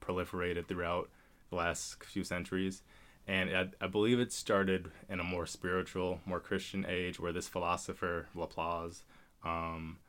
proliferated 0.01 0.67
throughout 0.67 1.09
the 1.49 1.55
last 1.55 2.03
few 2.03 2.23
centuries. 2.23 2.81
And 3.27 3.55
I, 3.55 3.69
I, 3.79 3.87
believe 3.87 4.19
it 4.19 4.33
started 4.33 4.91
in 5.07 5.21
a 5.21 5.23
more 5.23 5.45
spiritual, 5.45 6.19
more 6.25 6.41
Christian 6.41 6.85
age 6.87 7.21
where 7.21 7.31
this 7.31 7.47
philosopher, 7.47 8.27
Laplace, 8.35 9.03
um, 9.45 9.99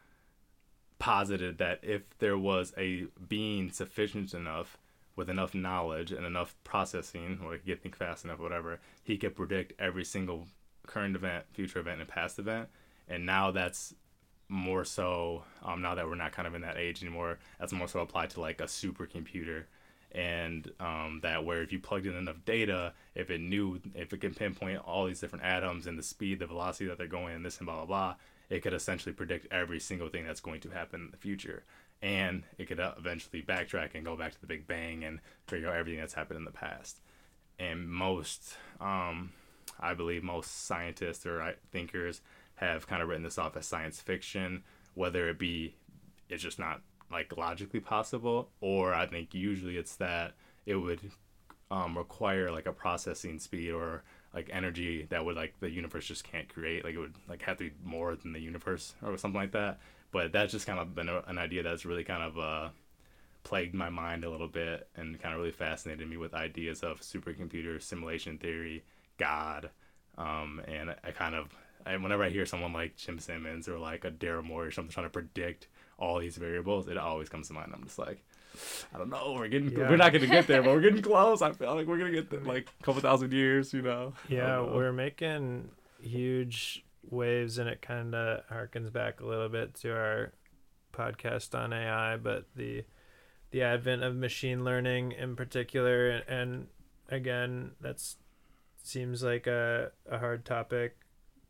posited 0.98 1.58
that 1.58 1.78
if 1.82 2.02
there 2.18 2.38
was 2.38 2.72
a 2.76 3.06
being 3.28 3.70
sufficient 3.70 4.34
enough 4.34 4.78
with 5.16 5.30
enough 5.30 5.54
knowledge 5.54 6.10
and 6.10 6.26
enough 6.26 6.56
processing, 6.64 7.38
or 7.44 7.56
think 7.58 7.94
fast 7.94 8.24
enough, 8.24 8.40
whatever, 8.40 8.80
he 9.04 9.16
could 9.16 9.37
predict 9.37 9.72
every 9.78 10.04
single 10.04 10.48
current 10.87 11.14
event, 11.14 11.44
future 11.52 11.78
event, 11.78 12.00
and 12.00 12.08
past 12.08 12.38
event. 12.38 12.68
And 13.09 13.27
now 13.27 13.51
that's 13.51 13.95
more 14.48 14.85
so, 14.85 15.44
um, 15.63 15.83
now 15.83 15.94
that 15.94 16.07
we're 16.07 16.15
not 16.15 16.33
kind 16.33 16.46
of 16.46 16.55
in 16.55 16.63
that 16.63 16.77
age 16.77 17.02
anymore, 17.02 17.38
that's 17.59 17.73
more 17.73 17.88
so 17.88 18.00
applied 18.00 18.31
to 18.31 18.40
like 18.40 18.61
a 18.61 18.65
supercomputer 18.65 19.65
and 20.15 20.71
um, 20.79 21.21
that 21.23 21.44
where 21.44 21.63
if 21.63 21.73
you 21.73 21.81
plugged 21.81 22.07
in 22.07 22.15
enough 22.15 22.44
data, 22.44 22.92
if 23.15 23.31
it 23.31 23.40
knew, 23.40 23.81
if 23.94 24.13
it 24.13 24.21
can 24.21 24.33
pinpoint 24.33 24.79
all 24.87 25.07
these 25.07 25.21
different 25.21 25.44
atoms 25.44 25.87
and 25.87 25.98
the 25.98 26.02
speed, 26.02 26.38
the 26.38 26.46
velocity 26.46 26.87
that 26.87 26.98
they're 26.98 27.07
going, 27.09 27.35
and 27.35 27.44
this 27.44 27.59
and 27.59 27.67
blah 27.67 27.77
blah 27.77 27.85
blah, 27.85 28.15
it 28.48 28.63
could 28.63 28.73
essentially 28.73 29.13
predict 29.13 29.52
every 29.52 29.81
single 29.81 30.09
thing 30.09 30.25
that's 30.25 30.40
going 30.40 30.61
to 30.61 30.71
happen 30.71 31.00
in 31.00 31.11
the 31.11 31.17
future, 31.17 31.65
and 32.00 32.44
it 32.59 32.69
could 32.69 32.79
uh, 32.79 32.92
eventually 32.96 33.42
backtrack 33.42 33.90
and 33.94 34.05
go 34.05 34.17
back 34.17 34.33
to 34.33 34.40
the 34.40 34.46
Big 34.46 34.69
Bang 34.69 35.02
and 35.02 35.19
figure 35.48 35.69
out 35.69 35.77
everything 35.77 36.00
that's 36.00 36.15
happened 36.15 36.38
in 36.38 36.44
the 36.44 36.52
past. 36.52 37.00
And 37.59 37.88
most, 37.88 38.57
um, 38.81 39.33
I 39.81 39.94
believe, 39.94 40.23
most 40.23 40.67
scientists 40.67 41.27
or 41.27 41.55
thinkers 41.73 42.21
have 42.57 42.87
kind 42.87 43.02
of 43.02 43.09
written 43.09 43.25
this 43.25 43.38
off 43.38 43.57
as 43.57 43.67
science 43.67 44.00
fiction, 44.00 44.63
whether 44.94 45.29
it 45.29 45.38
be 45.38 45.75
it's 46.29 46.42
just 46.42 46.59
not 46.59 46.81
like 47.11 47.37
logically 47.37 47.81
possible, 47.81 48.50
or 48.61 48.94
I 48.94 49.07
think 49.07 49.35
usually 49.35 49.77
it's 49.77 49.96
that 49.96 50.33
it 50.67 50.77
would 50.77 51.00
um, 51.71 51.96
require 51.96 52.50
like 52.50 52.67
a 52.67 52.73
processing 52.73 53.38
speed 53.38 53.71
or 53.71 54.02
like 54.33 54.50
energy 54.52 55.07
that 55.11 55.25
would 55.25 55.37
like 55.37 55.59
the 55.61 55.71
universe 55.71 56.07
just 56.07 56.25
can't 56.25 56.48
create. 56.48 56.85
Like 56.85 56.94
it 56.94 56.98
would 56.98 57.15
like 57.29 57.42
have 57.42 57.59
to 57.59 57.65
be 57.65 57.75
more 57.83 58.17
than 58.17 58.33
the 58.33 58.40
universe 58.40 58.94
or 59.02 59.17
something 59.17 59.40
like 59.40 59.52
that. 59.52 59.81
But 60.11 60.33
that's 60.33 60.52
just 60.52 60.67
kind 60.67 60.79
of 60.79 60.94
been 60.94 61.09
a, 61.09 61.23
an 61.27 61.38
idea 61.38 61.63
that's 61.63 61.85
really 61.85 62.05
kind 62.05 62.23
of 62.23 62.38
uh, 62.38 62.69
plagued 63.42 63.75
my 63.75 63.90
mind 63.90 64.25
a 64.25 64.31
little 64.31 64.48
bit 64.48 64.88
and 64.96 65.21
kind 65.21 65.35
of 65.35 65.40
really 65.40 65.52
fascinated 65.52 66.09
me 66.09 66.17
with 66.17 66.35
ideas 66.35 66.83
of 66.83 67.00
supercomputer 67.00 67.81
simulation 67.81 68.38
theory, 68.38 68.85
God, 69.19 69.71
um, 70.17 70.61
and 70.67 70.94
I 71.05 71.11
kind 71.11 71.35
of 71.35 71.48
I, 71.87 71.96
whenever 71.96 72.24
I 72.24 72.30
hear 72.30 72.46
someone 72.46 72.72
like 72.72 72.96
Jim 72.96 73.18
Simons 73.18 73.68
or 73.68 73.78
like 73.78 74.04
a 74.04 74.10
Daryl 74.10 74.44
Morey 74.44 74.68
or 74.68 74.70
something 74.70 74.92
trying 74.92 75.06
to 75.06 75.10
predict 75.10 75.68
all 75.98 76.18
these 76.18 76.37
variables, 76.37 76.88
it 76.88 76.96
always 76.96 77.28
comes 77.28 77.48
to 77.48 77.54
mind. 77.54 77.72
I'm 77.74 77.85
just 77.85 77.98
like, 77.98 78.22
I 78.94 78.98
don't 78.98 79.10
know. 79.10 79.35
We're 79.37 79.48
getting 79.48 79.72
yeah. 79.72 79.90
we're 79.90 79.96
not 79.96 80.12
gonna 80.12 80.26
get 80.26 80.46
there, 80.46 80.62
but 80.62 80.72
we're 80.72 80.80
getting 80.80 81.02
close. 81.02 81.42
I 81.42 81.52
feel 81.52 81.74
like 81.74 81.87
we're 81.87 81.98
gonna 81.98 82.12
get 82.12 82.30
there, 82.30 82.40
like 82.40 82.68
a 82.80 82.85
couple 82.85 83.00
thousand 83.00 83.32
years, 83.32 83.72
you 83.72 83.82
know. 83.82 84.12
Yeah, 84.28 84.60
we're 84.60 84.92
making 84.92 85.70
huge 86.00 86.85
waves, 87.10 87.58
and 87.58 87.68
it 87.68 87.82
kind 87.82 88.14
of 88.14 88.46
harkens 88.48 88.92
back 88.92 89.20
a 89.20 89.26
little 89.26 89.48
bit 89.48 89.74
to 89.76 89.90
our 89.92 90.32
podcast 90.92 91.58
on 91.58 91.72
AI, 91.72 92.16
but 92.16 92.46
the 92.54 92.85
the 93.50 93.62
advent 93.62 94.02
of 94.02 94.16
machine 94.16 94.64
learning 94.64 95.12
in 95.12 95.37
particular, 95.37 96.10
and, 96.10 96.24
and 96.28 96.66
again, 97.08 97.72
that's 97.80 98.16
seems 98.82 99.22
like 99.22 99.46
a, 99.46 99.90
a 100.10 100.18
hard 100.18 100.44
topic 100.44 100.96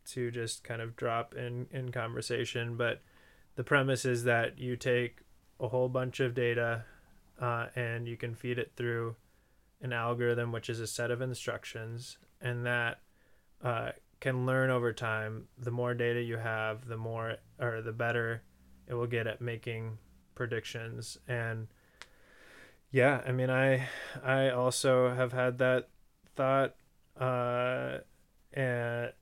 to 0.06 0.30
just 0.30 0.64
kind 0.64 0.80
of 0.80 0.96
drop 0.96 1.34
in 1.34 1.66
in 1.70 1.92
conversation, 1.92 2.76
but 2.76 3.02
the 3.56 3.64
premise 3.64 4.04
is 4.04 4.24
that 4.24 4.58
you 4.58 4.76
take 4.76 5.20
a 5.60 5.68
whole 5.68 5.88
bunch 5.88 6.20
of 6.20 6.34
data 6.34 6.84
uh, 7.40 7.66
and 7.76 8.08
you 8.08 8.16
can 8.16 8.34
feed 8.34 8.58
it 8.58 8.72
through 8.76 9.16
an 9.80 9.92
algorithm, 9.92 10.52
which 10.52 10.68
is 10.70 10.80
a 10.80 10.86
set 10.86 11.10
of 11.10 11.20
instructions, 11.20 12.18
and 12.40 12.66
that 12.66 13.00
uh, 13.62 13.90
can 14.20 14.46
learn 14.46 14.70
over 14.70 14.92
time. 14.92 15.48
The 15.58 15.70
more 15.70 15.94
data 15.94 16.22
you 16.22 16.36
have, 16.36 16.86
the 16.86 16.96
more 16.96 17.36
or 17.60 17.82
the 17.82 17.92
better 17.92 18.42
it 18.86 18.94
will 18.94 19.06
get 19.06 19.26
at 19.26 19.40
making 19.40 19.98
predictions. 20.34 21.18
And 21.28 21.68
yeah, 22.90 23.22
I 23.26 23.32
mean, 23.32 23.50
I 23.50 23.88
I 24.22 24.50
also 24.50 25.14
have 25.14 25.32
had 25.32 25.58
that 25.58 25.88
thought, 26.36 26.74
uh, 27.18 27.98
and 28.52 29.12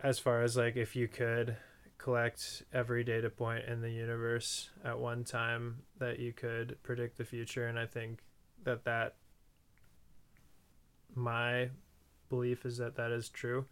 as 0.00 0.18
far 0.18 0.42
as 0.42 0.56
like 0.56 0.76
if 0.76 0.94
you 0.94 1.08
could 1.08 1.56
collect 1.98 2.62
every 2.72 3.02
data 3.02 3.28
point 3.28 3.64
in 3.64 3.80
the 3.80 3.90
universe 3.90 4.70
at 4.84 4.98
one 4.98 5.24
time 5.24 5.78
that 5.98 6.18
you 6.18 6.32
could 6.32 6.76
predict 6.82 7.18
the 7.18 7.24
future 7.24 7.66
and 7.66 7.78
i 7.78 7.86
think 7.86 8.20
that 8.64 8.84
that 8.84 9.16
my 11.14 11.68
belief 12.28 12.64
is 12.64 12.78
that 12.78 12.96
that 12.96 13.10
is 13.10 13.28
true 13.28 13.64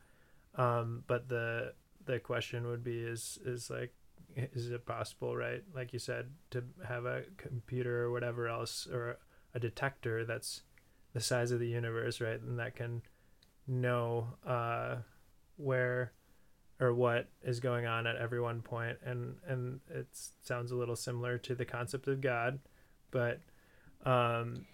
um, 0.57 1.05
but 1.07 1.29
the 1.29 1.73
the 2.07 2.19
question 2.19 2.67
would 2.67 2.83
be 2.83 2.99
is 2.99 3.39
is 3.45 3.71
like 3.71 3.93
is 4.37 4.71
it 4.71 4.87
possible 4.87 5.37
right? 5.37 5.63
Like 5.75 5.93
you 5.93 5.99
said 5.99 6.31
to 6.51 6.63
have 6.87 7.05
a 7.07 7.23
computer 7.37 8.05
or 8.05 8.11
whatever 8.11 8.49
else 8.49 8.87
or 8.91 9.19
a 9.55 9.61
detector 9.61 10.25
that's 10.25 10.63
the 11.15 11.21
size 11.21 11.51
of 11.51 11.61
the 11.61 11.69
universe 11.69 12.21
right? 12.21 12.41
And 12.41 12.59
that 12.59 12.77
can 12.77 13.03
know 13.67 14.29
uh, 14.47 14.97
where 15.57 16.13
or 16.81 16.93
what 16.93 17.29
is 17.43 17.61
going 17.61 17.87
on 17.87 18.07
at 18.07 18.17
every 18.17 18.41
one 18.41 18.61
point 18.61 18.99
and 19.05 19.37
and 19.47 19.81
it 19.91 20.07
sounds 20.43 20.71
a 20.71 20.77
little 20.77 20.97
similar 20.97 21.39
to 21.39 21.55
the 21.55 21.65
concept 21.65 22.07
of 22.07 22.21
god 22.21 22.59
but 23.11 23.41
um 24.05 24.67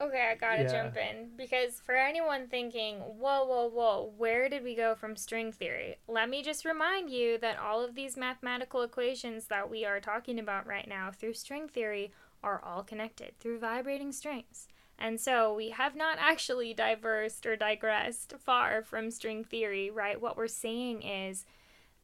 okay 0.00 0.30
i 0.32 0.34
gotta 0.34 0.62
yeah. 0.62 0.82
jump 0.82 0.96
in 0.96 1.28
because 1.36 1.80
for 1.84 1.94
anyone 1.94 2.46
thinking 2.48 2.96
whoa 2.98 3.44
whoa 3.44 3.68
whoa 3.68 4.12
where 4.16 4.48
did 4.48 4.64
we 4.64 4.74
go 4.74 4.94
from 4.94 5.14
string 5.14 5.52
theory 5.52 5.96
let 6.08 6.28
me 6.28 6.42
just 6.42 6.64
remind 6.64 7.10
you 7.10 7.38
that 7.38 7.58
all 7.58 7.84
of 7.84 7.94
these 7.94 8.16
mathematical 8.16 8.82
equations 8.82 9.46
that 9.46 9.70
we 9.70 9.84
are 9.84 10.00
talking 10.00 10.38
about 10.38 10.66
right 10.66 10.88
now 10.88 11.10
through 11.10 11.34
string 11.34 11.68
theory 11.68 12.12
are 12.42 12.62
all 12.64 12.82
connected 12.82 13.38
through 13.38 13.58
vibrating 13.58 14.10
strings 14.10 14.68
and 14.98 15.20
so 15.20 15.54
we 15.54 15.70
have 15.70 15.96
not 15.96 16.18
actually 16.20 16.74
diversed 16.74 17.46
or 17.46 17.56
digressed 17.56 18.34
far 18.38 18.82
from 18.82 19.10
string 19.10 19.44
theory, 19.44 19.90
right? 19.90 20.20
What 20.20 20.36
we're 20.36 20.48
saying 20.48 21.02
is 21.02 21.44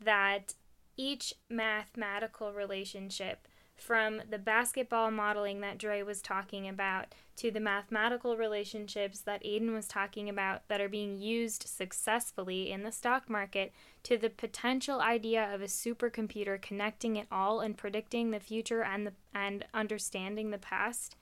that 0.00 0.54
each 0.96 1.34
mathematical 1.48 2.52
relationship, 2.52 3.46
from 3.78 4.20
the 4.28 4.38
basketball 4.38 5.10
modeling 5.10 5.60
that 5.60 5.78
Dre 5.78 6.02
was 6.02 6.20
talking 6.20 6.68
about 6.68 7.14
to 7.36 7.50
the 7.50 7.60
mathematical 7.60 8.36
relationships 8.36 9.20
that 9.20 9.42
Aiden 9.44 9.72
was 9.72 9.86
talking 9.86 10.28
about 10.28 10.66
that 10.68 10.80
are 10.80 10.88
being 10.88 11.18
used 11.18 11.62
successfully 11.62 12.70
in 12.70 12.82
the 12.82 12.90
stock 12.90 13.30
market, 13.30 13.72
to 14.02 14.18
the 14.18 14.30
potential 14.30 15.00
idea 15.00 15.54
of 15.54 15.62
a 15.62 15.66
supercomputer 15.66 16.60
connecting 16.60 17.16
it 17.16 17.28
all 17.30 17.60
and 17.60 17.76
predicting 17.76 18.30
the 18.30 18.40
future 18.40 18.82
and 18.82 19.06
the, 19.06 19.12
and 19.32 19.64
understanding 19.72 20.50
the 20.50 20.58
past. 20.58 21.14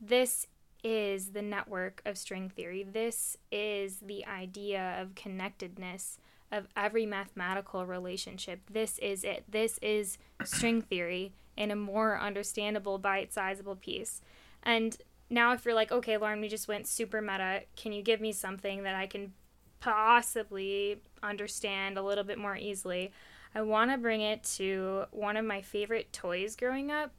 This 0.00 0.48
is 0.82 1.30
the 1.32 1.42
network 1.42 2.02
of 2.04 2.18
string 2.18 2.48
theory. 2.48 2.82
This 2.82 3.36
is 3.50 3.98
the 3.98 4.26
idea 4.26 4.96
of 5.00 5.14
connectedness 5.14 6.18
of 6.50 6.68
every 6.76 7.06
mathematical 7.06 7.86
relationship. 7.86 8.60
This 8.70 8.98
is 8.98 9.24
it. 9.24 9.44
This 9.48 9.78
is 9.80 10.18
string 10.44 10.82
theory 10.82 11.32
in 11.56 11.70
a 11.70 11.76
more 11.76 12.18
understandable, 12.18 12.98
bite 12.98 13.32
sizable 13.32 13.76
piece. 13.76 14.20
And 14.62 14.96
now, 15.30 15.54
if 15.54 15.64
you're 15.64 15.74
like, 15.74 15.90
okay, 15.90 16.18
Lauren, 16.18 16.40
we 16.40 16.48
just 16.48 16.68
went 16.68 16.86
super 16.86 17.22
meta, 17.22 17.62
can 17.76 17.92
you 17.92 18.02
give 18.02 18.20
me 18.20 18.32
something 18.32 18.82
that 18.82 18.94
I 18.94 19.06
can 19.06 19.32
possibly 19.80 21.00
understand 21.22 21.96
a 21.96 22.02
little 22.02 22.24
bit 22.24 22.38
more 22.38 22.56
easily? 22.56 23.12
I 23.54 23.62
want 23.62 23.90
to 23.90 23.98
bring 23.98 24.20
it 24.20 24.44
to 24.56 25.04
one 25.10 25.36
of 25.36 25.44
my 25.44 25.62
favorite 25.62 26.12
toys 26.12 26.54
growing 26.54 26.90
up, 26.90 27.12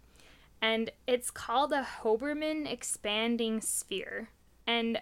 and 0.64 0.90
it's 1.06 1.30
called 1.30 1.74
a 1.74 1.86
Hoberman 2.02 2.72
expanding 2.72 3.60
sphere. 3.60 4.30
And 4.66 5.00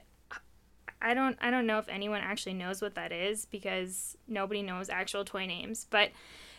I 1.00 1.14
don't 1.14 1.38
I 1.40 1.52
don't 1.52 1.68
know 1.68 1.78
if 1.78 1.88
anyone 1.88 2.22
actually 2.22 2.56
knows 2.56 2.82
what 2.82 2.96
that 2.96 3.12
is 3.12 3.46
because 3.46 4.18
nobody 4.28 4.64
knows 4.64 4.90
actual 4.90 5.24
toy 5.24 5.46
names, 5.46 5.86
but 5.90 6.10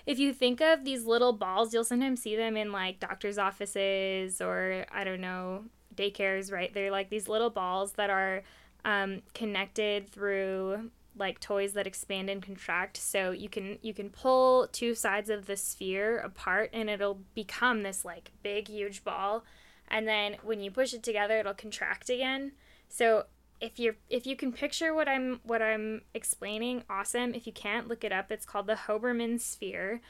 if 0.06 0.18
you 0.20 0.32
think 0.32 0.60
of 0.60 0.84
these 0.84 1.04
little 1.04 1.32
balls, 1.32 1.74
you'll 1.74 1.84
sometimes 1.84 2.22
see 2.22 2.36
them 2.36 2.56
in 2.56 2.70
like 2.72 3.00
doctors' 3.00 3.38
offices 3.38 4.40
or 4.40 4.86
I 4.92 5.04
don't 5.04 5.20
know, 5.20 5.64
daycares, 5.94 6.52
right? 6.52 6.72
They're 6.72 6.90
like 6.90 7.10
these 7.10 7.28
little 7.28 7.50
balls 7.50 7.92
that 7.92 8.10
are 8.10 8.42
um, 8.84 9.22
connected 9.34 10.10
through 10.10 10.90
like 11.16 11.40
toys 11.40 11.72
that 11.74 11.86
expand 11.86 12.30
and 12.30 12.42
contract. 12.42 12.96
So 12.96 13.30
you 13.30 13.48
can 13.48 13.78
you 13.82 13.94
can 13.94 14.10
pull 14.10 14.68
two 14.68 14.94
sides 14.94 15.30
of 15.30 15.46
the 15.46 15.56
sphere 15.56 16.18
apart 16.18 16.70
and 16.72 16.88
it'll 16.88 17.20
become 17.34 17.82
this 17.82 18.04
like 18.04 18.30
big 18.42 18.68
huge 18.68 19.04
ball. 19.04 19.44
And 19.88 20.08
then 20.08 20.36
when 20.42 20.60
you 20.60 20.70
push 20.70 20.94
it 20.94 21.02
together 21.02 21.38
it'll 21.38 21.54
contract 21.54 22.08
again. 22.10 22.52
So 22.88 23.24
if 23.60 23.78
you're 23.78 23.96
if 24.10 24.26
you 24.26 24.34
can 24.34 24.52
picture 24.52 24.92
what 24.92 25.08
i'm 25.08 25.40
what 25.44 25.62
i'm 25.62 26.02
explaining 26.14 26.84
awesome. 26.88 27.34
If 27.34 27.46
you 27.46 27.52
can't 27.52 27.88
look 27.88 28.04
it 28.04 28.12
up. 28.12 28.32
It's 28.32 28.46
called 28.46 28.66
the 28.66 28.74
hoberman 28.74 29.40
sphere. 29.40 30.00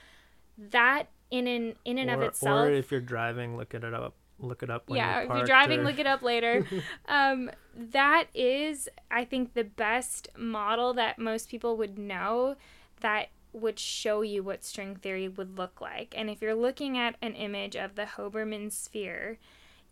That 0.57 1.09
in 1.31 1.47
an 1.47 1.75
in 1.85 1.99
and 1.99 2.11
or, 2.11 2.15
of 2.15 2.23
itself 2.23 2.69
or 2.69 2.73
if 2.73 2.93
you're 2.93 3.01
driving 3.01 3.57
look 3.57 3.75
it 3.75 3.83
up 3.83 4.15
look 4.43 4.63
it 4.63 4.71
up. 4.71 4.85
yeah, 4.89 5.23
you're 5.23 5.31
if 5.31 5.37
you're 5.39 5.47
driving, 5.47 5.81
or... 5.81 5.85
look 5.85 5.99
it 5.99 6.07
up 6.07 6.23
later. 6.23 6.67
um, 7.09 7.51
that 7.75 8.27
is, 8.35 8.89
I 9.11 9.25
think, 9.25 9.55
the 9.55 9.65
best 9.65 10.29
model 10.37 10.95
that 10.95 11.19
most 11.19 11.49
people 11.49 11.77
would 11.77 11.99
know 11.99 12.57
that 13.01 13.29
would 13.53 13.79
show 13.79 14.23
you 14.23 14.43
what 14.43 14.65
string 14.65 14.97
theory 14.97 15.29
would 15.29 15.59
look 15.59 15.81
like. 15.81 16.15
And 16.17 16.31
if 16.31 16.41
you're 16.41 16.55
looking 16.55 16.97
at 16.97 17.17
an 17.21 17.35
image 17.35 17.77
of 17.77 17.95
the 17.95 18.05
Hoberman 18.05 18.73
sphere, 18.73 19.39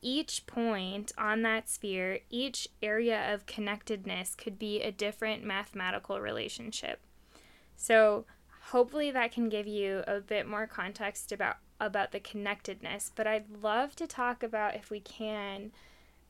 each 0.02 0.46
point 0.46 1.12
on 1.18 1.42
that 1.42 1.68
sphere, 1.68 2.20
each 2.30 2.68
area 2.82 3.32
of 3.32 3.46
connectedness 3.46 4.34
could 4.34 4.58
be 4.58 4.80
a 4.80 4.90
different 4.90 5.44
mathematical 5.44 6.20
relationship. 6.20 7.00
So, 7.76 8.24
hopefully, 8.68 9.10
that 9.10 9.32
can 9.32 9.48
give 9.48 9.66
you 9.66 10.02
a 10.06 10.20
bit 10.20 10.46
more 10.46 10.66
context 10.66 11.32
about 11.32 11.56
about 11.80 12.12
the 12.12 12.20
connectedness, 12.20 13.10
but 13.14 13.26
I'd 13.26 13.62
love 13.62 13.96
to 13.96 14.06
talk 14.06 14.42
about, 14.42 14.76
if 14.76 14.90
we 14.90 15.00
can, 15.00 15.72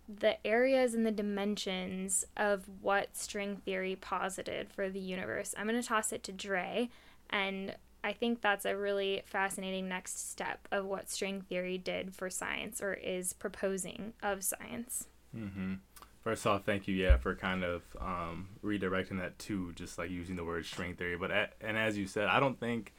the 0.09 0.45
areas 0.47 0.95
and 0.95 1.07
the 1.07 1.13
dimensions 1.13 2.25
of 2.37 2.65
what 2.81 3.17
string 3.17 3.57
theory 3.57 3.97
posited 3.97 4.71
for 4.71 4.89
the 4.89 5.01
universe. 5.01 5.55
I'm 5.57 5.67
going 5.69 5.81
to 5.81 5.87
toss 5.87 6.13
it 6.13 6.23
to 6.25 6.33
Dre, 6.33 6.89
and 7.29 7.77
I 8.03 8.13
think 8.13 8.41
that's 8.41 8.65
a 8.65 8.77
really 8.77 9.23
fascinating 9.27 9.89
next 9.89 10.31
step 10.31 10.67
of 10.73 10.87
what 10.87 11.11
string 11.11 11.43
theory 11.43 11.79
did 11.79 12.15
for 12.15 12.31
science 12.31 12.81
or 12.81 12.95
is 12.95 13.33
proposing 13.35 14.15
of 14.23 14.43
science. 14.43 15.07
Mm-hmm. 15.37 15.75
First 16.23 16.47
off, 16.47 16.65
thank 16.65 16.87
you, 16.89 16.95
yeah, 16.95 17.17
for 17.17 17.35
kind 17.35 17.65
of 17.65 17.83
um, 17.99 18.49
redirecting 18.65 19.19
that 19.21 19.39
to 19.41 19.73
just 19.73 19.97
like 19.97 20.11
using 20.11 20.37
the 20.37 20.45
word 20.45 20.67
string 20.67 20.95
theory. 20.95 21.17
But 21.17 21.31
at, 21.31 21.55
and 21.61 21.79
as 21.79 21.97
you 21.97 22.07
said, 22.07 22.27
I 22.27 22.41
don't 22.41 22.59
think 22.59 22.93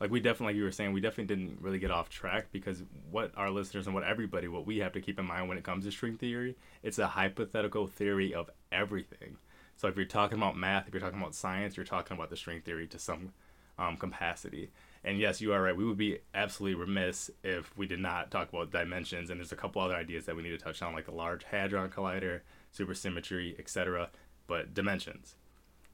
like 0.00 0.10
we 0.10 0.18
definitely 0.18 0.54
like 0.54 0.56
you 0.56 0.64
were 0.64 0.72
saying 0.72 0.92
we 0.92 1.00
definitely 1.00 1.34
didn't 1.34 1.58
really 1.60 1.78
get 1.78 1.90
off 1.90 2.08
track 2.08 2.46
because 2.50 2.82
what 3.10 3.30
our 3.36 3.50
listeners 3.50 3.86
and 3.86 3.94
what 3.94 4.02
everybody 4.02 4.48
what 4.48 4.66
we 4.66 4.78
have 4.78 4.92
to 4.92 5.00
keep 5.00 5.18
in 5.18 5.26
mind 5.26 5.48
when 5.48 5.58
it 5.58 5.64
comes 5.64 5.84
to 5.84 5.92
string 5.92 6.16
theory 6.16 6.56
it's 6.82 6.98
a 6.98 7.06
hypothetical 7.06 7.86
theory 7.86 8.34
of 8.34 8.50
everything. 8.72 9.36
So 9.76 9.88
if 9.88 9.96
you're 9.96 10.06
talking 10.06 10.38
about 10.38 10.56
math 10.56 10.88
if 10.88 10.94
you're 10.94 11.02
talking 11.02 11.20
about 11.20 11.34
science 11.34 11.76
you're 11.76 11.86
talking 11.86 12.16
about 12.16 12.30
the 12.30 12.36
string 12.36 12.62
theory 12.62 12.86
to 12.88 12.98
some 12.98 13.32
um, 13.78 13.96
capacity. 13.96 14.70
And 15.04 15.18
yes 15.18 15.40
you 15.40 15.52
are 15.52 15.62
right 15.62 15.76
we 15.76 15.84
would 15.84 15.98
be 15.98 16.18
absolutely 16.34 16.80
remiss 16.80 17.30
if 17.44 17.76
we 17.76 17.86
did 17.86 18.00
not 18.00 18.30
talk 18.30 18.48
about 18.48 18.72
dimensions 18.72 19.28
and 19.28 19.38
there's 19.38 19.52
a 19.52 19.56
couple 19.56 19.82
other 19.82 19.96
ideas 19.96 20.24
that 20.24 20.36
we 20.36 20.42
need 20.42 20.50
to 20.50 20.58
touch 20.58 20.80
on 20.82 20.94
like 20.94 21.06
the 21.06 21.12
large 21.12 21.44
hadron 21.44 21.90
collider 21.90 22.40
supersymmetry 22.76 23.58
etc 23.58 24.08
but 24.46 24.72
dimensions. 24.72 25.36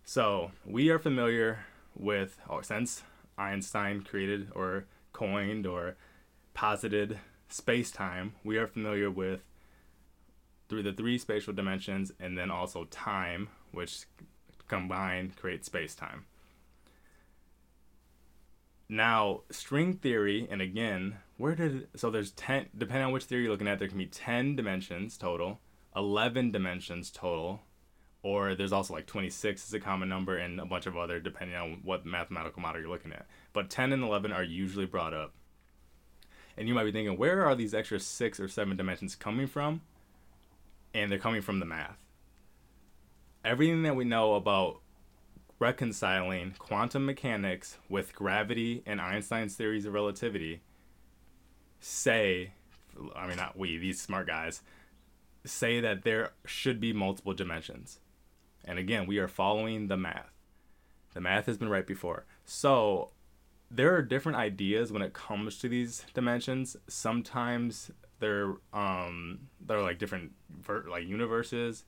So 0.05 0.53
we 0.65 0.91
are 0.91 1.01
familiar 1.01 1.67
with 1.97 2.39
or 2.49 2.63
since 2.63 3.03
Einstein 3.39 4.03
created 4.03 4.49
or 4.55 4.87
coined 5.13 5.67
or 5.67 5.97
posited 6.55 7.19
space 7.49 7.91
time, 7.91 8.35
we 8.45 8.57
are 8.57 8.67
familiar 8.67 9.11
with 9.11 9.41
through 10.69 10.83
the 10.83 10.93
three 10.93 11.19
spatial 11.19 11.53
dimensions 11.53 12.13
and 12.19 12.37
then 12.37 12.51
also 12.51 12.85
time, 12.85 13.49
which 13.73 14.05
combined 14.69 15.37
create 15.37 15.65
space 15.65 15.95
time. 15.95 16.25
Now, 18.89 19.43
string 19.51 19.95
theory, 19.95 20.47
and 20.51 20.63
again, 20.63 21.17
where 21.37 21.55
did 21.55 21.89
so 21.97 22.11
there's 22.11 22.31
10 22.33 22.69
depending 22.77 23.07
on 23.07 23.13
which 23.13 23.25
theory 23.25 23.43
you're 23.43 23.53
looking 23.53 23.69
at, 23.69 23.79
there 23.79 23.89
can 23.89 23.99
be 23.99 24.07
10 24.07 24.55
dimensions 24.55 25.17
total, 25.17 25.61
11 25.95 26.53
dimensions 26.53 27.11
total, 27.11 27.63
or 28.27 28.57
there's 28.57 28.73
also 28.73 28.93
like 28.93 29.07
26 29.07 29.69
is 29.69 29.73
a 29.73 29.79
common 29.79 30.09
number 30.09 30.37
and 30.37 30.59
a 30.59 30.67
bunch 30.67 30.87
of 30.87 30.97
other 30.97 31.21
depending 31.21 31.57
on 31.57 31.79
what 31.85 32.05
mathematical 32.05 32.61
model 32.61 32.81
you're 32.81 32.91
looking 32.91 33.13
at. 33.13 33.25
But 33.53 33.71
10 33.71 33.93
and 33.93 34.03
11 34.03 34.33
are 34.33 34.43
usually 34.43 34.85
brought 34.85 35.15
up. 35.15 35.33
And 36.57 36.67
you 36.67 36.75
might 36.75 36.83
be 36.83 36.91
thinking 36.91 37.17
where 37.17 37.47
are 37.47 37.55
these 37.55 37.73
extra 37.73 38.01
six 38.01 38.41
or 38.41 38.49
seven 38.49 38.77
dimensions 38.77 39.15
coming 39.15 39.47
from? 39.47 39.81
And 40.93 41.09
they're 41.09 41.21
coming 41.21 41.41
from 41.41 41.61
the 41.61 41.67
math. 41.67 41.99
Everything 43.45 43.85
that 43.85 43.95
we 43.95 44.05
know 44.05 44.35
about 44.35 44.81
reconciling 45.61 46.57
quantum 46.59 47.07
mechanics 47.07 47.79
with 47.89 48.13
gravity 48.13 48.83
and 48.87 49.01
einstein's 49.01 49.55
theories 49.55 49.87
of 49.87 49.95
relativity 49.95 50.61
say 51.81 52.53
i 53.15 53.27
mean 53.27 53.39
not 53.39 53.57
we 53.57 53.79
these 53.79 53.99
smart 53.99 54.27
guys 54.27 54.61
say 55.47 55.81
that 55.81 56.03
there 56.03 56.33
should 56.45 56.79
be 56.79 56.93
multiple 56.93 57.33
dimensions 57.33 58.01
and 58.67 58.79
again, 58.79 59.07
we 59.07 59.19
are 59.19 59.29
following 59.29 59.89
the 59.89 59.97
math. 59.97 60.33
The 61.15 61.21
math 61.21 61.47
has 61.47 61.57
been 61.57 61.69
right 61.69 61.87
before. 61.87 62.27
So 62.45 63.13
there 63.71 63.95
are 63.95 64.03
different 64.03 64.39
ideas 64.39 64.93
when 64.93 65.03
it 65.03 65.13
comes 65.13 65.59
to 65.59 65.69
these 65.69 66.05
dimensions. 66.15 66.77
Sometimes 66.89 67.91
they're 68.19 68.55
um 68.73 69.41
they're 69.61 69.83
like 69.83 69.99
different 69.99 70.33
ver- 70.51 70.87
like 70.89 71.07
universes. 71.07 71.85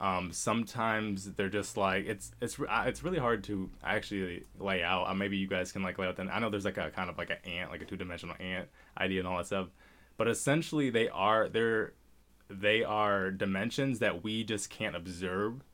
Um, 0.00 0.30
sometimes 0.32 1.32
they're 1.32 1.48
just 1.48 1.76
like 1.76 2.06
it's 2.06 2.30
it's 2.40 2.58
it's 2.86 3.02
really 3.02 3.18
hard 3.18 3.42
to 3.44 3.70
actually 3.82 4.44
lay 4.58 4.82
out. 4.82 5.08
Uh, 5.08 5.14
maybe 5.14 5.36
you 5.36 5.48
guys 5.48 5.72
can 5.72 5.82
like 5.82 5.98
lay 5.98 6.06
out. 6.06 6.16
Then 6.16 6.30
I 6.30 6.38
know 6.38 6.50
there's 6.50 6.64
like 6.64 6.78
a 6.78 6.90
kind 6.90 7.10
of 7.10 7.18
like 7.18 7.30
an 7.30 7.38
ant, 7.44 7.70
like 7.70 7.82
a 7.82 7.84
two 7.84 7.96
dimensional 7.96 8.36
ant 8.38 8.68
idea 8.96 9.20
and 9.20 9.28
all 9.28 9.38
that 9.38 9.46
stuff. 9.46 9.68
But 10.16 10.28
essentially, 10.28 10.90
they 10.90 11.08
are 11.08 11.48
they're 11.48 11.94
they 12.48 12.84
are 12.84 13.30
dimensions 13.30 13.98
that 13.98 14.22
we 14.22 14.44
just 14.44 14.70
can't 14.70 14.94
observe 14.94 15.64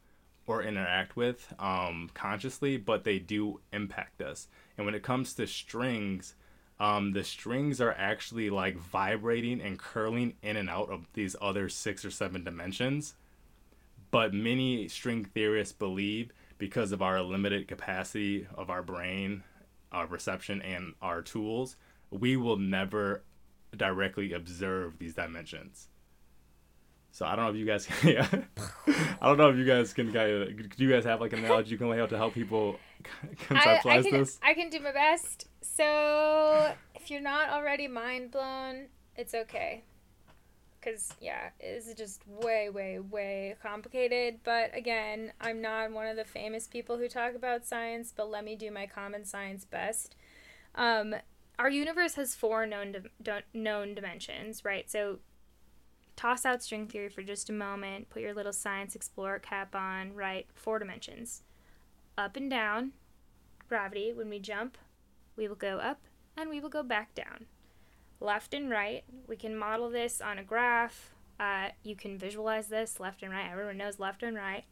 or 0.46 0.62
interact 0.62 1.16
with 1.16 1.52
um, 1.58 2.10
consciously, 2.14 2.76
but 2.76 3.04
they 3.04 3.18
do 3.18 3.60
impact 3.72 4.20
us. 4.20 4.48
And 4.76 4.84
when 4.84 4.94
it 4.94 5.02
comes 5.02 5.34
to 5.34 5.46
strings, 5.46 6.34
um, 6.78 7.12
the 7.12 7.24
strings 7.24 7.80
are 7.80 7.92
actually 7.92 8.50
like 8.50 8.76
vibrating 8.76 9.60
and 9.60 9.78
curling 9.78 10.34
in 10.42 10.56
and 10.56 10.68
out 10.68 10.90
of 10.90 11.06
these 11.14 11.36
other 11.40 11.68
six 11.68 12.04
or 12.04 12.10
seven 12.10 12.44
dimensions. 12.44 13.14
But 14.10 14.34
many 14.34 14.88
string 14.88 15.24
theorists 15.24 15.72
believe 15.72 16.30
because 16.58 16.92
of 16.92 17.02
our 17.02 17.20
limited 17.22 17.68
capacity 17.68 18.46
of 18.54 18.70
our 18.70 18.82
brain, 18.82 19.42
our 19.92 20.06
perception, 20.06 20.62
and 20.62 20.94
our 21.00 21.22
tools, 21.22 21.76
we 22.10 22.36
will 22.36 22.56
never 22.56 23.22
directly 23.76 24.32
observe 24.32 24.98
these 24.98 25.14
dimensions. 25.14 25.88
So 27.14 27.24
I 27.24 27.36
don't 27.36 27.44
know 27.44 27.52
if 27.52 27.56
you 27.56 27.64
guys, 27.64 27.86
can 28.00 28.10
yeah, 28.10 28.26
I 29.22 29.28
don't 29.28 29.38
know 29.38 29.48
if 29.48 29.56
you 29.56 29.64
guys 29.64 29.92
can 29.94 30.12
kind 30.12 30.68
do 30.76 30.84
you 30.84 30.90
guys 30.90 31.04
have 31.04 31.20
like 31.20 31.32
an 31.32 31.44
analogy 31.44 31.70
you 31.70 31.78
can 31.78 31.88
lay 31.88 32.00
out 32.00 32.10
to 32.10 32.16
help 32.16 32.34
people 32.34 32.76
conceptualize 33.48 33.86
I, 33.86 33.98
I 33.98 34.02
can, 34.02 34.18
this? 34.18 34.40
I 34.42 34.54
can 34.54 34.68
do 34.68 34.80
my 34.80 34.90
best. 34.90 35.46
So 35.60 36.74
if 36.96 37.12
you're 37.12 37.20
not 37.20 37.50
already 37.50 37.86
mind 37.86 38.32
blown, 38.32 38.86
it's 39.14 39.32
okay. 39.32 39.84
Cause 40.82 41.12
yeah, 41.20 41.50
it's 41.60 41.94
just 41.94 42.26
way, 42.26 42.68
way, 42.68 42.98
way 42.98 43.54
complicated. 43.62 44.40
But 44.42 44.76
again, 44.76 45.32
I'm 45.40 45.62
not 45.62 45.92
one 45.92 46.08
of 46.08 46.16
the 46.16 46.24
famous 46.24 46.66
people 46.66 46.98
who 46.98 47.06
talk 47.06 47.36
about 47.36 47.64
science. 47.64 48.12
But 48.14 48.28
let 48.28 48.44
me 48.44 48.56
do 48.56 48.72
my 48.72 48.86
common 48.88 49.24
science 49.24 49.64
best. 49.64 50.16
Um, 50.74 51.14
our 51.60 51.70
universe 51.70 52.14
has 52.16 52.34
four 52.34 52.66
known 52.66 52.96
di- 53.22 53.44
known 53.54 53.94
dimensions, 53.94 54.64
right? 54.64 54.90
So 54.90 55.20
toss 56.16 56.44
out 56.44 56.62
string 56.62 56.86
theory 56.86 57.08
for 57.08 57.22
just 57.22 57.50
a 57.50 57.52
moment, 57.52 58.10
put 58.10 58.22
your 58.22 58.34
little 58.34 58.52
science 58.52 58.94
explorer 58.94 59.38
cap 59.38 59.74
on, 59.74 60.14
right? 60.14 60.46
Four 60.54 60.78
dimensions. 60.78 61.42
Up 62.16 62.36
and 62.36 62.48
down, 62.48 62.92
gravity, 63.68 64.12
when 64.12 64.28
we 64.28 64.38
jump, 64.38 64.78
we 65.36 65.48
will 65.48 65.56
go 65.56 65.78
up 65.78 66.00
and 66.36 66.48
we 66.48 66.60
will 66.60 66.68
go 66.68 66.82
back 66.82 67.14
down. 67.14 67.46
Left 68.20 68.54
and 68.54 68.70
right, 68.70 69.04
we 69.26 69.36
can 69.36 69.56
model 69.56 69.90
this 69.90 70.20
on 70.20 70.38
a 70.38 70.44
graph. 70.44 71.10
Uh, 71.38 71.70
you 71.82 71.96
can 71.96 72.16
visualize 72.16 72.68
this 72.68 73.00
left 73.00 73.22
and 73.22 73.32
right. 73.32 73.50
Everyone 73.50 73.76
knows 73.76 73.98
left 73.98 74.22
and 74.22 74.36
right. 74.36 74.64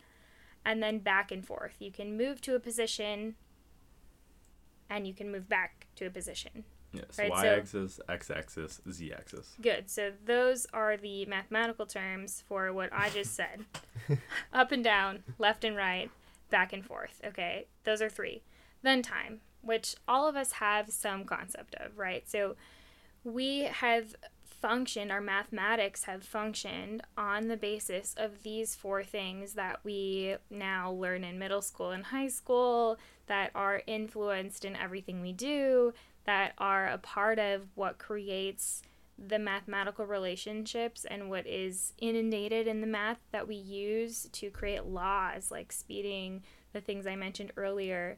And 0.65 0.81
then 0.83 1.01
back 1.01 1.33
and 1.33 1.45
forth. 1.45 1.75
You 1.81 1.91
can 1.91 2.17
move 2.17 2.41
to 2.43 2.55
a 2.55 2.61
position 2.61 3.35
and 4.89 5.07
you 5.07 5.15
can 5.15 5.33
move 5.33 5.49
back 5.49 5.87
to 5.97 6.07
a 6.07 6.11
position. 6.11 6.65
Yes, 6.93 7.19
right, 7.19 7.31
y-axis, 7.31 7.95
so, 7.95 8.03
x-axis, 8.09 8.81
z-axis. 8.91 9.55
Good. 9.61 9.89
So 9.89 10.13
those 10.25 10.67
are 10.75 10.97
the 10.97 11.25
mathematical 11.27 11.87
terms 11.87 12.45
for 12.47 12.73
what 12.73 12.91
I 12.93 13.09
just 13.11 13.35
said. 13.37 13.65
Up 14.53 14.73
and 14.73 14.85
down, 14.85 15.23
left 15.39 15.65
and 15.65 15.77
right, 15.77 16.11
back 16.51 16.73
and 16.73 16.85
forth. 16.85 17.21
Okay, 17.25 17.67
those 17.85 18.03
are 18.03 18.11
three. 18.11 18.43
Then 18.83 19.01
time, 19.01 19.41
which 19.63 19.97
all 20.07 20.29
of 20.29 20.37
us 20.37 20.53
have 20.53 20.91
some 20.91 21.25
concept 21.25 21.75
of, 21.77 21.97
right? 21.97 22.29
So 22.29 22.57
we 23.25 23.61
have 23.61 24.15
functioned, 24.63 25.11
our 25.11 25.21
mathematics 25.21 26.05
have 26.05 26.23
functioned 26.23 27.03
on 27.17 27.49
the 27.49 27.57
basis 27.57 28.15
of 28.17 28.43
these 28.45 28.77
four 28.77 29.03
things 29.03 29.55
that 29.55 29.81
we 29.83 30.37
now 30.51 30.93
learn 30.93 31.25
in 31.25 31.39
middle 31.39 31.63
school 31.63 31.91
and 31.91 32.05
high 32.07 32.29
school 32.29 32.97
that 33.27 33.51
are 33.55 33.83
influenced 33.87 34.65
in 34.65 34.77
everything 34.77 35.21
we 35.21 35.33
do 35.33 35.93
that 36.25 36.53
are 36.59 36.87
a 36.87 36.99
part 36.99 37.39
of 37.39 37.67
what 37.75 37.99
creates 37.99 38.83
the 39.19 39.39
mathematical 39.39 40.07
relationships 40.07 41.05
and 41.05 41.31
what 41.31 41.47
is 41.47 41.93
inundated 41.99 42.67
in 42.67 42.81
the 42.81 42.87
math 42.87 43.19
that 43.31 43.47
we 43.47 43.55
use 43.55 44.29
to 44.33 44.51
create 44.51 44.87
laws 44.87 45.51
like 45.51 45.73
speeding, 45.73 46.43
the 46.73 46.81
things 46.81 47.07
I 47.07 47.17
mentioned 47.17 47.53
earlier. 47.57 48.17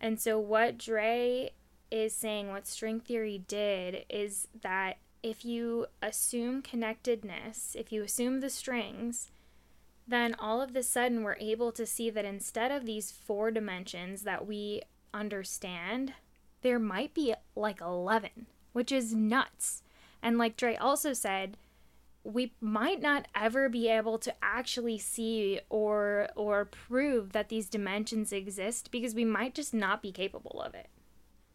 And 0.00 0.20
so, 0.20 0.38
what 0.38 0.78
Dre 0.78 1.52
is 1.90 2.14
saying, 2.14 2.48
what 2.48 2.66
string 2.66 3.00
theory 3.00 3.42
did, 3.46 4.04
is 4.08 4.48
that 4.62 4.98
if 5.22 5.44
you 5.44 5.86
assume 6.00 6.62
connectedness, 6.62 7.74
if 7.78 7.92
you 7.92 8.02
assume 8.02 8.40
the 8.40 8.50
strings, 8.50 9.30
then 10.06 10.34
all 10.38 10.62
of 10.62 10.74
a 10.74 10.82
sudden 10.82 11.22
we're 11.22 11.36
able 11.36 11.72
to 11.72 11.84
see 11.84 12.08
that 12.10 12.24
instead 12.24 12.70
of 12.70 12.86
these 12.86 13.10
four 13.10 13.50
dimensions 13.50 14.22
that 14.22 14.46
we 14.46 14.82
understand, 15.12 16.14
there 16.62 16.78
might 16.78 17.14
be 17.14 17.34
like 17.54 17.80
11, 17.80 18.46
which 18.72 18.92
is 18.92 19.14
nuts. 19.14 19.82
And 20.22 20.38
like 20.38 20.56
Dre 20.56 20.76
also 20.76 21.12
said, 21.12 21.56
we 22.24 22.52
might 22.60 23.00
not 23.00 23.26
ever 23.34 23.68
be 23.68 23.88
able 23.88 24.18
to 24.18 24.34
actually 24.42 24.98
see 24.98 25.60
or 25.70 26.28
or 26.36 26.64
prove 26.64 27.32
that 27.32 27.48
these 27.48 27.68
dimensions 27.68 28.32
exist 28.32 28.90
because 28.90 29.14
we 29.14 29.24
might 29.24 29.54
just 29.54 29.72
not 29.72 30.02
be 30.02 30.12
capable 30.12 30.60
of 30.60 30.74
it. 30.74 30.88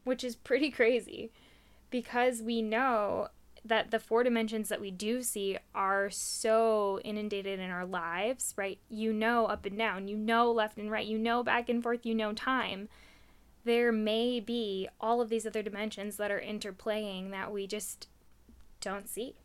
Which 0.04 0.24
is 0.24 0.36
pretty 0.36 0.72
crazy 0.72 1.32
because 1.90 2.42
we 2.42 2.62
know 2.62 3.28
that 3.66 3.92
the 3.92 4.00
four 4.00 4.24
dimensions 4.24 4.68
that 4.70 4.82
we 4.82 4.92
do 4.92 5.22
see 5.22 5.58
are 5.74 6.10
so 6.10 7.00
inundated 7.06 7.60
in 7.60 7.70
our 7.70 7.86
lives, 7.86 8.54
right? 8.58 8.80
You 8.90 9.14
know 9.14 9.46
up 9.46 9.66
and 9.66 9.78
down, 9.78 10.08
you 10.08 10.18
know 10.18 10.52
left 10.52 10.78
and 10.78 10.92
right, 10.92 11.06
you 11.06 11.18
know 11.18 11.44
back 11.44 11.70
and 11.70 11.82
forth, 11.84 12.06
you 12.06 12.16
know 12.16 12.34
time 12.34 12.90
there 13.64 13.92
may 13.92 14.40
be 14.40 14.88
all 15.00 15.22
of 15.22 15.30
these 15.30 15.46
other 15.46 15.62
dimensions 15.62 16.18
that 16.18 16.32
are 16.32 16.42
interplaying 16.42 17.32
that 17.32 17.52
we 17.52 17.68
just 17.68 18.08
don't 18.82 19.10
see. 19.10 19.36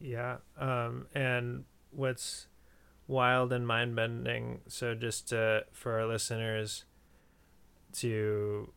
Yeah. 0.00 0.36
Um, 0.58 1.06
and 1.14 1.64
what's 1.90 2.46
wild 3.06 3.52
and 3.52 3.66
mind 3.66 3.96
bending, 3.96 4.60
so 4.68 4.94
just 4.94 5.28
to, 5.30 5.64
for 5.72 5.98
our 5.98 6.06
listeners 6.06 6.84
to 7.94 8.72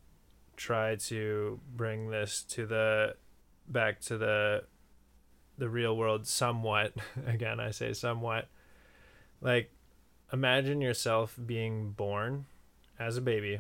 try 0.55 0.95
to 0.95 1.59
bring 1.75 2.09
this 2.09 2.43
to 2.43 2.65
the 2.65 3.15
back 3.67 3.99
to 3.99 4.17
the 4.17 4.63
the 5.57 5.67
real 5.69 5.95
world 5.97 6.27
somewhat 6.27 6.93
again 7.25 7.59
i 7.59 7.71
say 7.71 7.93
somewhat 7.93 8.47
like 9.41 9.71
imagine 10.31 10.79
yourself 10.79 11.37
being 11.45 11.91
born 11.91 12.45
as 12.99 13.17
a 13.17 13.21
baby 13.21 13.59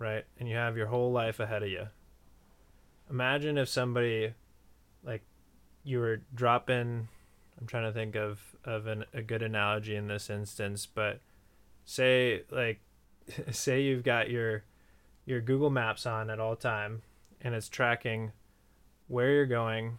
right? 0.00 0.24
And 0.40 0.48
you 0.48 0.56
have 0.56 0.76
your 0.76 0.88
whole 0.88 1.12
life 1.12 1.38
ahead 1.38 1.62
of 1.62 1.68
you. 1.68 1.86
Imagine 3.08 3.56
if 3.56 3.68
somebody 3.68 4.34
like 5.04 5.22
you 5.84 5.98
were 5.98 6.20
dropping 6.34 7.08
i'm 7.58 7.66
trying 7.66 7.84
to 7.84 7.92
think 7.92 8.14
of 8.14 8.38
of 8.64 8.86
an, 8.86 9.02
a 9.14 9.22
good 9.22 9.42
analogy 9.42 9.96
in 9.96 10.08
this 10.08 10.28
instance 10.28 10.84
but 10.84 11.20
say 11.86 12.42
like 12.50 12.80
say 13.50 13.80
you've 13.80 14.04
got 14.04 14.28
your 14.28 14.62
your 15.24 15.40
google 15.40 15.70
maps 15.70 16.04
on 16.04 16.28
at 16.28 16.38
all 16.38 16.54
time 16.54 17.00
and 17.40 17.54
it's 17.54 17.70
tracking 17.70 18.30
where 19.08 19.32
you're 19.32 19.46
going 19.46 19.98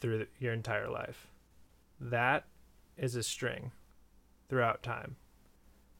through 0.00 0.18
the, 0.18 0.28
your 0.38 0.52
entire 0.52 0.88
life. 0.88 1.26
That 2.00 2.44
is 2.96 3.14
a 3.14 3.22
string 3.22 3.72
throughout 4.48 4.82
time. 4.82 5.16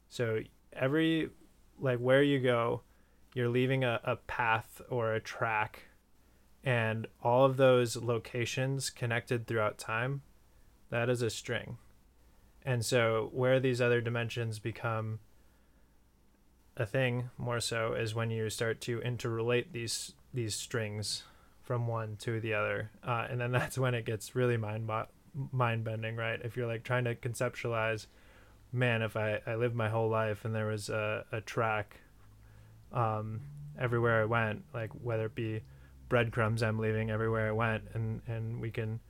So 0.09 0.41
every 0.73 1.31
like 1.81 1.99
where 1.99 2.23
you 2.23 2.39
go 2.41 2.83
you're 3.35 3.49
leaving 3.49 3.85
a, 3.85 4.01
a 4.05 4.17
path 4.17 4.81
or 4.89 5.13
a 5.13 5.21
track 5.21 5.83
and 6.65 7.07
all 7.23 7.45
of 7.45 7.57
those 7.57 7.97
locations 7.97 8.91
connected 8.91 9.47
throughout 9.47 9.79
time 9.79 10.23
that 10.91 11.11
is 11.11 11.23
a 11.23 11.31
string. 11.31 11.77
And 12.65 12.85
so 12.85 13.31
where 13.33 13.61
these 13.61 13.81
other 13.81 14.01
dimensions 14.01 14.59
become 14.59 15.21
a 16.77 16.87
thing 16.87 17.31
more 17.37 17.61
so 17.61 17.95
is 17.95 18.15
when 18.15 18.31
you 18.31 18.49
start 18.51 18.81
to 18.83 19.01
interrelate 19.01 19.73
these 19.73 20.13
these 20.33 20.55
strings 20.55 21.25
from 21.63 21.87
one 21.87 22.17
to 22.17 22.41
the 22.41 22.55
other. 22.55 22.91
Uh, 23.07 23.27
and 23.29 23.41
then 23.41 23.53
that's 23.53 23.79
when 23.79 23.95
it 23.95 24.05
gets 24.05 24.35
really 24.35 24.57
mind 24.57 24.91
mind 25.53 25.85
bending 25.85 26.17
right? 26.17 26.41
If 26.43 26.57
you're 26.57 26.67
like 26.67 26.85
trying 26.85 27.05
to 27.05 27.15
conceptualize 27.15 28.07
man 28.73 29.03
if 29.03 29.17
i 29.17 29.41
i 29.47 29.55
lived 29.55 29.75
my 29.75 29.89
whole 29.89 30.09
life 30.09 30.45
and 30.45 30.55
there 30.55 30.67
was 30.67 30.89
a, 30.89 31.25
a 31.33 31.41
track 31.41 32.01
um 32.93 33.41
everywhere 33.79 34.23
i 34.23 34.25
went 34.25 34.63
like 34.75 34.91
whether 35.03 35.27
it 35.27 35.35
be 35.35 35.61
breadcrumbs 36.09 36.63
i'm 36.63 36.79
leaving 36.79 37.11
everywhere 37.11 37.49
i 37.49 37.53
went 37.53 37.83
and 37.95 38.21
and 38.27 38.61
we 38.61 38.71
can 38.71 39.01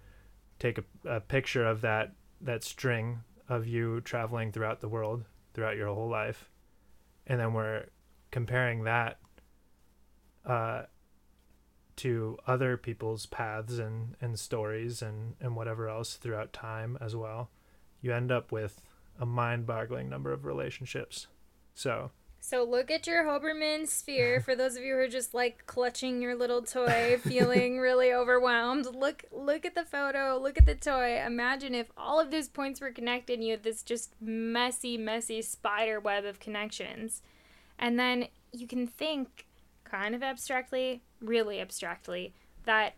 take 0.58 0.78
a, 0.78 0.84
a 1.08 1.20
picture 1.20 1.64
of 1.64 1.80
that 1.80 2.12
that 2.40 2.62
string 2.62 3.20
of 3.48 3.66
you 3.66 4.00
traveling 4.00 4.52
throughout 4.52 4.80
the 4.80 4.88
world 4.88 5.24
throughout 5.58 5.76
your 5.76 5.92
whole 5.92 6.08
life. 6.08 6.48
And 7.26 7.40
then 7.40 7.52
we're 7.52 7.86
comparing 8.30 8.84
that 8.84 9.18
uh, 10.46 10.82
to 11.96 12.38
other 12.46 12.76
people's 12.76 13.26
paths 13.26 13.78
and, 13.78 14.14
and 14.20 14.38
stories 14.38 15.02
and, 15.02 15.34
and 15.40 15.56
whatever 15.56 15.88
else 15.88 16.14
throughout 16.14 16.52
time 16.52 16.96
as 17.00 17.16
well, 17.16 17.50
you 18.00 18.12
end 18.12 18.30
up 18.30 18.52
with 18.52 18.80
a 19.18 19.26
mind 19.26 19.66
boggling 19.66 20.08
number 20.08 20.32
of 20.32 20.44
relationships. 20.44 21.26
So 21.74 22.10
So 22.40 22.64
look 22.64 22.90
at 22.90 23.06
your 23.06 23.24
Hoberman 23.24 23.86
sphere 23.86 24.40
for 24.40 24.54
those 24.54 24.76
of 24.76 24.82
you 24.82 24.94
who 24.94 25.00
are 25.00 25.08
just 25.08 25.34
like 25.34 25.66
clutching 25.66 26.22
your 26.22 26.34
little 26.34 26.62
toy, 26.62 27.18
feeling 27.24 27.78
really 27.78 28.12
overwhelmed. 28.12 28.86
Look 28.86 29.24
look 29.32 29.64
at 29.64 29.74
the 29.74 29.84
photo, 29.84 30.38
look 30.40 30.58
at 30.58 30.66
the 30.66 30.74
toy. 30.74 31.20
Imagine 31.24 31.74
if 31.74 31.90
all 31.96 32.20
of 32.20 32.30
those 32.30 32.48
points 32.48 32.80
were 32.80 32.90
connected 32.90 33.34
and 33.34 33.44
you 33.44 33.52
had 33.52 33.64
this 33.64 33.82
just 33.82 34.14
messy, 34.20 34.96
messy 34.96 35.42
spider 35.42 36.00
web 36.00 36.24
of 36.24 36.40
connections. 36.40 37.22
And 37.78 37.98
then 37.98 38.28
you 38.52 38.66
can 38.66 38.86
think 38.86 39.46
kind 39.84 40.14
of 40.14 40.22
abstractly, 40.22 41.02
really 41.20 41.60
abstractly, 41.60 42.34
that 42.64 42.94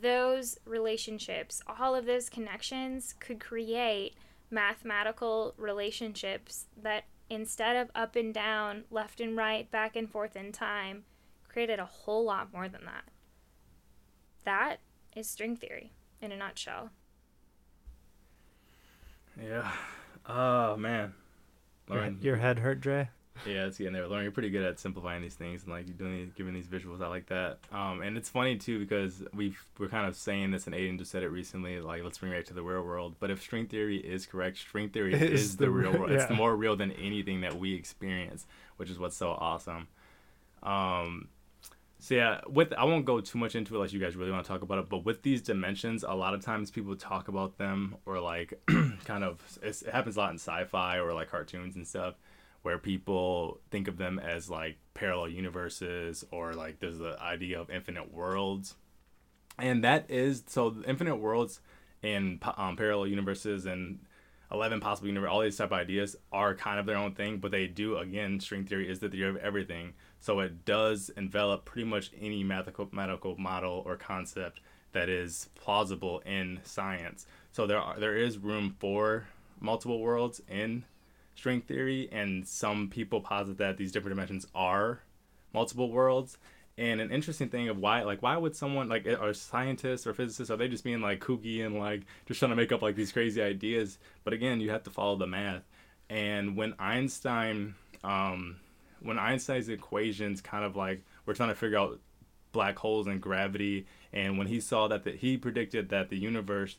those 0.00 0.58
relationships, 0.64 1.62
all 1.66 1.94
of 1.94 2.06
those 2.06 2.28
connections 2.28 3.14
could 3.18 3.40
create 3.40 4.14
mathematical 4.52 5.54
relationships 5.56 6.66
that 6.80 7.04
instead 7.30 7.76
of 7.76 7.90
up 7.94 8.14
and 8.14 8.32
down, 8.34 8.84
left 8.90 9.20
and 9.20 9.36
right, 9.36 9.70
back 9.70 9.96
and 9.96 10.10
forth 10.10 10.36
in 10.36 10.52
time, 10.52 11.04
created 11.48 11.78
a 11.78 11.84
whole 11.84 12.24
lot 12.24 12.52
more 12.52 12.68
than 12.68 12.84
that. 12.84 13.04
That 14.44 14.80
is 15.16 15.28
string 15.28 15.56
theory 15.56 15.92
in 16.20 16.32
a 16.32 16.36
nutshell. 16.36 16.90
Yeah. 19.40 19.72
Oh 20.26 20.76
man. 20.76 21.14
your, 21.88 21.96
Lauren, 21.96 22.18
your 22.20 22.36
head 22.36 22.58
hurt, 22.58 22.80
Dre? 22.80 23.08
Yeah, 23.46 23.66
it's 23.66 23.78
getting 23.78 23.92
there. 23.92 24.06
Lauren, 24.06 24.22
you're 24.22 24.32
pretty 24.32 24.50
good 24.50 24.62
at 24.62 24.78
simplifying 24.78 25.20
these 25.20 25.34
things 25.34 25.64
and 25.64 25.72
like 25.72 25.96
doing 25.96 26.16
these, 26.16 26.32
giving 26.32 26.54
these 26.54 26.66
visuals. 26.66 27.02
I 27.02 27.08
like 27.08 27.26
that. 27.26 27.58
Um, 27.72 28.02
and 28.02 28.16
it's 28.16 28.28
funny 28.28 28.56
too 28.56 28.78
because 28.78 29.22
we've 29.34 29.64
we're 29.78 29.88
kind 29.88 30.06
of 30.06 30.16
saying 30.16 30.52
this, 30.52 30.66
and 30.66 30.74
Aiden 30.74 30.98
just 30.98 31.10
said 31.10 31.22
it 31.22 31.28
recently. 31.28 31.80
Like, 31.80 32.04
let's 32.04 32.18
bring 32.18 32.32
it 32.32 32.36
back 32.36 32.44
to 32.46 32.54
the 32.54 32.62
real 32.62 32.82
world. 32.82 33.16
But 33.18 33.30
if 33.30 33.40
string 33.42 33.66
theory 33.66 33.96
is 33.96 34.26
correct, 34.26 34.58
string 34.58 34.90
theory 34.90 35.14
is, 35.14 35.22
is 35.22 35.56
the, 35.56 35.64
the 35.64 35.70
real 35.70 35.92
re- 35.92 35.98
world. 35.98 36.10
It's 36.12 36.30
more 36.30 36.54
real 36.54 36.76
than 36.76 36.92
anything 36.92 37.40
that 37.40 37.58
we 37.58 37.74
experience, 37.74 38.46
which 38.76 38.90
is 38.90 38.98
what's 38.98 39.16
so 39.16 39.30
awesome. 39.30 39.88
Um, 40.62 41.28
so 41.98 42.14
yeah, 42.14 42.40
with 42.48 42.72
I 42.74 42.84
won't 42.84 43.04
go 43.04 43.20
too 43.20 43.38
much 43.38 43.56
into 43.56 43.74
it 43.74 43.78
unless 43.78 43.92
you 43.92 44.00
guys 44.00 44.14
really 44.14 44.30
want 44.30 44.44
to 44.44 44.48
talk 44.48 44.62
about 44.62 44.78
it. 44.78 44.88
But 44.88 45.04
with 45.04 45.22
these 45.22 45.40
dimensions, 45.40 46.04
a 46.04 46.14
lot 46.14 46.34
of 46.34 46.44
times 46.44 46.70
people 46.70 46.94
talk 46.94 47.28
about 47.28 47.58
them 47.58 47.96
or 48.06 48.20
like 48.20 48.60
kind 49.04 49.24
of 49.24 49.40
it's, 49.62 49.82
it 49.82 49.92
happens 49.92 50.16
a 50.16 50.20
lot 50.20 50.30
in 50.30 50.36
sci-fi 50.36 50.98
or 50.98 51.12
like 51.12 51.30
cartoons 51.30 51.74
and 51.74 51.86
stuff 51.86 52.14
where 52.62 52.78
people 52.78 53.60
think 53.70 53.88
of 53.88 53.98
them 53.98 54.18
as 54.18 54.48
like 54.48 54.78
parallel 54.94 55.28
universes 55.28 56.24
or 56.30 56.54
like 56.54 56.78
there's 56.78 56.98
the 56.98 57.20
idea 57.20 57.60
of 57.60 57.70
infinite 57.70 58.12
worlds. 58.12 58.74
And 59.58 59.84
that 59.84 60.10
is 60.10 60.44
so 60.46 60.74
infinite 60.86 61.16
worlds 61.16 61.60
and 62.02 62.42
um, 62.56 62.76
parallel 62.76 63.08
universes 63.08 63.66
and 63.66 64.00
11 64.50 64.80
possible 64.80 65.08
universe 65.08 65.30
all 65.30 65.40
these 65.40 65.56
type 65.56 65.68
of 65.68 65.72
ideas 65.72 66.14
are 66.30 66.54
kind 66.54 66.78
of 66.78 66.84
their 66.84 66.96
own 66.96 67.14
thing 67.14 67.38
but 67.38 67.50
they 67.50 67.66
do 67.66 67.96
again 67.96 68.38
string 68.38 68.66
theory 68.66 68.86
is 68.88 68.98
the 68.98 69.08
theory 69.08 69.30
of 69.30 69.36
everything. 69.36 69.92
So 70.20 70.40
it 70.40 70.64
does 70.64 71.10
envelop 71.16 71.64
pretty 71.64 71.88
much 71.88 72.12
any 72.20 72.44
mathematical, 72.44 72.88
mathematical 72.92 73.36
model 73.38 73.82
or 73.84 73.96
concept 73.96 74.60
that 74.92 75.08
is 75.08 75.48
plausible 75.54 76.20
in 76.24 76.60
science. 76.64 77.26
So 77.50 77.66
there 77.66 77.78
are 77.78 77.98
there 77.98 78.16
is 78.16 78.38
room 78.38 78.76
for 78.78 79.26
multiple 79.60 80.00
worlds 80.00 80.40
in 80.48 80.84
string 81.34 81.60
theory 81.60 82.08
and 82.12 82.46
some 82.46 82.88
people 82.88 83.20
posit 83.20 83.58
that 83.58 83.76
these 83.76 83.92
different 83.92 84.16
dimensions 84.16 84.46
are 84.54 85.00
multiple 85.52 85.90
worlds. 85.90 86.38
And 86.78 87.00
an 87.00 87.10
interesting 87.10 87.48
thing 87.48 87.68
of 87.68 87.78
why 87.78 88.02
like 88.02 88.22
why 88.22 88.36
would 88.36 88.56
someone 88.56 88.88
like 88.88 89.06
are 89.06 89.34
scientists 89.34 90.06
or 90.06 90.14
physicists 90.14 90.50
are 90.50 90.56
they 90.56 90.68
just 90.68 90.84
being 90.84 91.00
like 91.00 91.20
kooky 91.20 91.64
and 91.64 91.78
like 91.78 92.02
just 92.26 92.40
trying 92.40 92.50
to 92.50 92.56
make 92.56 92.72
up 92.72 92.82
like 92.82 92.96
these 92.96 93.12
crazy 93.12 93.42
ideas? 93.42 93.98
But 94.24 94.32
again 94.32 94.60
you 94.60 94.70
have 94.70 94.84
to 94.84 94.90
follow 94.90 95.16
the 95.16 95.26
math. 95.26 95.62
And 96.08 96.56
when 96.56 96.74
einstein 96.78 97.74
um 98.02 98.56
when 99.00 99.18
einstein's 99.18 99.68
equations 99.68 100.40
kind 100.40 100.64
of 100.64 100.76
like 100.76 101.02
we're 101.26 101.34
trying 101.34 101.50
to 101.50 101.54
figure 101.54 101.78
out 101.78 102.00
black 102.52 102.78
holes 102.78 103.06
and 103.06 103.20
gravity 103.20 103.86
and 104.12 104.36
when 104.38 104.46
he 104.46 104.60
saw 104.60 104.88
that 104.88 105.04
the, 105.04 105.12
he 105.12 105.36
predicted 105.36 105.88
that 105.88 106.10
the 106.10 106.18
universe 106.18 106.76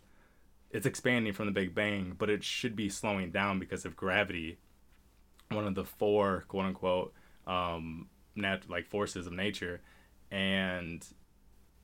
it's 0.74 0.88
expanding 0.88 1.34
from 1.34 1.46
the 1.46 1.52
big 1.52 1.74
bang 1.74 2.16
but 2.18 2.30
it 2.30 2.44
should 2.44 2.76
be 2.76 2.90
slowing 2.90 3.32
down 3.32 3.60
because 3.60 3.86
of 3.86 3.96
gravity. 3.96 4.58
One 5.50 5.68
of 5.68 5.76
the 5.76 5.86
four 5.86 6.46
quote 6.48 6.66
unquote 6.66 7.14
um 7.48 8.08
nat- 8.36 8.70
like 8.70 8.88
forces 8.88 9.28
of 9.28 9.34
nature. 9.34 9.82
And 10.32 11.06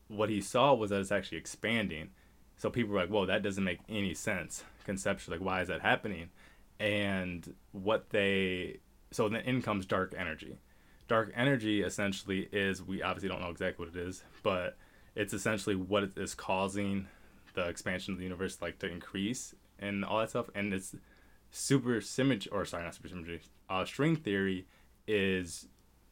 what 0.07 0.29
he 0.29 0.41
saw 0.41 0.73
was 0.73 0.89
that 0.89 0.99
it's 0.99 1.11
actually 1.11 1.37
expanding. 1.37 2.09
So 2.57 2.69
people 2.69 2.93
were 2.93 2.99
like 2.99 3.09
whoa 3.09 3.27
that 3.27 3.43
doesn't 3.43 3.63
make 3.63 3.79
any 3.87 4.15
sense 4.15 4.63
conceptually. 4.85 5.37
Like 5.37 5.45
why 5.45 5.61
is 5.61 5.67
that 5.67 5.81
happening? 5.81 6.29
And 6.79 7.53
what 7.71 8.09
they 8.09 8.79
so 9.11 9.29
then 9.29 9.41
in 9.41 9.61
comes 9.61 9.85
dark 9.85 10.15
energy. 10.17 10.57
Dark 11.07 11.31
energy 11.35 11.81
essentially 11.81 12.49
is 12.51 12.81
we 12.81 13.03
obviously 13.03 13.29
don't 13.29 13.41
know 13.41 13.49
exactly 13.49 13.85
what 13.85 13.95
it 13.95 13.99
is 13.99 14.23
but 14.41 14.77
it's 15.15 15.33
essentially 15.33 15.75
what 15.75 16.03
it 16.03 16.11
is 16.17 16.33
causing 16.33 17.07
the 17.53 17.67
expansion 17.67 18.13
of 18.13 18.17
the 18.17 18.23
universe 18.23 18.61
like 18.61 18.79
to 18.79 18.87
increase 18.87 19.55
and 19.79 20.03
all 20.03 20.19
that 20.19 20.29
stuff. 20.29 20.49
And 20.55 20.73
it's 20.73 20.95
super 21.51 22.01
symmetry 22.01 22.51
or 22.51 22.65
sorry 22.65 22.83
not 22.83 22.95
super 22.95 23.09
symmetry 23.09 23.41
uh, 23.69 23.85
string 23.85 24.15
theory 24.15 24.67
is 25.07 25.67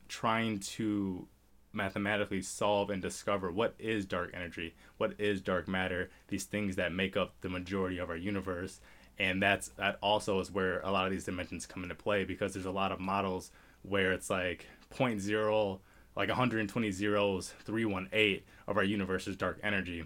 trying 0.08 0.60
to 0.60 1.28
mathematically 1.74 2.42
solve 2.42 2.90
and 2.90 3.02
discover 3.02 3.52
what 3.52 3.76
is 3.78 4.06
dark 4.06 4.32
energy 4.34 4.74
what 4.98 5.14
is 5.20 5.42
dark 5.42 5.68
matter 5.68 6.10
these 6.28 6.46
things 6.46 6.76
that 6.76 6.92
make 6.92 7.16
up 7.16 7.36
the 7.42 7.50
majority 7.50 7.98
of 7.98 8.10
our 8.10 8.18
universe. 8.18 8.80
And 9.20 9.42
that's 9.42 9.70
that 9.78 9.98
also 10.02 10.40
is 10.40 10.52
where 10.52 10.80
a 10.82 10.92
lot 10.92 11.06
of 11.06 11.12
these 11.12 11.26
dimensions 11.26 11.66
come 11.66 11.84
into 11.84 11.96
play 11.96 12.24
because 12.24 12.54
there's 12.54 12.66
a 12.66 12.72
lot 12.72 12.92
of 12.92 13.00
models 13.00 13.52
where 13.82 14.12
it's 14.12 14.30
like 14.30 14.68
0.0 14.96 15.80
like 16.16 16.30
120 16.30 16.92
zeros 16.92 17.54
318 17.64 18.42
of 18.68 18.78
our 18.78 18.84
universe 18.84 19.28
is 19.28 19.36
dark 19.36 19.60
energy 19.64 20.04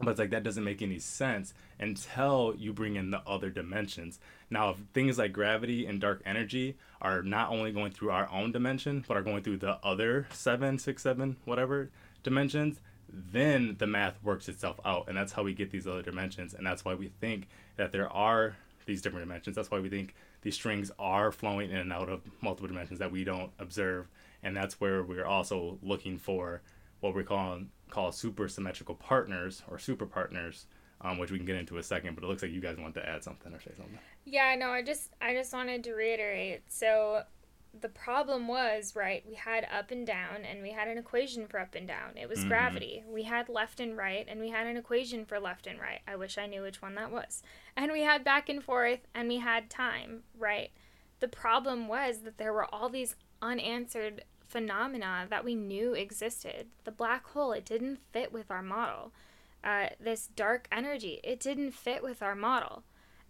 But 0.00 0.10
it's 0.10 0.20
like 0.20 0.30
that 0.30 0.44
doesn't 0.44 0.62
make 0.62 0.80
any 0.80 1.00
sense 1.00 1.54
until 1.80 2.54
you 2.56 2.72
bring 2.72 2.94
in 2.96 3.10
the 3.10 3.20
other 3.26 3.50
dimensions. 3.50 4.20
Now, 4.48 4.70
if 4.70 4.76
things 4.94 5.18
like 5.18 5.32
gravity 5.32 5.86
and 5.86 6.00
dark 6.00 6.22
energy 6.24 6.76
are 7.02 7.22
not 7.22 7.50
only 7.50 7.72
going 7.72 7.90
through 7.90 8.10
our 8.10 8.30
own 8.30 8.52
dimension, 8.52 9.04
but 9.08 9.16
are 9.16 9.22
going 9.22 9.42
through 9.42 9.58
the 9.58 9.78
other 9.82 10.28
seven, 10.30 10.78
six, 10.78 11.02
seven, 11.02 11.36
whatever 11.44 11.90
dimensions, 12.22 12.80
then 13.08 13.74
the 13.78 13.86
math 13.86 14.22
works 14.22 14.48
itself 14.48 14.78
out. 14.84 15.08
And 15.08 15.16
that's 15.16 15.32
how 15.32 15.42
we 15.42 15.52
get 15.52 15.70
these 15.70 15.86
other 15.86 16.02
dimensions. 16.02 16.54
And 16.54 16.66
that's 16.66 16.84
why 16.84 16.94
we 16.94 17.08
think 17.20 17.48
that 17.76 17.90
there 17.90 18.08
are 18.08 18.56
these 18.86 19.02
different 19.02 19.26
dimensions. 19.26 19.56
That's 19.56 19.70
why 19.70 19.80
we 19.80 19.88
think 19.88 20.14
these 20.42 20.54
strings 20.54 20.90
are 20.98 21.32
flowing 21.32 21.70
in 21.70 21.76
and 21.76 21.92
out 21.92 22.08
of 22.08 22.22
multiple 22.40 22.68
dimensions 22.68 23.00
that 23.00 23.10
we 23.10 23.24
don't 23.24 23.50
observe. 23.58 24.08
And 24.42 24.56
that's 24.56 24.80
where 24.80 25.02
we're 25.02 25.26
also 25.26 25.78
looking 25.82 26.18
for 26.18 26.62
what 27.00 27.14
we 27.14 27.24
call 27.24 27.60
call 27.90 28.12
super 28.12 28.48
symmetrical 28.48 28.94
partners 28.94 29.62
or 29.68 29.78
super 29.78 30.06
partners, 30.06 30.66
um, 31.00 31.18
which 31.18 31.30
we 31.30 31.38
can 31.38 31.46
get 31.46 31.56
into 31.56 31.78
a 31.78 31.82
second. 31.82 32.14
But 32.14 32.24
it 32.24 32.26
looks 32.26 32.42
like 32.42 32.52
you 32.52 32.60
guys 32.60 32.76
want 32.78 32.94
to 32.94 33.08
add 33.08 33.24
something 33.24 33.52
or 33.52 33.60
say 33.60 33.72
something. 33.76 33.98
Yeah, 34.24 34.54
no, 34.56 34.70
I 34.70 34.82
just 34.82 35.14
I 35.20 35.34
just 35.34 35.52
wanted 35.52 35.84
to 35.84 35.92
reiterate. 35.92 36.62
So 36.68 37.22
the 37.80 37.88
problem 37.88 38.48
was 38.48 38.96
right 38.96 39.24
we 39.28 39.34
had 39.34 39.66
up 39.72 39.90
and 39.90 40.06
down 40.06 40.44
and 40.44 40.62
we 40.62 40.70
had 40.70 40.88
an 40.88 40.98
equation 40.98 41.46
for 41.46 41.60
up 41.60 41.74
and 41.74 41.86
down 41.86 42.16
it 42.16 42.28
was 42.28 42.40
mm-hmm. 42.40 42.48
gravity 42.48 43.04
we 43.08 43.22
had 43.22 43.48
left 43.48 43.78
and 43.80 43.96
right 43.96 44.26
and 44.28 44.40
we 44.40 44.48
had 44.48 44.66
an 44.66 44.76
equation 44.76 45.24
for 45.24 45.38
left 45.38 45.66
and 45.66 45.78
right 45.78 46.00
i 46.06 46.16
wish 46.16 46.38
i 46.38 46.46
knew 46.46 46.62
which 46.62 46.82
one 46.82 46.94
that 46.94 47.12
was 47.12 47.42
and 47.76 47.92
we 47.92 48.02
had 48.02 48.24
back 48.24 48.48
and 48.48 48.64
forth 48.64 49.00
and 49.14 49.28
we 49.28 49.38
had 49.38 49.68
time 49.68 50.22
right 50.38 50.70
the 51.20 51.28
problem 51.28 51.88
was 51.88 52.20
that 52.20 52.38
there 52.38 52.52
were 52.52 52.72
all 52.74 52.88
these 52.88 53.16
unanswered 53.42 54.24
phenomena 54.48 55.26
that 55.30 55.44
we 55.44 55.54
knew 55.54 55.94
existed. 55.94 56.68
The 56.84 56.90
black 56.90 57.26
hole, 57.28 57.52
it 57.52 57.64
didn't 57.64 58.00
fit 58.12 58.32
with 58.32 58.50
our 58.50 58.62
model. 58.62 59.12
Uh, 59.62 59.88
this 60.00 60.28
dark 60.28 60.68
energy, 60.72 61.20
it 61.22 61.40
didn't 61.40 61.72
fit 61.72 62.02
with 62.02 62.22
our 62.22 62.34
model. 62.34 62.84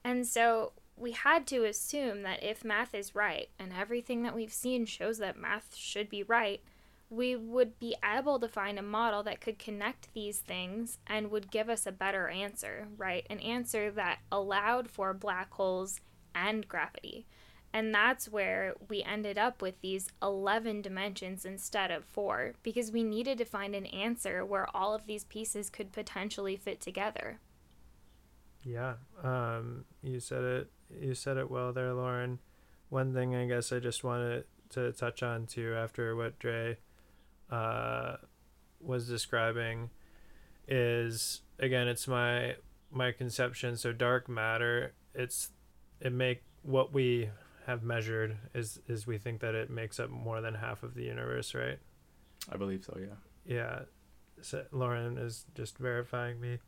And 0.04 0.26
so 0.26 0.72
we 0.96 1.12
had 1.12 1.46
to 1.48 1.64
assume 1.64 2.22
that 2.22 2.42
if 2.42 2.64
math 2.64 2.94
is 2.94 3.14
right, 3.14 3.48
and 3.58 3.72
everything 3.72 4.22
that 4.22 4.34
we've 4.34 4.52
seen 4.52 4.86
shows 4.86 5.18
that 5.18 5.38
math 5.38 5.74
should 5.74 6.08
be 6.08 6.22
right, 6.22 6.62
we 7.10 7.34
would 7.34 7.78
be 7.78 7.96
able 8.04 8.38
to 8.38 8.48
find 8.48 8.78
a 8.78 8.82
model 8.82 9.22
that 9.22 9.40
could 9.40 9.58
connect 9.58 10.12
these 10.12 10.38
things 10.40 10.98
and 11.06 11.30
would 11.30 11.50
give 11.50 11.70
us 11.70 11.86
a 11.86 11.92
better 11.92 12.28
answer, 12.28 12.88
right? 12.96 13.26
An 13.30 13.38
answer 13.40 13.90
that 13.92 14.18
allowed 14.30 14.90
for 14.90 15.14
black 15.14 15.52
holes 15.54 16.00
and 16.34 16.68
gravity. 16.68 17.26
And 17.72 17.94
that's 17.94 18.28
where 18.28 18.74
we 18.88 19.02
ended 19.02 19.36
up 19.36 19.60
with 19.60 19.80
these 19.82 20.08
11 20.22 20.82
dimensions 20.82 21.44
instead 21.44 21.90
of 21.90 22.04
four, 22.04 22.54
because 22.62 22.90
we 22.90 23.02
needed 23.02 23.38
to 23.38 23.44
find 23.44 23.74
an 23.74 23.86
answer 23.86 24.44
where 24.44 24.74
all 24.74 24.94
of 24.94 25.06
these 25.06 25.24
pieces 25.24 25.68
could 25.68 25.92
potentially 25.92 26.56
fit 26.56 26.80
together. 26.80 27.40
Yeah, 28.62 28.94
um, 29.22 29.84
you 30.02 30.20
said 30.20 30.44
it. 30.44 30.70
You 31.00 31.14
said 31.14 31.36
it 31.36 31.50
well 31.50 31.72
there, 31.72 31.92
Lauren. 31.92 32.38
One 32.88 33.12
thing 33.12 33.34
I 33.34 33.46
guess 33.46 33.70
I 33.72 33.78
just 33.78 34.02
wanted 34.02 34.44
to 34.70 34.92
touch 34.92 35.22
on 35.22 35.46
too, 35.46 35.74
after 35.74 36.16
what 36.16 36.38
Dre 36.38 36.78
uh, 37.50 38.16
was 38.80 39.08
describing, 39.08 39.90
is 40.66 41.42
again, 41.58 41.86
it's 41.88 42.08
my 42.08 42.56
my 42.90 43.12
conception. 43.12 43.76
So 43.76 43.92
dark 43.92 44.28
matter, 44.28 44.94
it's 45.14 45.50
it 46.00 46.12
make 46.12 46.42
what 46.62 46.92
we 46.92 47.30
have 47.68 47.82
measured 47.82 48.38
is 48.54 48.80
is 48.88 49.06
we 49.06 49.18
think 49.18 49.40
that 49.40 49.54
it 49.54 49.68
makes 49.68 50.00
up 50.00 50.08
more 50.08 50.40
than 50.40 50.54
half 50.54 50.82
of 50.82 50.94
the 50.94 51.02
universe, 51.02 51.54
right? 51.54 51.78
I 52.50 52.56
believe 52.56 52.82
so. 52.82 52.96
Yeah. 52.98 53.14
Yeah. 53.44 53.80
So 54.40 54.64
Lauren 54.72 55.18
is 55.18 55.44
just 55.54 55.76
verifying 55.76 56.40
me. 56.40 56.58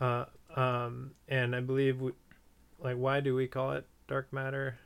Uh, 0.00 0.26
um, 0.54 1.10
and 1.26 1.56
I 1.56 1.60
believe 1.60 2.00
we, 2.00 2.12
like, 2.78 2.96
why 2.96 3.18
do 3.18 3.34
we 3.34 3.48
call 3.48 3.72
it 3.72 3.86
dark 4.06 4.32
matter? 4.32 4.78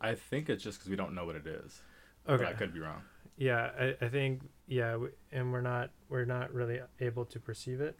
I 0.00 0.14
think 0.14 0.48
it's 0.48 0.62
just 0.62 0.78
because 0.78 0.88
we 0.88 0.94
don't 0.94 1.16
know 1.16 1.26
what 1.26 1.34
it 1.34 1.48
is. 1.48 1.82
Okay. 2.28 2.44
But 2.44 2.52
I 2.52 2.56
could 2.56 2.72
be 2.72 2.78
wrong. 2.78 3.02
Yeah, 3.36 3.70
I, 3.76 3.96
I 4.00 4.08
think 4.08 4.42
yeah, 4.68 4.94
we, 4.96 5.08
and 5.32 5.52
we're 5.52 5.62
not 5.62 5.90
we're 6.08 6.26
not 6.26 6.54
really 6.54 6.78
able 7.00 7.24
to 7.24 7.40
perceive 7.40 7.80
it 7.80 7.98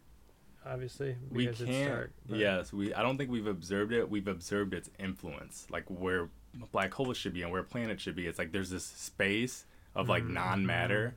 obviously 0.67 1.15
we 1.29 1.45
can't 1.45 1.87
dark, 1.87 2.11
yes 2.27 2.73
we 2.73 2.91
i 2.95 3.03
don't 3.03 3.17
think 3.19 3.29
we've 3.29 3.45
observed 3.45 3.93
it 3.93 4.09
we've 4.09 4.27
observed 4.27 4.73
its 4.73 4.89
influence 4.97 5.67
like 5.69 5.83
where 5.89 6.29
black 6.71 6.93
holes 6.93 7.17
should 7.17 7.33
be 7.33 7.41
and 7.41 7.51
where 7.51 7.63
planets 7.63 8.01
should 8.01 8.15
be. 8.15 8.27
It's 8.27 8.39
like 8.39 8.51
there's 8.51 8.69
this 8.69 8.85
space 8.85 9.65
of 9.95 10.09
like 10.09 10.23
mm-hmm. 10.23 10.33
non-matter 10.33 11.15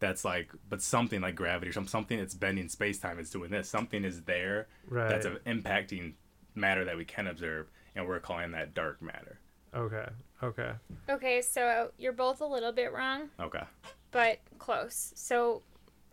that's 0.00 0.24
like 0.24 0.50
but 0.68 0.82
something 0.82 1.20
like 1.20 1.34
gravity 1.34 1.70
or 1.70 1.72
some, 1.72 1.86
something 1.86 2.18
that's 2.18 2.34
bending 2.34 2.68
space-time 2.68 3.18
is 3.18 3.30
doing 3.30 3.50
this 3.50 3.68
something 3.68 4.04
is 4.04 4.22
there 4.22 4.66
right. 4.88 5.08
that's 5.08 5.26
impacting 5.46 6.14
matter 6.54 6.84
that 6.84 6.96
we 6.96 7.04
can 7.04 7.26
observe 7.26 7.70
and 7.94 8.06
we're 8.06 8.18
calling 8.18 8.50
that 8.52 8.74
dark 8.74 9.00
matter 9.02 9.38
okay 9.74 10.06
okay 10.42 10.72
okay 11.08 11.42
so 11.42 11.90
you're 11.98 12.12
both 12.12 12.40
a 12.40 12.46
little 12.46 12.72
bit 12.72 12.92
wrong 12.92 13.28
okay 13.38 13.62
but 14.10 14.38
close 14.58 15.12
so 15.14 15.62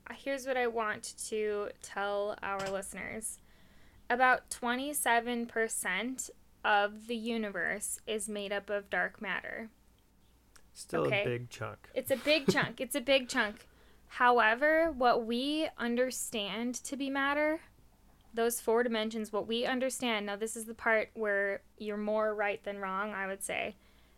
uh, 0.10 0.14
here's 0.14 0.46
what 0.46 0.58
i 0.58 0.68
want 0.68 1.16
to 1.18 1.70
tell 1.82 2.36
our 2.44 2.70
listeners 2.70 3.40
about 4.10 4.50
27% 4.50 6.30
of 6.64 7.08
the 7.08 7.16
universe 7.16 8.00
is 8.06 8.28
made 8.28 8.52
up 8.52 8.70
of 8.70 8.90
dark 8.90 9.22
matter. 9.22 9.70
Still 10.74 11.08
okay? 11.08 11.22
a 11.22 11.26
big 11.26 11.50
chunk. 11.50 11.90
It's 11.94 12.12
a 12.12 12.18
big 12.18 12.48
chunk. 12.48 12.80
It's 12.82 12.96
a 12.96 13.02
big 13.02 13.30
chunk. 13.30 13.68
However, 14.08 14.92
what 14.92 15.26
we 15.26 15.70
understand 15.78 16.76
to 16.84 16.96
be 16.96 17.10
matter, 17.10 17.62
those 18.34 18.62
four 18.62 18.84
dimensions, 18.84 19.34
what 19.34 19.48
we 19.48 19.66
understand, 19.66 20.28
now 20.28 20.36
this 20.36 20.56
is 20.56 20.66
the 20.66 20.74
part 20.74 21.10
where 21.14 21.62
you're 21.78 21.98
more 21.98 22.34
right 22.34 22.64
than 22.64 22.80
wrong, 22.80 23.14
I 23.14 23.28
would 23.28 23.44
say. 23.44 23.76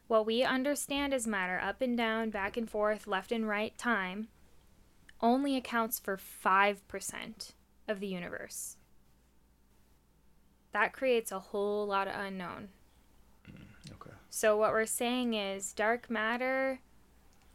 What 0.08 0.26
we 0.26 0.44
understand 0.44 1.14
as 1.14 1.28
matter, 1.28 1.60
up 1.60 1.82
and 1.82 1.96
down, 1.96 2.30
back 2.30 2.58
and 2.58 2.70
forth, 2.70 3.08
left 3.08 3.32
and 3.32 3.48
right 3.48 3.78
time, 3.78 4.28
only 5.22 5.56
accounts 5.56 6.00
for 6.00 6.18
5% 6.18 7.54
of 7.88 8.00
the 8.00 8.08
universe 8.08 8.78
that 10.72 10.94
creates 10.94 11.32
a 11.32 11.40
whole 11.40 11.86
lot 11.88 12.08
of 12.08 12.16
unknown. 12.16 12.70
Mm, 13.50 13.94
okay. 13.94 14.16
So 14.30 14.58
what 14.58 14.72
we're 14.72 14.86
saying 14.86 15.34
is 15.34 15.74
dark 15.74 16.10
matter 16.10 16.80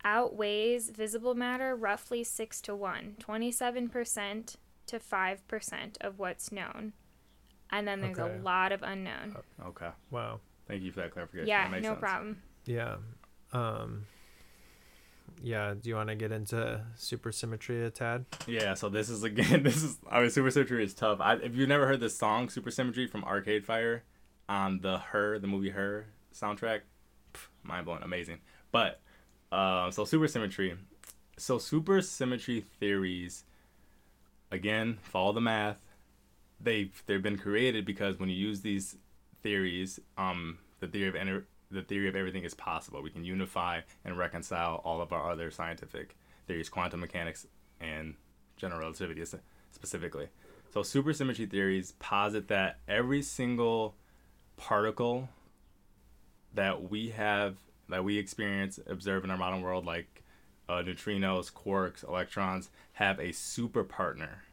outweighs 0.05 0.91
visible 0.91 1.35
matter 1.35 1.75
roughly 1.75 2.23
6 2.23 2.61
to 2.63 2.75
1, 2.77 3.17
27% 3.21 4.57
to 4.87 4.99
5% 4.99 5.97
of 6.03 6.19
what's 6.19 6.53
known. 6.53 6.93
And 7.71 7.89
then 7.89 8.01
there's 8.01 8.19
okay. 8.19 8.37
a 8.37 8.43
lot 8.43 8.71
of 8.71 8.83
unknown. 8.83 9.37
Okay. 9.65 9.89
Wow. 10.11 10.41
Thank 10.69 10.83
you 10.83 10.93
for 10.93 11.01
that 11.01 11.13
clarification. 11.13 11.49
Yeah, 11.49 11.69
no 11.73 11.81
sense. 11.81 12.01
problem. 12.01 12.43
Yeah. 12.67 12.97
Um 13.53 14.07
yeah, 15.43 15.75
do 15.81 15.89
you 15.89 15.97
want 15.97 16.09
to 16.09 16.15
get 16.15 16.33
into 16.33 16.81
supersymmetry 16.97 17.87
a 17.87 17.91
tad? 17.91 18.27
Yeah, 18.47 18.75
so 18.75 18.89
this 18.89 19.09
is 19.09 19.23
again, 19.23 19.63
this 19.65 19.83
is 19.83 19.99
I 20.11 20.21
mean, 20.21 20.31
supersymmetry 20.31 20.83
is 20.83 20.95
tough. 20.95 21.21
I, 21.21 21.35
if 21.35 21.55
you've 21.55 21.69
never 21.69 21.87
heard 21.87 22.01
the 22.01 22.11
song 22.11 22.49
"Supersymmetry" 22.49 23.09
from 23.09 23.25
Arcade 23.25 23.65
Fire 23.65 24.05
on 24.49 24.81
the 24.81 24.99
Her, 24.99 25.39
the 25.39 25.47
movie 25.47 25.71
Her 25.71 26.07
soundtrack, 26.35 26.81
mind 27.63 27.87
blowing, 27.87 28.03
amazing. 28.03 28.39
But 28.73 29.01
uh, 29.53 29.91
so 29.91 30.05
supersymmetry, 30.05 30.77
so 31.39 31.59
supersymmetry 31.59 32.65
theories, 32.81 33.45
again, 34.51 34.99
follow 35.03 35.33
the 35.33 35.41
math. 35.41 35.79
They've 36.61 37.03
they've 37.07 37.23
been 37.23 37.39
created 37.39 37.85
because 37.85 38.19
when 38.19 38.29
you 38.29 38.37
use 38.37 38.63
these 38.63 38.97
theories, 39.43 40.01
um, 40.17 40.59
the 40.81 40.89
theory 40.89 41.09
of 41.09 41.15
ener- 41.15 41.45
the 41.71 41.83
theory 41.83 42.09
of 42.09 42.17
everything 42.17 42.45
is 42.45 42.55
possible. 42.55 43.03
We 43.03 43.11
can 43.11 43.25
unify 43.25 43.81
and 44.05 44.17
reconcile 44.17 44.81
all 44.85 45.01
of 45.01 45.13
our 45.13 45.31
other 45.31 45.51
scientific 45.51 46.17
theories, 46.47 46.69
quantum 46.69 47.01
mechanics 47.01 47.47
and 47.81 48.15
general 48.57 48.81
relativity 48.81 49.25
specifically. 49.71 50.29
So 50.73 50.81
supersymmetry 50.81 51.49
theories 51.49 51.93
posit 51.99 52.49
that 52.49 52.79
every 52.89 53.23
single 53.23 53.95
particle 54.57 55.29
that 56.55 56.91
we 56.91 57.11
have 57.11 57.57
that 57.89 58.05
we 58.05 58.19
experience 58.19 58.79
observe 58.87 59.25
in 59.25 59.31
our 59.31 59.37
modern 59.37 59.63
world 59.63 59.85
like 59.85 60.23
uh, 60.69 60.75
neutrinos 60.75 61.53
quarks 61.53 62.07
electrons 62.07 62.71
have 62.95 63.19
a 63.19 63.33
super 63.33 63.85
partner 63.85 64.45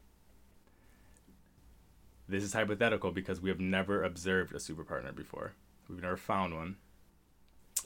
this 2.28 2.44
is 2.44 2.54
hypothetical 2.54 3.12
because 3.12 3.40
we 3.40 3.50
have 3.50 3.60
never 3.60 4.04
observed 4.04 4.54
a 4.54 4.60
super 4.60 4.84
partner 4.84 5.12
before 5.12 5.54
we've 5.88 6.02
never 6.02 6.18
found 6.18 6.56
one 6.56 6.76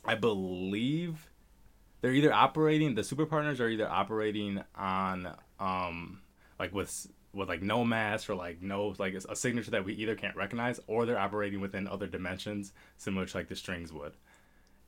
I 0.04 0.16
believe 0.16 1.30
they're 2.02 2.14
either 2.14 2.34
operating 2.34 2.96
the 2.96 3.04
super 3.04 3.26
partners 3.26 3.60
are 3.60 3.70
either 3.70 3.90
operating 3.90 4.62
on 4.76 5.36
um 5.60 6.22
like 6.60 6.74
with 6.74 7.08
with 7.34 7.50
like 7.50 7.62
no 7.62 7.84
mass 7.84 8.30
or 8.30 8.36
like 8.36 8.62
no 8.62 8.94
like 9.00 9.14
a 9.14 9.36
signature 9.36 9.72
that 9.72 9.84
we 9.84 9.94
either 9.94 10.16
can't 10.16 10.36
recognize 10.36 10.80
or 10.88 11.06
they're 11.06 11.20
operating 11.20 11.60
within 11.60 11.88
other 11.88 12.08
dimensions 12.08 12.74
similar 12.98 13.26
to 13.26 13.38
like 13.38 13.48
the 13.48 13.56
strings 13.56 13.92
would 13.92 14.14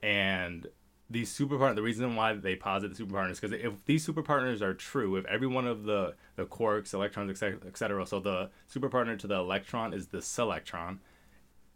and 0.01 0.67
these 1.09 1.31
super 1.31 1.73
the 1.73 1.81
reason 1.81 2.15
why 2.15 2.33
they 2.33 2.55
posit 2.55 2.89
the 2.89 2.95
super 2.95 3.13
partners, 3.13 3.39
because 3.39 3.57
if 3.57 3.85
these 3.85 4.03
super 4.03 4.21
partners 4.21 4.61
are 4.61 4.73
true, 4.73 5.15
if 5.15 5.25
every 5.25 5.47
one 5.47 5.65
of 5.65 5.83
the, 5.83 6.15
the 6.35 6.45
quarks, 6.45 6.93
electrons, 6.93 7.31
etc., 7.31 8.01
et 8.01 8.07
so 8.07 8.19
the 8.19 8.49
super 8.67 8.89
partner 8.89 9.15
to 9.15 9.27
the 9.27 9.35
electron 9.35 9.93
is 9.93 10.07
the 10.07 10.21
selectron. 10.21 10.99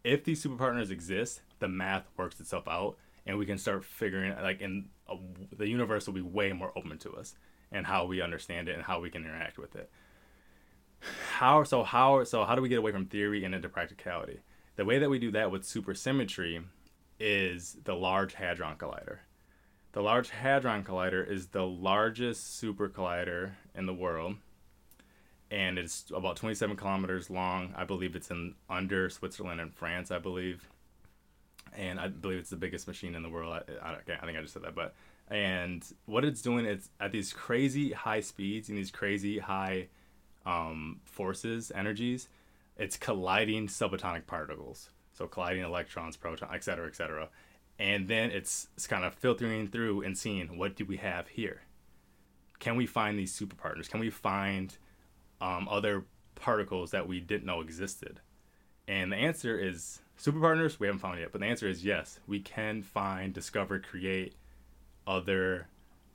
If 0.03 0.23
these 0.23 0.41
super 0.41 0.57
partners 0.57 0.91
exist, 0.91 1.41
the 1.59 1.69
math 1.69 2.09
works 2.17 2.39
itself 2.39 2.67
out, 2.67 2.97
and 3.31 3.39
we 3.39 3.45
can 3.45 3.57
start 3.57 3.85
figuring 3.85 4.35
like 4.43 4.59
in 4.59 4.89
a, 5.07 5.15
the 5.55 5.65
universe 5.65 6.05
will 6.05 6.13
be 6.13 6.21
way 6.21 6.51
more 6.51 6.73
open 6.77 6.97
to 6.97 7.13
us 7.13 7.33
and 7.71 7.85
how 7.85 8.05
we 8.05 8.21
understand 8.21 8.67
it 8.67 8.75
and 8.75 8.83
how 8.83 8.99
we 8.99 9.09
can 9.09 9.23
interact 9.23 9.57
with 9.57 9.73
it. 9.77 9.89
How 11.37 11.63
so? 11.63 11.83
How 11.83 12.25
so? 12.25 12.43
How 12.43 12.55
do 12.55 12.61
we 12.61 12.67
get 12.67 12.79
away 12.79 12.91
from 12.91 13.05
theory 13.05 13.45
and 13.45 13.55
into 13.55 13.69
practicality? 13.69 14.41
The 14.75 14.83
way 14.83 14.99
that 14.99 15.09
we 15.09 15.17
do 15.17 15.31
that 15.31 15.49
with 15.49 15.63
supersymmetry 15.63 16.61
is 17.21 17.77
the 17.85 17.95
Large 17.95 18.33
Hadron 18.33 18.75
Collider. 18.75 19.19
The 19.93 20.01
Large 20.01 20.29
Hadron 20.31 20.83
Collider 20.83 21.25
is 21.25 21.47
the 21.47 21.65
largest 21.65 22.57
super 22.57 22.89
collider 22.89 23.51
in 23.73 23.85
the 23.85 23.93
world, 23.93 24.35
and 25.49 25.79
it's 25.79 26.11
about 26.13 26.35
27 26.35 26.75
kilometers 26.75 27.29
long. 27.29 27.73
I 27.77 27.85
believe 27.85 28.13
it's 28.13 28.29
in 28.29 28.55
under 28.69 29.09
Switzerland 29.09 29.61
and 29.61 29.73
France. 29.73 30.11
I 30.11 30.19
believe, 30.19 30.69
and 31.75 31.99
I 31.99 32.07
believe 32.07 32.39
it's 32.39 32.49
the 32.49 32.55
biggest 32.55 32.87
machine 32.87 33.15
in 33.15 33.23
the 33.23 33.29
world. 33.29 33.53
I, 33.53 33.85
I, 33.85 33.93
I 33.93 34.25
think 34.25 34.37
I 34.37 34.41
just 34.41 34.53
said 34.53 34.63
that, 34.63 34.75
but 34.75 34.93
and 35.29 35.85
what 36.05 36.25
it's 36.25 36.41
doing 36.41 36.65
it's 36.65 36.89
at 36.99 37.11
these 37.11 37.31
crazy 37.31 37.91
high 37.91 38.19
speeds 38.19 38.69
and 38.69 38.77
these 38.77 38.91
crazy 38.91 39.39
high 39.39 39.87
um, 40.45 40.99
forces, 41.05 41.71
energies. 41.73 42.27
It's 42.77 42.97
colliding 42.97 43.67
subatomic 43.67 44.25
particles 44.25 44.89
so 45.13 45.27
colliding 45.27 45.63
electrons, 45.63 46.17
protons, 46.17 46.51
et 46.53 46.63
cetera, 46.63 46.87
et 46.87 46.95
cetera. 46.95 47.29
And 47.79 48.07
then 48.07 48.31
it's, 48.31 48.67
it's 48.75 48.87
kind 48.87 49.05
of 49.05 49.13
filtering 49.13 49.67
through 49.67 50.01
and 50.01 50.17
seeing 50.17 50.57
what 50.57 50.75
do 50.75 50.85
we 50.85 50.97
have 50.97 51.27
here. 51.27 51.61
Can 52.59 52.75
we 52.75 52.85
find 52.85 53.17
these 53.17 53.33
super 53.33 53.55
partners? 53.55 53.87
Can 53.87 53.99
we 53.99 54.09
find 54.09 54.77
um, 55.39 55.67
other 55.69 56.05
particles 56.35 56.91
that 56.91 57.07
we 57.07 57.19
didn't 57.19 57.45
know 57.45 57.61
existed? 57.61 58.19
And 58.87 59.11
the 59.11 59.15
answer 59.15 59.57
is 59.57 60.00
super 60.21 60.39
partners. 60.39 60.79
We 60.79 60.85
haven't 60.85 60.99
found 60.99 61.19
yet, 61.19 61.31
but 61.31 61.41
the 61.41 61.47
answer 61.47 61.67
is 61.67 61.83
yes. 61.83 62.19
We 62.27 62.39
can 62.39 62.83
find, 62.83 63.33
discover, 63.33 63.79
create 63.79 64.35
other 65.07 65.67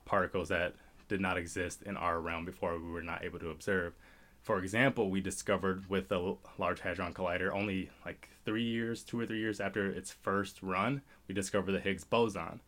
particles 0.05 0.47
that 0.47 0.75
did 1.09 1.19
not 1.19 1.37
exist 1.37 1.83
in 1.83 1.97
our 1.97 2.21
realm 2.21 2.45
before 2.45 2.79
we 2.79 2.89
were 2.89 3.01
not 3.01 3.25
able 3.25 3.39
to 3.39 3.49
observe. 3.49 3.93
For 4.41 4.59
example, 4.59 5.09
we 5.09 5.19
discovered 5.19 5.89
with 5.89 6.07
the 6.07 6.37
Large 6.57 6.79
Hadron 6.79 7.13
Collider 7.13 7.53
only 7.53 7.89
like 8.05 8.29
three 8.45 8.63
years, 8.63 9.03
two 9.03 9.19
or 9.19 9.25
three 9.25 9.39
years 9.39 9.59
after 9.59 9.85
its 9.85 10.11
first 10.11 10.63
run, 10.63 11.01
we 11.27 11.35
discovered 11.35 11.73
the 11.73 11.81
Higgs 11.81 12.05
boson. 12.05 12.61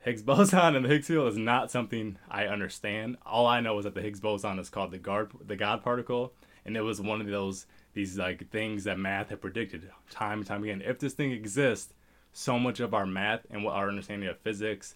Higgs 0.00 0.22
boson 0.22 0.76
and 0.76 0.84
the 0.84 0.90
Higgs 0.90 1.06
field 1.06 1.28
is 1.28 1.38
not 1.38 1.70
something 1.70 2.18
I 2.30 2.44
understand. 2.44 3.16
All 3.24 3.46
I 3.46 3.60
know 3.60 3.78
is 3.78 3.84
that 3.84 3.94
the 3.94 4.02
Higgs 4.02 4.20
boson 4.20 4.58
is 4.58 4.68
called 4.68 4.90
the 4.90 4.98
God, 4.98 5.30
the 5.42 5.56
God 5.56 5.82
particle, 5.82 6.34
and 6.66 6.76
it 6.76 6.82
was 6.82 7.00
one 7.00 7.22
of 7.22 7.26
those 7.26 7.64
these 7.92 8.18
like 8.18 8.50
things 8.50 8.84
that 8.84 8.98
math 8.98 9.30
had 9.30 9.40
predicted 9.40 9.90
time 10.10 10.38
and 10.38 10.46
time 10.46 10.62
again. 10.62 10.82
If 10.84 10.98
this 10.98 11.14
thing 11.14 11.32
exists, 11.32 11.92
so 12.32 12.58
much 12.58 12.80
of 12.80 12.94
our 12.94 13.06
math 13.06 13.46
and 13.50 13.64
what 13.64 13.74
our 13.74 13.88
understanding 13.88 14.28
of 14.28 14.38
physics 14.38 14.94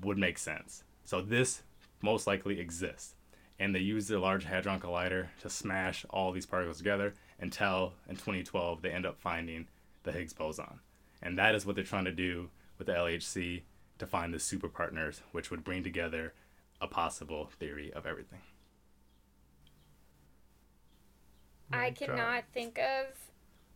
would 0.00 0.18
make 0.18 0.38
sense. 0.38 0.82
So 1.04 1.20
this 1.20 1.62
most 2.00 2.26
likely 2.26 2.58
exists 2.58 3.14
and 3.62 3.72
they 3.72 3.80
use 3.80 4.08
the 4.08 4.18
Large 4.18 4.44
Hadron 4.44 4.80
Collider 4.80 5.28
to 5.40 5.48
smash 5.48 6.04
all 6.10 6.32
these 6.32 6.46
particles 6.46 6.78
together 6.78 7.14
until 7.38 7.92
in 8.08 8.16
2012 8.16 8.82
they 8.82 8.90
end 8.90 9.06
up 9.06 9.20
finding 9.20 9.68
the 10.02 10.10
Higgs 10.10 10.32
boson. 10.32 10.80
And 11.22 11.38
that 11.38 11.54
is 11.54 11.64
what 11.64 11.76
they're 11.76 11.84
trying 11.84 12.06
to 12.06 12.12
do 12.12 12.50
with 12.76 12.88
the 12.88 12.94
LHC 12.94 13.62
to 13.98 14.06
find 14.06 14.34
the 14.34 14.40
super 14.40 14.68
partners, 14.68 15.22
which 15.30 15.52
would 15.52 15.62
bring 15.62 15.84
together 15.84 16.34
a 16.80 16.88
possible 16.88 17.50
theory 17.60 17.92
of 17.92 18.04
everything. 18.04 18.40
I 21.72 21.90
cannot 21.90 22.44
think 22.52 22.78
of 22.78 23.06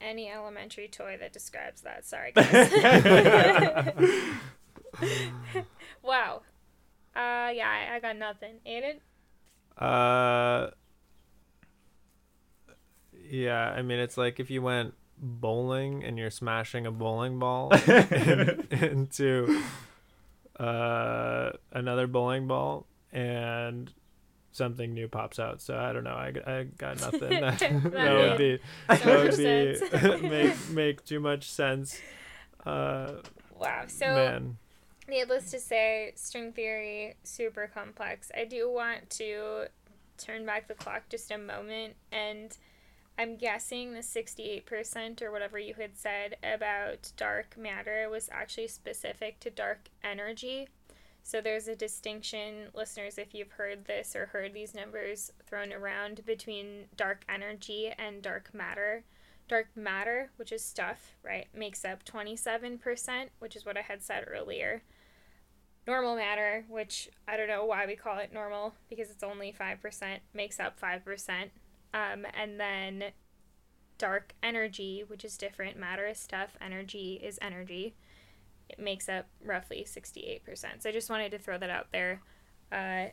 any 0.01 0.31
elementary 0.31 0.89
toy 0.89 1.17
that 1.21 1.33
describes 1.33 1.83
that. 1.83 2.05
Sorry, 2.05 2.33
guys. 2.35 3.93
wow. 6.03 6.43
Uh, 7.15 7.51
yeah, 7.55 7.69
I, 7.69 7.97
I 7.97 8.01
got 8.01 8.17
nothing. 8.17 8.57
Aiden? 8.67 9.01
Uh, 9.79 10.71
yeah, 13.31 13.71
I 13.71 13.83
mean, 13.83 13.99
it's 13.99 14.17
like 14.17 14.39
if 14.39 14.51
you 14.51 14.63
went 14.63 14.95
bowling 15.19 16.05
and 16.05 16.19
you're 16.19 16.31
smashing 16.31 16.87
a 16.87 16.91
bowling 16.91 17.39
ball 17.39 17.73
in, 17.87 18.67
into 18.71 19.63
uh, 20.59 21.51
another 21.73 22.07
bowling 22.07 22.47
ball 22.47 22.87
and 23.13 23.93
something 24.57 24.95
new 24.95 25.09
pops 25.09 25.39
out. 25.39 25.61
So 25.61 25.77
I 25.77 25.93
don't 25.93 26.05
know. 26.05 26.11
I, 26.11 26.33
I 26.47 26.65
got 26.65 27.01
nothing. 27.01 27.41
That, 27.41 27.59
that, 27.61 28.15
would 28.15 28.39
be 28.39 28.61
that 28.89 29.07
would 29.07 30.23
be 30.23 30.29
make 30.29 30.71
make 30.71 31.05
too 31.05 31.21
much 31.21 31.51
sense. 31.51 32.01
Uh, 32.65 33.23
wow. 33.61 33.85
So 33.87 34.07
man. 34.07 34.57
Needless 35.07 35.53
to 35.53 35.61
say, 35.61 36.11
string 36.17 36.51
theory 36.51 37.15
super 37.23 37.71
complex. 37.73 38.33
I 38.37 38.45
do 38.45 38.69
want 38.69 39.09
to 39.11 39.67
turn 40.19 40.45
back 40.45 40.67
the 40.67 40.75
clock 40.75 41.05
just 41.09 41.31
a 41.31 41.39
moment 41.39 41.95
and 42.11 42.57
I'm 43.19 43.37
guessing 43.37 43.95
the 43.95 44.01
68% 44.01 45.23
or 45.23 45.31
whatever 45.31 45.59
you 45.59 45.75
had 45.75 45.97
said 45.97 46.37
about 46.43 47.13
dark 47.17 47.57
matter 47.57 48.09
was 48.11 48.29
actually 48.31 48.69
specific 48.69 49.41
to 49.41 49.51
dark 49.51 49.89
energy. 50.05 50.69
So 51.27 51.41
there's 51.41 51.67
a 51.67 51.75
distinction, 51.75 52.69
listeners, 52.73 53.19
if 53.19 53.35
you've 53.35 53.51
heard 53.51 53.87
this 53.87 54.15
or 54.15 54.27
heard 54.27 54.55
these 54.55 54.77
numbers 54.77 55.33
thrown 55.45 55.73
around 55.73 56.25
between 56.25 56.85
dark 56.97 57.25
energy 57.29 57.93
and 57.99 58.23
dark 58.23 58.55
matter. 58.55 59.03
Dark 59.49 59.67
matter, 59.75 60.31
which 60.37 60.53
is 60.53 60.65
stuff, 60.65 61.17
right, 61.25 61.49
makes 61.53 61.85
up 61.85 62.05
27%, 62.05 62.79
which 63.41 63.57
is 63.57 63.67
what 63.67 63.77
I 63.77 63.81
had 63.81 64.05
said 64.05 64.25
earlier 64.29 64.83
normal 65.85 66.17
matter, 66.17 66.65
which 66.69 67.09
I 67.29 67.37
don't 67.37 67.49
know 67.49 67.65
why 67.65 67.87
we 67.87 67.97
call 67.97 68.19
it 68.19 68.33
normal 68.33 68.75
because 68.89 69.11
it's 69.11 69.23
only 69.23 69.53
5%, 69.53 70.19
makes 70.33 70.61
up 70.61 70.79
5%. 70.81 71.31
Um, 71.95 72.27
and 72.35 72.61
then 72.61 73.05
dark 73.99 74.35
energy, 74.43 75.05
which 75.07 75.25
is 75.25 75.37
different. 75.37 75.77
Matter 75.77 76.07
is 76.07 76.19
stuff, 76.19 76.57
energy 76.61 77.21
is 77.23 77.39
energy. 77.41 77.95
It 78.69 78.79
makes 78.79 79.09
up 79.09 79.27
roughly 79.45 79.87
68%. 79.89 80.83
So 80.83 80.89
I 80.89 80.93
just 80.93 81.11
wanted 81.11 81.31
to 81.33 81.39
throw 81.39 81.59
that 81.59 81.71
out 81.71 81.93
there. 81.93 82.21
Uh, 82.73 83.07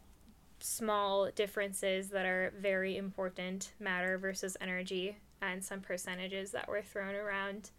small 0.60 1.30
differences 1.36 2.10
that 2.10 2.26
are 2.26 2.54
very 2.60 2.98
important 2.98 3.74
matter 3.80 4.18
versus 4.18 4.58
energy, 4.62 5.18
and 5.42 5.64
some 5.64 5.82
percentages 5.82 6.52
that 6.52 6.68
were 6.68 6.82
thrown 6.82 7.16
around. 7.16 7.72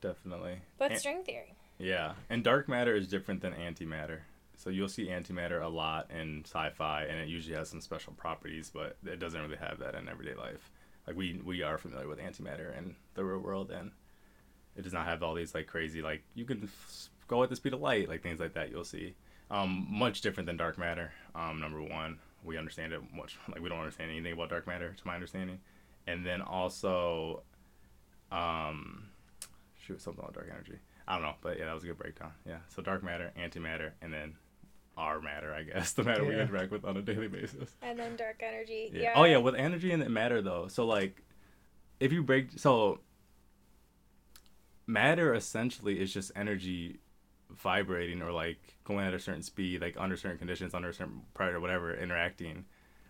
Definitely. 0.00 0.60
But 0.78 0.92
and- 0.92 1.00
string 1.00 1.24
theory. 1.24 1.56
Yeah, 1.78 2.14
and 2.30 2.42
dark 2.42 2.68
matter 2.68 2.94
is 2.94 3.06
different 3.06 3.42
than 3.42 3.52
antimatter. 3.52 4.20
So 4.56 4.70
you'll 4.70 4.88
see 4.88 5.08
antimatter 5.08 5.62
a 5.62 5.68
lot 5.68 6.10
in 6.10 6.42
sci-fi, 6.46 7.02
and 7.02 7.18
it 7.20 7.28
usually 7.28 7.54
has 7.56 7.68
some 7.68 7.82
special 7.82 8.14
properties, 8.14 8.70
but 8.72 8.96
it 9.04 9.18
doesn't 9.18 9.40
really 9.40 9.58
have 9.58 9.78
that 9.80 9.94
in 9.94 10.08
everyday 10.08 10.34
life. 10.34 10.70
Like 11.06 11.16
we 11.16 11.40
we 11.44 11.62
are 11.62 11.76
familiar 11.76 12.08
with 12.08 12.18
antimatter 12.18 12.76
in 12.78 12.96
the 13.14 13.24
real 13.24 13.40
world, 13.40 13.70
and 13.70 13.92
it 14.76 14.82
does 14.82 14.92
not 14.92 15.06
have 15.06 15.22
all 15.22 15.34
these 15.34 15.54
like 15.54 15.66
crazy 15.66 16.02
like 16.02 16.22
you 16.34 16.44
can 16.44 16.64
f- 16.64 17.10
go 17.28 17.42
at 17.42 17.50
the 17.50 17.56
speed 17.56 17.74
of 17.74 17.80
light, 17.80 18.08
like 18.08 18.22
things 18.22 18.40
like 18.40 18.54
that. 18.54 18.70
You'll 18.70 18.84
see 18.84 19.14
um, 19.50 19.86
much 19.88 20.20
different 20.20 20.46
than 20.46 20.56
dark 20.56 20.78
matter. 20.78 21.12
Um, 21.34 21.60
number 21.60 21.82
one, 21.82 22.18
we 22.44 22.56
understand 22.56 22.92
it 22.92 23.00
much 23.14 23.38
like 23.48 23.60
we 23.60 23.68
don't 23.68 23.78
understand 23.78 24.10
anything 24.10 24.32
about 24.32 24.50
dark 24.50 24.66
matter, 24.66 24.94
to 24.96 25.06
my 25.06 25.14
understanding, 25.14 25.58
and 26.06 26.24
then 26.24 26.42
also, 26.42 27.42
um, 28.30 29.08
shoot 29.80 30.00
something 30.00 30.22
about 30.22 30.34
dark 30.34 30.48
energy. 30.50 30.78
I 31.08 31.14
don't 31.14 31.22
know, 31.22 31.34
but 31.40 31.58
yeah, 31.58 31.66
that 31.66 31.74
was 31.74 31.84
a 31.84 31.86
good 31.86 31.98
breakdown. 31.98 32.32
Yeah, 32.46 32.58
so 32.74 32.82
dark 32.82 33.02
matter, 33.02 33.32
antimatter, 33.38 33.92
and 34.02 34.12
then 34.12 34.34
our 34.96 35.20
matter, 35.20 35.54
I 35.54 35.62
guess, 35.62 35.92
the 35.94 36.04
matter 36.04 36.22
yeah. 36.24 36.28
we 36.28 36.40
interact 36.40 36.72
with 36.72 36.84
on 36.84 36.96
a 36.96 37.02
daily 37.02 37.28
basis. 37.28 37.70
And 37.82 37.98
then 37.98 38.16
dark 38.16 38.42
energy. 38.42 38.90
Yeah. 38.92 39.02
yeah. 39.02 39.12
Oh 39.14 39.24
yeah, 39.24 39.38
with 39.38 39.54
energy 39.54 39.92
and 39.92 40.08
matter 40.10 40.42
though. 40.42 40.68
So 40.68 40.86
like, 40.86 41.22
if 42.00 42.12
you 42.12 42.22
break, 42.22 42.58
so 42.58 43.00
matter 44.86 45.34
essentially 45.34 46.00
is 46.00 46.12
just 46.12 46.32
energy 46.36 47.00
vibrating 47.50 48.22
or 48.22 48.32
like 48.32 48.58
going 48.84 49.06
at 49.06 49.14
a 49.14 49.18
certain 49.18 49.42
speed, 49.42 49.80
like 49.80 49.96
under 49.98 50.16
certain 50.16 50.38
conditions, 50.38 50.74
under 50.74 50.88
a 50.88 50.94
certain 50.94 51.22
pressure, 51.34 51.60
whatever, 51.60 51.94
interacting, 51.94 52.64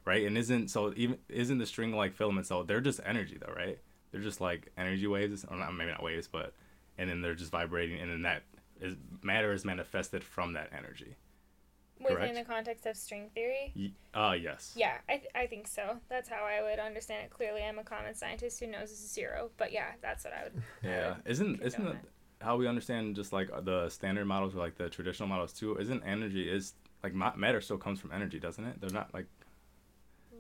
right? 0.05 0.27
And 0.27 0.37
isn't 0.39 0.69
so 0.69 0.93
even 0.97 1.19
isn't 1.29 1.59
the 1.59 1.67
string 1.67 1.93
like 1.93 2.15
filaments? 2.15 2.49
So 2.49 2.63
they're 2.63 2.81
just 2.81 3.01
energy 3.05 3.39
though, 3.39 3.53
right? 3.55 3.79
They're 4.11 4.21
just 4.21 4.41
like 4.41 4.73
energy 4.77 5.07
waves, 5.07 5.45
or 5.45 5.57
not, 5.57 5.75
maybe 5.75 5.91
not 5.91 6.03
waves, 6.03 6.29
but 6.29 6.55
and 6.99 7.11
then 7.11 7.21
they're 7.21 7.35
just 7.35 7.51
vibrating, 7.51 8.01
and 8.01 8.11
then 8.11 8.23
that 8.23 8.43
is 8.81 8.97
matter 9.23 9.53
is 9.53 9.65
manifested 9.65 10.25
from 10.25 10.55
that 10.55 10.71
energy. 10.77 11.17
Within 11.99 12.17
Correct? 12.17 12.35
the 12.35 12.45
context 12.45 12.87
of 12.87 12.97
string 12.97 13.31
theory? 13.35 13.95
Uh, 14.15 14.35
yes. 14.39 14.75
Yeah, 14.77 14.99
I, 15.09 15.17
th- 15.17 15.31
I 15.35 15.47
think 15.47 15.67
so. 15.67 15.97
That's 16.11 16.29
how 16.29 16.45
I 16.45 16.63
would 16.63 16.79
understand 16.79 17.25
it. 17.25 17.31
Clearly, 17.31 17.63
I'm 17.63 17.79
a 17.79 17.85
common 17.85 18.15
scientist 18.15 18.61
who 18.61 18.67
knows 18.67 18.95
zero, 18.95 19.51
but 19.57 19.73
yeah, 19.73 19.93
that's 20.03 20.25
what 20.25 20.35
I 20.35 20.45
would. 20.45 20.63
Yeah, 20.83 20.91
I 20.91 21.09
would 21.09 21.23
isn't 21.25 21.63
isn't 21.63 21.87
it, 21.87 21.97
how 22.41 22.57
we 22.57 22.67
understand 22.69 23.17
just 23.17 23.33
like 23.33 23.49
the 23.65 23.89
standard 23.89 24.27
models 24.27 24.55
or 24.55 24.59
like 24.59 24.77
the 24.77 24.91
traditional 24.91 25.29
models 25.29 25.53
too, 25.53 25.77
isn't 25.79 26.03
energy 26.05 26.49
is 26.51 26.75
like 27.03 27.15
matter 27.15 27.61
still 27.61 27.79
comes 27.79 28.01
from 28.01 28.13
energy, 28.13 28.39
doesn't 28.39 28.65
it? 28.65 28.81
They're 28.81 28.91
not 28.91 29.13
like 29.15 29.27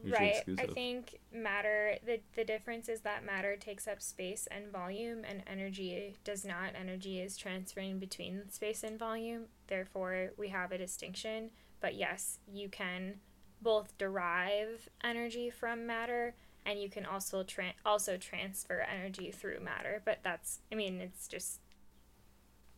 right. 0.05 0.37
Exclusive. 0.37 0.71
I 0.71 0.73
think 0.73 1.19
matter 1.33 1.97
the 2.05 2.21
the 2.35 2.45
difference 2.45 2.89
is 2.89 3.01
that 3.03 3.25
matter 3.25 3.57
takes 3.57 3.87
up 3.87 4.03
space 4.03 4.47
and 4.51 4.71
volume, 4.73 5.23
and 5.25 5.43
energy 5.47 6.17
does 6.25 6.45
not. 6.45 6.71
Energy 6.79 7.21
is 7.21 7.37
transferring 7.37 7.99
between 7.99 8.51
space 8.51 8.83
and 8.83 8.99
volume. 8.99 9.45
Therefore, 9.67 10.33
we 10.37 10.49
have 10.49 10.73
a 10.73 10.79
distinction. 10.79 11.51
But 11.81 11.95
yes, 11.95 12.39
you 12.51 12.69
can 12.69 13.21
both 13.63 13.97
derive 13.99 14.89
energy 15.03 15.51
from 15.51 15.87
matter 15.87 16.35
and 16.65 16.81
you 16.81 16.91
can 16.91 17.07
also 17.07 17.43
tra- 17.43 17.75
also 17.85 18.17
transfer 18.17 18.85
energy 18.93 19.31
through 19.31 19.61
matter 19.61 20.03
but 20.05 20.19
that's 20.23 20.61
i 20.71 20.75
mean 20.75 21.01
it's 21.01 21.27
just 21.27 21.61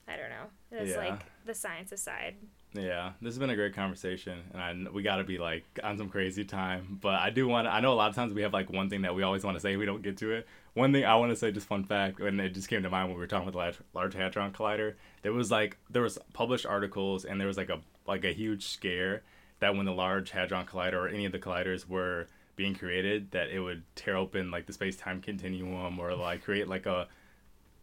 i 0.07 0.16
don't 0.16 0.31
know 0.31 0.47
it's 0.71 0.93
yeah. 0.93 0.97
like 0.97 1.23
the 1.45 1.55
science 1.55 1.91
aside 1.91 2.37
yeah 2.79 3.12
this 3.20 3.35
has 3.35 3.39
been 3.39 3.51
a 3.51 3.57
great 3.57 3.74
conversation 3.74 4.39
and 4.53 4.89
I, 4.89 4.91
we 4.91 5.03
got 5.03 5.16
to 5.16 5.24
be 5.24 5.39
like 5.39 5.64
on 5.83 5.99
some 5.99 6.09
crazy 6.09 6.45
time 6.45 6.99
but 7.01 7.14
i 7.14 7.31
do 7.31 7.49
want 7.49 7.66
i 7.66 7.81
know 7.81 7.93
a 7.93 7.95
lot 7.95 8.11
of 8.11 8.14
times 8.14 8.33
we 8.33 8.43
have 8.43 8.53
like 8.53 8.70
one 8.70 8.89
thing 8.89 9.03
that 9.03 9.14
we 9.14 9.22
always 9.22 9.45
want 9.45 9.57
to 9.57 9.61
say 9.61 9.76
we 9.76 9.87
don't 9.87 10.03
get 10.03 10.16
to 10.18 10.33
it. 10.33 10.47
One 10.74 10.93
thing 10.93 11.05
i 11.05 11.16
want 11.16 11.31
to 11.31 11.37
say 11.37 11.51
just 11.51 11.66
fun 11.66 11.85
fact 11.85 12.20
and 12.20 12.41
it 12.41 12.51
just 12.51 12.68
came 12.68 12.83
to 12.83 12.91
mind 12.91 13.09
when 13.09 13.16
we 13.16 13.20
were 13.20 13.26
talking 13.26 13.49
about 13.49 13.53
the 13.53 13.59
large, 13.59 13.79
large 13.95 14.14
hadron 14.14 14.53
collider 14.53 14.95
there 15.22 15.33
was 15.33 15.51
like 15.51 15.76
there 15.91 16.03
was 16.03 16.18
published 16.33 16.66
articles 16.66 17.24
and 17.24 17.41
there 17.41 17.49
was 17.49 17.57
like 17.57 17.70
a 17.70 17.81
like 18.07 18.24
a 18.24 18.33
huge 18.33 18.66
scare 18.66 19.22
that 19.61 19.74
when 19.74 19.87
the 19.87 19.93
large 19.93 20.31
hadron 20.31 20.66
collider 20.66 20.95
or 20.95 21.09
any 21.09 21.24
of 21.24 21.33
the 21.33 21.39
colliders 21.39 21.89
were 21.89 22.29
being 22.55 22.74
created 22.74 23.31
that 23.33 23.49
it 23.51 23.61
would 23.61 23.83
tear 23.95 24.16
open 24.16 24.51
like 24.51 24.66
the 24.66 24.72
space-time 24.72 25.20
continuum 25.20 25.99
or 25.99 26.14
like 26.14 26.45
create 26.45 26.68
like 26.68 26.87
a 26.87 27.09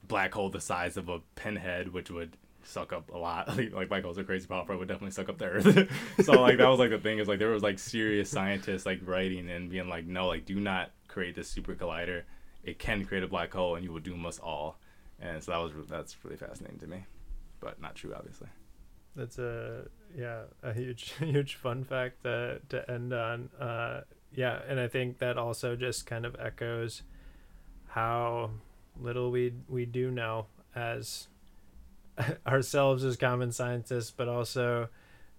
black 0.08 0.34
hole 0.34 0.50
the 0.50 0.62
size 0.62 0.98
of 0.98 1.10
a 1.10 1.20
pinhead 1.36 1.91
which 1.91 2.10
would 2.12 2.38
suck 2.66 2.93
up 2.93 3.11
a 3.13 3.18
lot. 3.18 3.57
Like 3.74 4.03
holes 4.03 4.18
are 4.18 4.24
crazy 4.24 4.47
it 4.49 4.68
would 4.70 4.88
definitely 4.88 5.11
suck 5.11 5.30
up 5.30 5.38
the 5.38 5.45
earth. 5.45 5.89
So 6.24 6.41
like 6.41 6.57
that 6.57 6.68
was 6.68 6.80
like 6.80 6.89
the 6.89 6.97
thing 6.99 7.20
is 7.20 7.28
like 7.28 7.39
there 7.39 7.49
was 7.49 7.63
like 7.63 7.80
serious 7.80 8.30
scientists 8.30 8.86
like 8.86 8.99
writing 9.03 9.49
and 9.49 9.70
being 9.70 9.89
like 9.89 10.05
no 10.05 10.28
like 10.28 10.45
do 10.45 10.59
not 10.59 10.91
create 11.07 11.36
this 11.36 11.47
super 11.47 11.76
collider. 11.76 12.24
It 12.63 12.80
can 12.80 13.05
create 13.05 13.24
a 13.24 13.28
black 13.28 13.53
hole 13.53 13.76
and 13.76 13.84
you 13.84 13.91
will 13.91 13.99
doom 13.99 14.26
us 14.26 14.39
all. 14.39 14.80
And 15.20 15.43
so 15.43 15.51
that 15.51 15.57
was 15.57 15.88
that's 15.88 16.16
really 16.24 16.38
fascinating 16.38 16.80
to 16.80 16.88
me 16.88 17.05
but 17.59 17.82
not 17.82 17.95
true 17.95 18.13
obviously. 18.16 18.47
That's 19.16 19.38
a 19.39 19.86
yeah 20.16 20.43
a 20.63 20.74
huge 20.74 21.13
huge 21.20 21.55
fun 21.55 21.84
fact 21.84 22.24
to 22.24 22.59
to 22.70 22.89
end 22.89 23.13
on. 23.13 23.49
Uh 23.59 24.01
yeah 24.36 24.59
and 24.68 24.80
i 24.80 24.88
think 24.88 25.20
that 25.20 25.38
also 25.38 25.76
just 25.76 26.05
kind 26.05 26.26
of 26.26 26.36
echoes 26.39 27.03
how 27.88 28.51
little 28.99 29.32
we 29.32 29.53
we 29.68 29.86
do 29.86 30.11
know 30.11 30.45
as 30.76 31.28
ourselves 32.47 33.03
as 33.03 33.18
common 33.18 33.51
scientists 33.51 34.11
but 34.11 34.28
also 34.28 34.88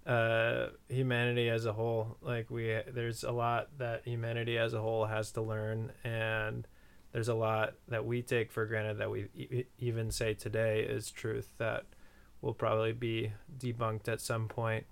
uh 0.05 0.67
humanity 0.87 1.49
as 1.49 1.65
a 1.65 1.73
whole 1.73 2.17
like 2.21 2.49
we 2.49 2.79
there's 2.93 3.23
a 3.23 3.31
lot 3.31 3.67
that 3.77 4.01
humanity 4.05 4.57
as 4.57 4.73
a 4.73 4.81
whole 4.81 5.05
has 5.05 5.31
to 5.31 5.41
learn 5.41 5.91
and 6.03 6.67
there's 7.11 7.27
a 7.29 7.33
lot 7.33 7.73
that 7.87 8.05
we 8.05 8.21
take 8.21 8.51
for 8.51 8.65
granted 8.65 8.99
that 8.99 9.09
we 9.09 9.27
e- 9.35 9.63
even 9.79 10.11
say 10.11 10.33
today 10.33 10.81
is 10.81 11.09
truth 11.09 11.51
that 11.57 11.85
will 12.41 12.53
probably 12.53 12.91
be 12.91 13.31
debunked 13.57 14.07
at 14.07 14.21
some 14.21 14.47
point. 14.47 14.85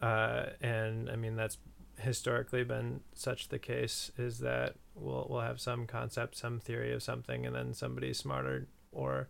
Uh, 0.00 0.46
and 0.60 1.08
I 1.08 1.16
mean 1.16 1.36
that's 1.36 1.58
historically 1.98 2.64
been 2.64 3.00
such 3.14 3.48
the 3.48 3.58
case 3.58 4.10
is 4.18 4.40
that 4.40 4.74
we'll 4.94 5.26
we'll 5.30 5.40
have 5.40 5.60
some 5.60 5.86
concept, 5.86 6.36
some 6.36 6.58
theory 6.58 6.92
of 6.92 7.02
something, 7.02 7.46
and 7.46 7.54
then 7.54 7.74
somebody 7.74 8.12
smarter 8.12 8.66
or 8.90 9.28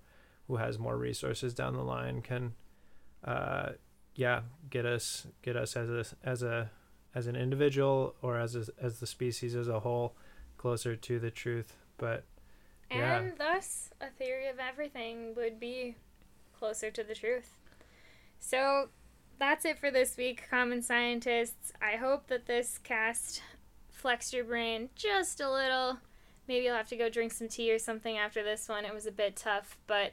who 0.49 0.57
has 0.57 0.79
more 0.79 0.97
resources 0.97 1.55
down 1.55 1.75
the 1.75 1.83
line 1.83 2.23
can, 2.23 2.55
uh, 3.25 3.71
yeah, 4.15 4.41
get 4.71 4.85
us 4.85 5.27
get 5.43 5.57
us 5.57 5.77
as 5.77 5.89
a 5.89 6.05
as 6.23 6.43
a 6.43 6.71
as 7.15 7.27
an 7.27 7.37
individual 7.37 8.15
or 8.23 8.39
as 8.39 8.57
a, 8.57 8.65
as 8.81 9.01
the 9.01 9.07
species 9.07 9.55
as 9.55 9.69
a 9.69 9.81
whole 9.81 10.15
closer 10.57 10.97
to 10.97 11.19
the 11.19 11.31
truth. 11.31 11.77
But 11.99 12.25
yeah. 12.91 13.19
and 13.19 13.33
thus 13.39 13.91
a 14.01 14.09
theory 14.09 14.49
of 14.49 14.59
everything 14.59 15.35
would 15.37 15.59
be 15.59 15.97
closer 16.59 16.91
to 16.91 17.03
the 17.03 17.15
truth. 17.15 17.57
So 18.39 18.89
that's 19.39 19.65
it 19.65 19.79
for 19.79 19.91
this 19.91 20.17
week, 20.17 20.45
Common 20.51 20.83
Scientists. 20.83 21.73
I 21.81 21.97
hope 21.97 22.29
that 22.29 22.47
this 22.47 22.79
cast 22.79 23.43
flexed 23.91 24.33
your 24.33 24.45
brain 24.45 24.89
just 24.95 25.41
a 25.41 25.51
little. 25.51 25.99
Maybe 26.49 26.67
you'll 26.67 26.77
have 26.77 26.89
to 26.89 26.97
go 26.97 27.09
drink 27.09 27.33
some 27.33 27.49
tea 27.49 27.73
or 27.73 27.79
something 27.79 28.19
after 28.19 28.43
this 28.43 28.69
one. 28.69 28.85
It 28.85 28.95
was 28.95 29.07
a 29.07 29.13
bit 29.13 29.37
tough, 29.37 29.77
but 29.87 30.13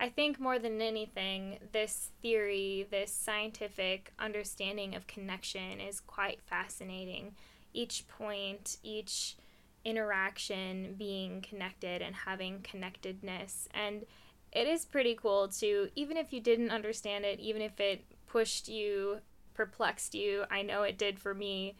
I 0.00 0.08
think 0.08 0.38
more 0.38 0.58
than 0.58 0.80
anything, 0.80 1.58
this 1.72 2.10
theory, 2.22 2.86
this 2.90 3.12
scientific 3.12 4.12
understanding 4.18 4.94
of 4.94 5.08
connection 5.08 5.80
is 5.80 5.98
quite 5.98 6.40
fascinating. 6.42 7.34
Each 7.72 8.06
point, 8.06 8.76
each 8.84 9.36
interaction 9.84 10.94
being 10.96 11.40
connected 11.40 12.00
and 12.00 12.14
having 12.14 12.60
connectedness. 12.62 13.68
And 13.74 14.04
it 14.52 14.68
is 14.68 14.84
pretty 14.84 15.14
cool 15.14 15.48
to 15.48 15.88
even 15.96 16.16
if 16.16 16.32
you 16.32 16.40
didn't 16.40 16.70
understand 16.70 17.24
it, 17.24 17.40
even 17.40 17.60
if 17.60 17.80
it 17.80 18.04
pushed 18.26 18.68
you, 18.68 19.18
perplexed 19.54 20.14
you, 20.14 20.44
I 20.48 20.62
know 20.62 20.84
it 20.84 20.96
did 20.96 21.18
for 21.18 21.34
me, 21.34 21.74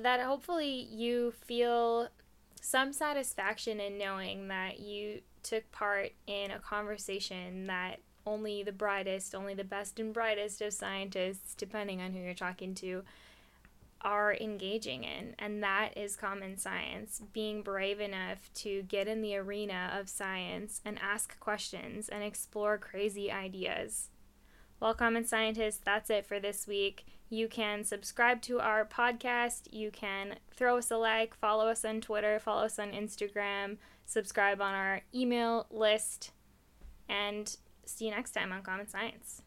that 0.00 0.20
hopefully 0.20 0.88
you 0.90 1.32
feel 1.32 2.08
some 2.60 2.92
satisfaction 2.94 3.78
in 3.78 3.98
knowing 3.98 4.48
that 4.48 4.80
you 4.80 5.20
took 5.44 5.70
part 5.70 6.12
in 6.26 6.50
a 6.50 6.58
conversation 6.58 7.66
that 7.68 8.00
only 8.26 8.62
the 8.62 8.72
brightest, 8.72 9.34
only 9.34 9.54
the 9.54 9.64
best 9.64 10.00
and 10.00 10.12
brightest 10.12 10.60
of 10.62 10.72
scientists, 10.72 11.54
depending 11.54 12.00
on 12.00 12.12
who 12.12 12.20
you're 12.20 12.34
talking 12.34 12.74
to, 12.74 13.02
are 14.00 14.36
engaging 14.38 15.02
in, 15.04 15.34
and 15.38 15.62
that 15.62 15.96
is 15.96 16.14
common 16.14 16.58
science. 16.58 17.22
Being 17.32 17.62
brave 17.62 18.00
enough 18.00 18.50
to 18.56 18.82
get 18.82 19.08
in 19.08 19.22
the 19.22 19.36
arena 19.36 19.96
of 19.98 20.08
science 20.08 20.80
and 20.84 20.98
ask 21.00 21.38
questions 21.40 22.08
and 22.08 22.22
explore 22.22 22.76
crazy 22.76 23.32
ideas. 23.32 24.10
Well, 24.78 24.92
common 24.92 25.24
scientists, 25.24 25.80
that's 25.82 26.10
it 26.10 26.26
for 26.26 26.38
this 26.38 26.66
week. 26.66 27.06
You 27.30 27.48
can 27.48 27.84
subscribe 27.84 28.42
to 28.42 28.60
our 28.60 28.84
podcast. 28.84 29.72
You 29.72 29.90
can 29.90 30.36
throw 30.54 30.76
us 30.76 30.90
a 30.90 30.98
like, 30.98 31.34
follow 31.34 31.68
us 31.68 31.84
on 31.84 32.02
Twitter, 32.02 32.38
follow 32.38 32.64
us 32.64 32.78
on 32.78 32.92
Instagram, 32.92 33.78
subscribe 34.04 34.60
on 34.60 34.74
our 34.74 35.02
email 35.14 35.66
list, 35.70 36.32
and 37.08 37.56
see 37.84 38.06
you 38.06 38.10
next 38.10 38.32
time 38.32 38.52
on 38.52 38.62
Common 38.62 38.88
Science. 38.88 39.42